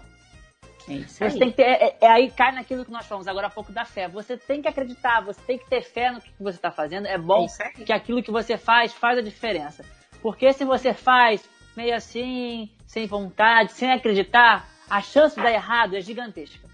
É 0.88 0.94
isso 0.94 1.14
Você 1.16 1.24
aí. 1.24 1.40
tem 1.40 1.50
que 1.52 1.56
ter, 1.58 1.64
é, 1.64 1.98
é- 2.02 2.08
aí 2.08 2.30
cai 2.32 2.52
naquilo 2.52 2.84
que 2.84 2.92
nós 2.92 3.06
falamos 3.06 3.28
agora 3.28 3.48
há 3.48 3.50
pouco 3.50 3.72
da 3.72 3.86
fé. 3.86 4.08
Você 4.08 4.36
tem 4.38 4.62
que 4.62 4.68
acreditar, 4.68 5.22
você 5.22 5.40
tem 5.42 5.58
que 5.58 5.70
ter 5.70 5.82
fé 5.82 6.12
no 6.12 6.20
que 6.22 6.32
você 6.40 6.58
está 6.58 6.72
fazendo. 6.72 7.08
É 7.08 7.14
É 7.14 7.18
bom 7.18 7.48
aí. 7.78 7.86
que 7.86 7.94
aquilo 7.94 8.22
que 8.22 8.32
você 8.32 8.58
faz 8.58 8.92
faz 8.94 9.18
a 9.18 9.22
diferença. 9.22 9.86
Porque 10.22 10.52
se 10.54 10.66
você 10.66 10.94
faz 10.94 11.44
meio 11.76 11.96
assim, 11.96 12.70
sem 12.86 13.06
vontade, 13.08 13.72
sem 13.74 13.92
acreditar, 13.92 14.70
a 14.90 15.02
chance 15.02 15.36
de 15.36 15.42
dar 15.42 15.52
errado 15.52 15.96
é 15.96 16.02
gigantesca. 16.02 16.68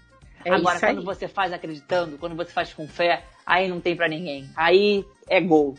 É 0.44 0.52
Agora, 0.54 0.80
quando 0.80 1.04
você 1.04 1.28
faz 1.28 1.52
acreditando, 1.52 2.16
quando 2.18 2.34
você 2.34 2.50
faz 2.50 2.72
com 2.72 2.88
fé, 2.88 3.24
aí 3.44 3.68
não 3.68 3.80
tem 3.80 3.94
pra 3.94 4.08
ninguém. 4.08 4.48
Aí 4.56 5.04
é 5.28 5.40
gol. 5.40 5.74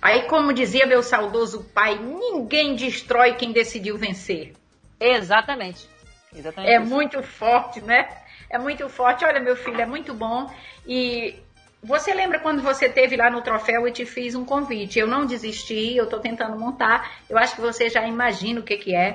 Aí, 0.00 0.22
como 0.28 0.52
dizia 0.52 0.86
meu 0.86 1.02
saudoso 1.02 1.64
pai, 1.74 1.98
ninguém 1.98 2.76
destrói 2.76 3.34
quem 3.34 3.52
decidiu 3.52 3.96
vencer. 3.96 4.52
Exatamente. 5.00 5.88
Exatamente. 6.34 6.72
É 6.72 6.80
isso. 6.80 6.90
muito 6.90 7.22
forte, 7.22 7.80
né? 7.80 8.08
É 8.50 8.58
muito 8.58 8.88
forte. 8.88 9.24
Olha, 9.24 9.40
meu 9.40 9.56
filho, 9.56 9.80
é 9.80 9.86
muito 9.86 10.12
bom. 10.14 10.50
E 10.86 11.34
você 11.82 12.14
lembra 12.14 12.38
quando 12.38 12.62
você 12.62 12.88
teve 12.88 13.16
lá 13.16 13.30
no 13.30 13.42
troféu 13.42 13.86
e 13.86 13.92
te 13.92 14.04
fiz 14.06 14.34
um 14.34 14.44
convite? 14.44 14.98
Eu 14.98 15.06
não 15.06 15.26
desisti, 15.26 15.96
eu 15.96 16.08
tô 16.08 16.18
tentando 16.18 16.58
montar. 16.58 17.18
Eu 17.28 17.38
acho 17.38 17.54
que 17.54 17.60
você 17.60 17.88
já 17.88 18.06
imagina 18.06 18.60
o 18.60 18.62
que 18.62 18.76
que 18.76 18.94
é. 18.94 19.12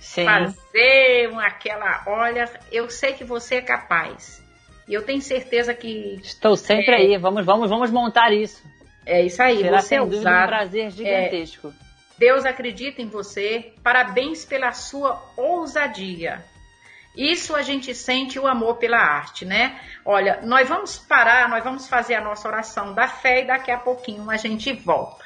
Sim. 0.00 0.24
Fazer 0.24 1.28
uma, 1.30 1.46
aquela, 1.46 2.02
olha, 2.06 2.50
eu 2.72 2.88
sei 2.88 3.12
que 3.12 3.22
você 3.22 3.56
é 3.56 3.62
capaz. 3.62 4.42
E 4.88 4.94
eu 4.94 5.02
tenho 5.02 5.20
certeza 5.20 5.72
que 5.72 6.18
Estou 6.22 6.56
sempre 6.56 6.92
É. 6.92 6.96
aí. 6.96 7.16
Vamos, 7.18 7.44
vamos, 7.44 7.70
vamos 7.70 7.90
montar 7.90 8.32
isso. 8.32 8.62
é 9.06 9.22
isso 9.22 9.40
aí. 9.42 9.58
Será 9.60 9.80
você 9.80 9.88
sem 9.88 9.98
é 9.98 10.00
dúvida 10.00 10.30
um 10.30 10.46
prazer 10.46 10.90
gigantesco. 10.90 11.72
Deus 12.20 12.44
acredita 12.44 13.00
em 13.00 13.08
você. 13.08 13.72
Parabéns 13.82 14.44
pela 14.44 14.74
sua 14.74 15.24
ousadia. 15.38 16.44
Isso 17.16 17.56
a 17.56 17.62
gente 17.62 17.94
sente 17.94 18.38
o 18.38 18.46
amor 18.46 18.76
pela 18.76 18.98
arte, 18.98 19.46
né? 19.46 19.80
Olha, 20.04 20.38
nós 20.42 20.68
vamos 20.68 20.98
parar, 20.98 21.48
nós 21.48 21.64
vamos 21.64 21.88
fazer 21.88 22.14
a 22.14 22.20
nossa 22.20 22.46
oração 22.46 22.92
da 22.92 23.08
fé 23.08 23.42
e 23.42 23.46
daqui 23.46 23.70
a 23.70 23.78
pouquinho 23.78 24.30
a 24.30 24.36
gente 24.36 24.70
volta. 24.74 25.24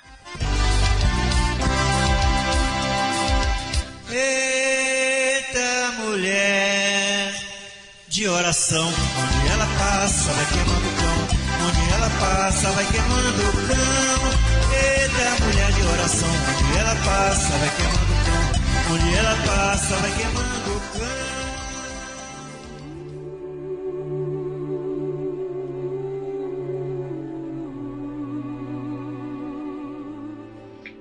Eita 4.08 5.92
mulher 5.98 7.34
de 8.06 8.28
oração, 8.28 8.86
onde 8.86 9.52
ela 9.52 9.66
passa 9.76 10.32
vai 10.32 10.46
queimando 10.46 10.88
o 10.88 10.94
cão, 10.94 11.18
onde 11.66 11.92
ela 11.92 12.10
passa 12.20 12.70
vai 12.70 12.86
queimando 12.86 13.48
o 13.48 13.53
passa 17.04 17.52
vai 17.58 17.68
queimando 17.76 18.12
o 18.12 18.24
cão, 18.24 18.94
onde 18.94 19.14
ela 19.14 19.36
passa 19.46 19.96
vai 19.96 20.10
queimando 20.12 20.76
o 20.76 20.80
cão. 20.80 21.24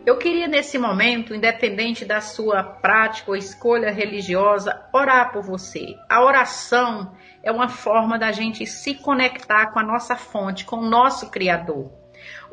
Eu 0.06 0.18
queria 0.18 0.49
nesse 0.49 0.78
momento, 0.78 1.34
independente 1.34 2.04
da 2.04 2.20
sua 2.20 2.62
prática 2.62 3.32
ou 3.32 3.38
escolha 3.38 3.89
religiosa, 3.89 4.86
orar 4.91 5.32
por 5.32 5.41
você. 5.41 5.95
A 6.10 6.22
oração 6.22 7.16
é 7.41 7.49
uma 7.49 7.70
forma 7.70 8.20
da 8.20 8.32
gente 8.34 8.66
se 8.68 8.95
conectar 8.95 9.68
com 9.68 9.80
a 9.80 9.84
nossa 9.84 10.18
fonte, 10.18 10.66
com 10.66 10.76
o 10.76 10.89
nosso 10.89 11.32
Criador. 11.32 12.03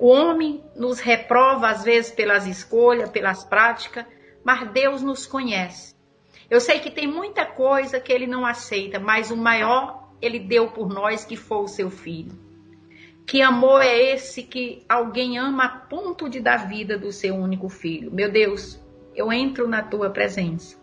O 0.00 0.08
homem 0.08 0.64
nos 0.74 0.98
reprova 0.98 1.68
às 1.68 1.84
vezes 1.84 2.10
pelas 2.10 2.46
escolhas, 2.46 3.10
pelas 3.10 3.44
práticas, 3.44 4.06
mas 4.42 4.66
Deus 4.72 5.02
nos 5.02 5.26
conhece. 5.26 5.94
Eu 6.48 6.58
sei 6.58 6.80
que 6.80 6.90
tem 6.90 7.06
muita 7.06 7.44
coisa 7.44 8.00
que 8.00 8.10
ele 8.10 8.26
não 8.26 8.46
aceita, 8.46 8.98
mas 8.98 9.30
o 9.30 9.36
maior 9.36 10.08
ele 10.22 10.38
deu 10.38 10.70
por 10.70 10.88
nós, 10.88 11.22
que 11.26 11.36
foi 11.36 11.58
o 11.58 11.68
seu 11.68 11.90
filho. 11.90 12.32
Que 13.26 13.42
amor 13.42 13.82
é 13.82 14.14
esse 14.14 14.42
que 14.42 14.82
alguém 14.88 15.38
ama 15.38 15.64
a 15.64 15.68
ponto 15.68 16.30
de 16.30 16.40
dar 16.40 16.66
vida 16.66 16.96
do 16.96 17.12
seu 17.12 17.34
único 17.34 17.68
filho? 17.68 18.10
Meu 18.10 18.32
Deus, 18.32 18.82
eu 19.14 19.30
entro 19.30 19.68
na 19.68 19.82
tua 19.82 20.08
presença. 20.08 20.79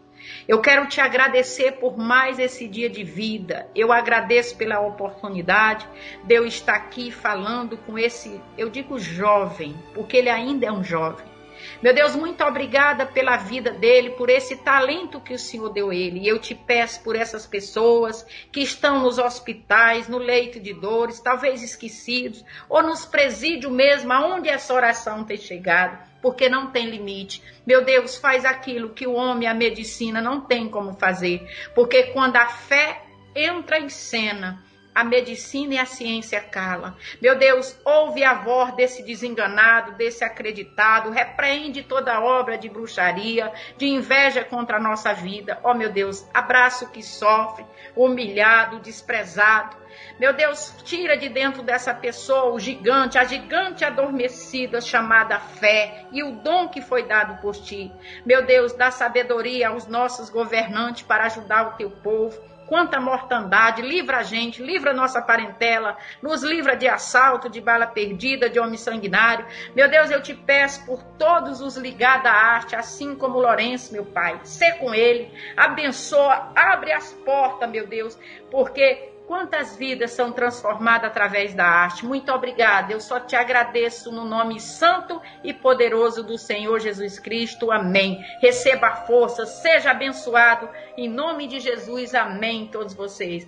Eu 0.48 0.62
quero 0.62 0.88
te 0.88 1.02
agradecer 1.02 1.74
por 1.74 1.98
mais 1.98 2.40
esse 2.40 2.68
dia 2.68 2.90
de 2.90 3.04
vida. 3.04 3.70
Eu 3.76 3.92
agradeço 3.92 4.56
pela 4.56 4.80
oportunidade 4.80 5.88
de 6.24 6.36
eu 6.36 6.46
estar 6.46 6.76
aqui 6.76 7.12
falando 7.12 7.78
com 7.78 7.98
esse, 7.98 8.42
eu 8.58 8.70
digo 8.70 8.98
jovem, 9.00 9.76
porque 9.94 10.18
ele 10.18 10.30
ainda 10.30 10.66
é 10.66 10.72
um 10.72 10.84
jovem. 10.84 11.38
Meu 11.82 11.94
Deus, 11.94 12.16
muito 12.16 12.44
obrigada 12.44 13.06
pela 13.06 13.38
vida 13.38 13.72
dele, 13.72 14.12
por 14.12 14.30
esse 14.30 14.58
talento 14.58 15.20
que 15.20 15.34
o 15.34 15.40
Senhor 15.40 15.70
deu 15.70 15.92
ele. 15.92 16.20
E 16.20 16.28
eu 16.28 16.40
te 16.40 16.56
peço 16.56 17.02
por 17.04 17.16
essas 17.16 17.46
pessoas 17.46 18.26
que 18.52 18.62
estão 18.62 19.02
nos 19.02 19.18
hospitais, 19.18 20.08
no 20.08 20.18
leito 20.18 20.60
de 20.60 20.74
dores, 20.74 21.20
talvez 21.20 21.62
esquecidos, 21.62 22.44
ou 22.70 22.82
nos 22.82 23.06
presídios 23.06 23.72
mesmo, 23.72 24.12
aonde 24.14 24.50
essa 24.50 24.74
oração 24.74 25.24
tem 25.24 25.38
chegado, 25.38 25.98
porque 26.22 26.50
não 26.50 26.72
tem 26.72 26.90
limite. 26.90 27.42
Meu 27.66 27.84
Deus, 27.84 28.18
faz 28.18 28.46
aquilo 28.46 28.90
que 28.90 29.08
o 29.08 29.14
homem 29.14 29.48
a 29.48 29.54
medicina 29.54 30.22
não 30.22 30.42
tem 30.42 30.70
como 30.70 30.94
fazer, 30.94 31.48
porque 31.76 32.04
quando 32.06 32.36
a 32.38 32.48
fé 32.48 33.04
entra 33.36 33.80
em 33.80 33.90
cena, 33.90 34.64
a 34.98 35.04
medicina 35.04 35.76
e 35.76 35.78
a 35.78 35.86
ciência 35.86 36.42
cala. 36.42 36.98
Meu 37.22 37.38
Deus, 37.38 37.80
ouve 37.86 38.24
a 38.24 38.34
voz 38.34 38.74
desse 38.74 39.04
desenganado, 39.04 39.92
desse 39.92 40.24
acreditado, 40.24 41.12
repreende 41.12 41.84
toda 41.84 42.20
obra 42.20 42.58
de 42.58 42.68
bruxaria, 42.68 43.54
de 43.78 43.86
inveja 43.86 44.44
contra 44.44 44.78
a 44.78 44.80
nossa 44.80 45.14
vida. 45.14 45.60
Ó 45.64 45.70
oh, 45.70 45.74
meu 45.76 45.92
Deus, 45.92 46.28
abraça 46.34 46.86
o 46.86 46.90
que 46.90 47.04
sofre, 47.04 47.64
humilhado, 47.96 48.80
desprezado. 48.80 49.78
Meu 50.20 50.34
Deus, 50.34 50.74
tira 50.84 51.16
de 51.16 51.30
dentro 51.30 51.62
dessa 51.62 51.94
pessoa 51.94 52.52
o 52.52 52.60
gigante, 52.60 53.20
a 53.20 53.24
gigante 53.24 53.86
adormecida 53.86 54.82
chamada 54.82 55.40
fé 55.40 56.08
e 56.12 56.24
o 56.24 56.32
dom 56.38 56.70
que 56.70 56.82
foi 56.82 57.04
dado 57.04 57.40
por 57.40 57.56
ti. 57.56 57.92
Meu 58.26 58.44
Deus, 58.44 58.74
dá 58.74 58.90
sabedoria 58.90 59.70
aos 59.70 59.86
nossos 59.86 60.32
governantes 60.32 61.04
para 61.04 61.26
ajudar 61.26 61.68
o 61.68 61.78
teu 61.78 61.92
povo 61.92 62.57
quanta 62.68 63.00
mortandade, 63.00 63.82
livra 63.82 64.18
a 64.18 64.24
gente, 64.24 64.62
livra 64.62 64.92
a 64.92 64.94
nossa 64.94 65.22
parentela, 65.22 65.98
nos 66.22 66.44
livra 66.44 66.76
de 66.76 66.88
assalto, 66.88 67.50
de 67.50 67.62
bala 67.62 67.88
perdida, 67.88 68.50
de 68.50 68.60
homem 68.60 68.78
sanguinário. 68.78 69.46
Meu 69.76 69.90
Deus, 69.90 70.12
eu 70.12 70.22
te 70.22 70.34
peço 70.34 70.86
por 70.86 71.02
todos 71.18 71.62
os 71.62 71.78
ligados 71.78 72.28
à 72.28 72.34
arte, 72.34 72.76
assim 72.76 73.16
como 73.16 73.40
Lourenço, 73.40 73.94
meu 73.94 74.06
pai. 74.06 74.40
Sê 74.44 74.74
com 74.74 74.94
ele, 74.94 75.32
abençoa, 75.56 76.52
abre 76.56 76.92
as 76.92 77.14
portas, 77.14 77.70
meu 77.70 77.88
Deus, 77.88 78.18
porque 78.52 79.17
quantas 79.28 79.76
vidas 79.76 80.12
são 80.12 80.32
transformadas 80.32 81.12
através 81.12 81.54
da 81.54 81.66
arte. 81.66 82.06
Muito 82.06 82.32
obrigada. 82.32 82.94
Eu 82.94 83.02
só 83.02 83.20
te 83.20 83.36
agradeço 83.36 84.12
no 84.12 84.24
nome 84.24 84.60
santo 84.60 85.22
e 85.44 85.54
poderoso 85.54 86.24
do 86.24 86.38
Senhor 86.38 86.80
Jesus 86.80 87.20
Cristo. 87.20 87.70
Amém. 87.70 88.24
Receba 88.42 88.88
a 88.88 88.96
força, 88.96 89.46
seja 89.46 89.92
abençoado 89.92 90.70
em 90.98 91.10
nome 91.10 91.46
de 91.46 91.60
Jesus. 91.60 92.16
Amém. 92.16 92.70
Todos 92.72 92.94
vocês. 92.94 93.46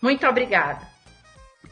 Muito 0.00 0.26
obrigada. 0.26 0.80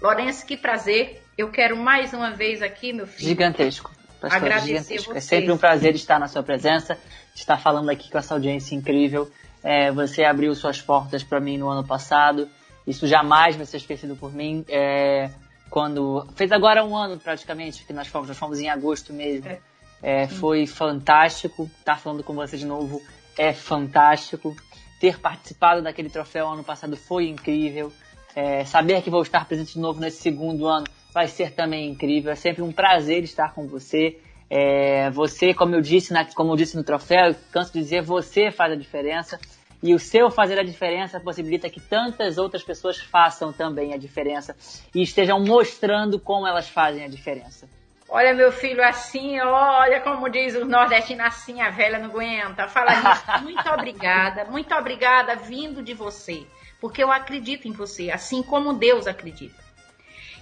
Lourenço, 0.01 0.45
que 0.45 0.57
prazer. 0.57 1.23
Eu 1.37 1.51
quero 1.51 1.77
mais 1.77 2.13
uma 2.13 2.31
vez 2.31 2.61
aqui, 2.61 2.93
meu 2.93 3.07
filho. 3.07 3.29
Gigantesco. 3.29 3.91
Pastor, 4.21 4.37
Agradecer 4.37 4.67
gigantesco. 4.67 5.11
É 5.11 5.15
vocês. 5.15 5.25
sempre 5.25 5.51
um 5.51 5.59
prazer 5.59 5.95
estar 5.95 6.21
na 6.21 6.29
sua 6.29 6.43
presença, 6.43 6.99
estar 7.35 7.57
falando 7.57 7.89
aqui 7.89 8.11
com 8.11 8.19
essa 8.19 8.35
audiência 8.35 8.75
incrível. 8.75 9.31
É, 9.65 9.91
você 9.91 10.23
abriu 10.23 10.55
suas 10.55 10.83
portas 10.83 11.23
para 11.23 11.41
mim 11.41 11.57
no 11.57 11.69
ano 11.69 11.87
passado. 11.87 12.49
Isso 12.87 13.07
jamais 13.07 13.57
vai 13.57 13.67
ser 13.67 13.79
esquecido 13.79 14.17
por 14.17 14.33
mim. 14.33 14.65
É, 14.69 15.31
quando 15.71 16.27
fez 16.35 16.53
agora 16.53 16.85
um 16.85 16.97
ano 16.97 17.19
praticamente 17.19 17.85
que 17.85 17.93
nós 17.93 18.09
fomos, 18.09 18.29
nós 18.29 18.39
fomos 18.39 18.61
em 18.61 18.69
agosto 18.69 19.13
mesmo. 19.13 19.49
É. 19.49 19.61
É, 20.03 20.27
foi 20.27 20.67
fantástico 20.67 21.71
estar 21.79 21.97
falando 21.97 22.25
com 22.25 22.35
você 22.35 22.57
de 22.57 22.67
novo. 22.67 23.01
É 23.39 23.53
fantástico 23.53 24.55
ter 25.01 25.19
participado 25.19 25.81
daquele 25.81 26.11
troféu 26.11 26.49
ano 26.49 26.65
passado 26.65 26.97
foi 26.97 27.29
incrível. 27.29 27.93
É, 28.35 28.65
saber 28.65 29.03
que 29.03 29.11
vou 29.11 29.23
estar 29.23 29.47
presente 29.47 29.75
de 29.75 29.81
novo 29.81 30.01
nesse 30.01 30.21
segundo 30.21 30.67
ano 30.67 30.87
vai 31.13 31.29
ser 31.29 31.53
também 31.53 31.91
incrível. 31.91 32.33
É 32.33 32.35
sempre 32.35 32.63
um 32.63 32.73
prazer 32.73 33.23
estar 33.23 33.55
com 33.55 33.67
você. 33.67 34.19
É, 34.51 35.11
você, 35.11 35.55
como 35.55 35.75
eu 35.75 35.81
disse, 35.81 36.13
na, 36.13 36.25
como 36.35 36.53
eu 36.53 36.57
disse 36.57 36.77
no 36.77 36.85
troféu, 36.85 37.35
canso 37.53 37.73
de 37.73 37.79
dizer, 37.79 38.03
você 38.03 38.51
faz 38.51 38.73
a 38.73 38.77
diferença. 38.77 39.39
E 39.83 39.95
o 39.95 39.99
seu 39.99 40.31
fazer 40.31 40.59
a 40.59 40.63
diferença 40.63 41.19
possibilita 41.19 41.69
que 41.69 41.81
tantas 41.81 42.39
outras 42.39 42.63
pessoas 42.63 42.99
façam 42.99 43.53
também 43.53 43.93
a 43.93 43.97
diferença 43.97 44.57
e 44.95 45.03
estejam 45.03 45.41
mostrando 45.41 46.21
como 46.21 46.47
elas 46.47 46.69
fazem 46.69 47.05
a 47.05 47.09
diferença. 47.09 47.69
Olha, 48.09 48.35
meu 48.35 48.53
filho, 48.53 48.85
assim, 48.85 49.41
olha 49.41 50.01
como 50.01 50.29
diz 50.29 50.55
os 50.55 50.69
nordestinos, 50.69 51.25
assim 51.25 51.61
a 51.63 51.71
velha 51.71 51.99
não 51.99 52.11
aguenta. 52.11 52.69
Fala 52.69 52.93
isso. 52.93 53.25
Muito 53.43 53.69
obrigada, 53.71 54.45
muito 54.45 54.75
obrigada 54.75 55.35
vindo 55.35 55.83
de 55.83 55.95
você, 55.95 56.47
porque 56.81 57.03
eu 57.03 57.11
acredito 57.11 57.67
em 57.67 57.73
você, 57.73 58.11
assim 58.11 58.43
como 58.43 58.75
Deus 58.75 59.07
acredita. 59.07 59.63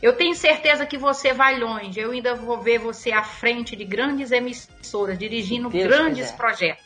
Eu 0.03 0.15
tenho 0.15 0.35
certeza 0.35 0.87
que 0.87 0.97
você 0.97 1.33
vai 1.33 1.59
longe. 1.59 2.01
Eu 2.01 2.11
ainda 2.11 2.35
vou 2.35 2.59
ver 2.59 2.79
você 2.79 3.13
à 3.13 3.23
frente 3.23 3.77
de 3.77 3.85
grandes 3.85 4.33
emissoras, 4.33 5.19
dirigindo 5.19 5.69
Deus 5.69 5.85
grandes 5.85 6.27
quiser. 6.27 6.37
projetos. 6.37 6.85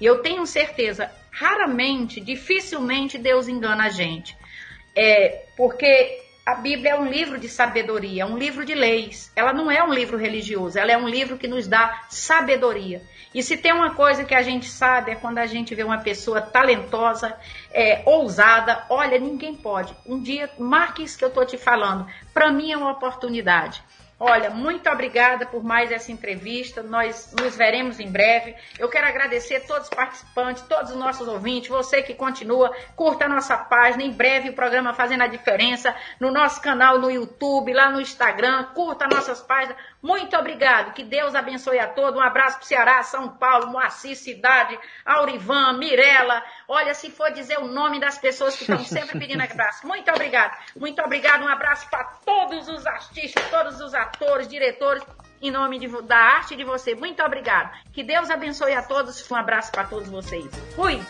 E 0.00 0.06
eu 0.06 0.22
tenho 0.22 0.46
certeza, 0.46 1.10
raramente, 1.38 2.20
dificilmente 2.20 3.16
Deus 3.16 3.46
engana 3.46 3.84
a 3.84 3.88
gente. 3.88 4.36
É, 4.94 5.44
porque 5.56 6.20
a 6.44 6.54
Bíblia 6.54 6.92
é 6.92 6.98
um 6.98 7.06
livro 7.06 7.38
de 7.38 7.48
sabedoria, 7.48 8.26
um 8.26 8.36
livro 8.36 8.64
de 8.64 8.74
leis. 8.74 9.30
Ela 9.36 9.52
não 9.52 9.70
é 9.70 9.82
um 9.84 9.92
livro 9.92 10.16
religioso, 10.16 10.78
ela 10.78 10.90
é 10.90 10.98
um 10.98 11.08
livro 11.08 11.38
que 11.38 11.46
nos 11.46 11.68
dá 11.68 12.06
sabedoria. 12.08 13.02
E 13.32 13.42
se 13.42 13.56
tem 13.56 13.72
uma 13.72 13.94
coisa 13.94 14.24
que 14.24 14.34
a 14.34 14.42
gente 14.42 14.66
sabe 14.66 15.12
é 15.12 15.14
quando 15.14 15.38
a 15.38 15.46
gente 15.46 15.74
vê 15.74 15.84
uma 15.84 15.98
pessoa 15.98 16.40
talentosa, 16.40 17.36
é, 17.70 18.02
ousada, 18.04 18.84
olha, 18.88 19.18
ninguém 19.18 19.54
pode. 19.54 19.94
Um 20.06 20.20
dia, 20.20 20.50
marque 20.58 21.04
isso 21.04 21.18
que 21.18 21.24
eu 21.24 21.28
estou 21.28 21.44
te 21.44 21.56
falando. 21.56 22.06
Para 22.34 22.50
mim 22.50 22.72
é 22.72 22.76
uma 22.76 22.90
oportunidade. 22.90 23.82
Olha, 24.20 24.50
muito 24.50 24.90
obrigada 24.90 25.46
por 25.46 25.62
mais 25.62 25.92
essa 25.92 26.10
entrevista. 26.10 26.82
Nós 26.82 27.32
nos 27.40 27.54
veremos 27.54 28.00
em 28.00 28.10
breve. 28.10 28.56
Eu 28.76 28.88
quero 28.88 29.06
agradecer 29.06 29.56
a 29.56 29.60
todos 29.60 29.84
os 29.84 29.94
participantes, 29.94 30.64
todos 30.64 30.90
os 30.90 30.96
nossos 30.96 31.28
ouvintes, 31.28 31.68
você 31.68 32.02
que 32.02 32.14
continua, 32.14 32.74
curta 32.96 33.26
a 33.26 33.28
nossa 33.28 33.56
página. 33.56 34.02
Em 34.02 34.10
breve 34.10 34.50
o 34.50 34.54
programa 34.54 34.92
Fazendo 34.92 35.22
a 35.22 35.28
Diferença 35.28 35.94
no 36.18 36.32
nosso 36.32 36.60
canal 36.60 36.98
no 36.98 37.08
YouTube, 37.08 37.72
lá 37.72 37.90
no 37.90 38.00
Instagram. 38.00 38.64
Curta 38.74 39.06
nossas 39.06 39.40
páginas. 39.40 39.76
Muito 40.00 40.36
obrigado. 40.36 40.92
Que 40.92 41.02
Deus 41.02 41.34
abençoe 41.34 41.78
a 41.78 41.88
todos. 41.88 42.18
Um 42.18 42.22
abraço 42.22 42.58
para 42.58 42.64
o 42.64 42.68
Ceará, 42.68 43.02
São 43.02 43.28
Paulo, 43.30 43.68
Moacir, 43.68 44.16
Cidade, 44.16 44.78
Aurivan, 45.04 45.72
Mirella. 45.72 46.42
Olha, 46.68 46.94
se 46.94 47.10
for 47.10 47.32
dizer 47.32 47.58
o 47.58 47.66
nome 47.66 47.98
das 47.98 48.16
pessoas 48.16 48.54
que 48.54 48.62
estão 48.62 48.84
sempre 48.84 49.18
pedindo 49.18 49.42
abraço. 49.42 49.86
Muito 49.86 50.08
obrigado. 50.10 50.56
Muito 50.76 51.02
obrigado. 51.02 51.42
Um 51.42 51.48
abraço 51.48 51.88
para 51.90 52.04
todos 52.24 52.68
os 52.68 52.86
artistas, 52.86 53.42
todos 53.50 53.80
os 53.80 53.92
atores, 53.92 54.46
diretores. 54.46 55.02
Em 55.40 55.50
nome 55.50 55.78
de, 55.78 55.88
da 56.02 56.16
arte 56.16 56.56
de 56.56 56.64
você. 56.64 56.94
Muito 56.94 57.22
obrigado. 57.22 57.70
Que 57.92 58.02
Deus 58.02 58.30
abençoe 58.30 58.74
a 58.74 58.82
todos. 58.82 59.28
Um 59.30 59.36
abraço 59.36 59.72
para 59.72 59.84
todos 59.84 60.08
vocês. 60.08 60.46
Fui. 60.74 61.00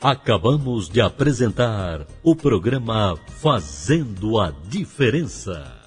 Acabamos 0.00 0.88
de 0.88 1.00
apresentar 1.00 2.06
o 2.22 2.34
programa 2.34 3.18
Fazendo 3.42 4.40
a 4.40 4.50
Diferença. 4.50 5.79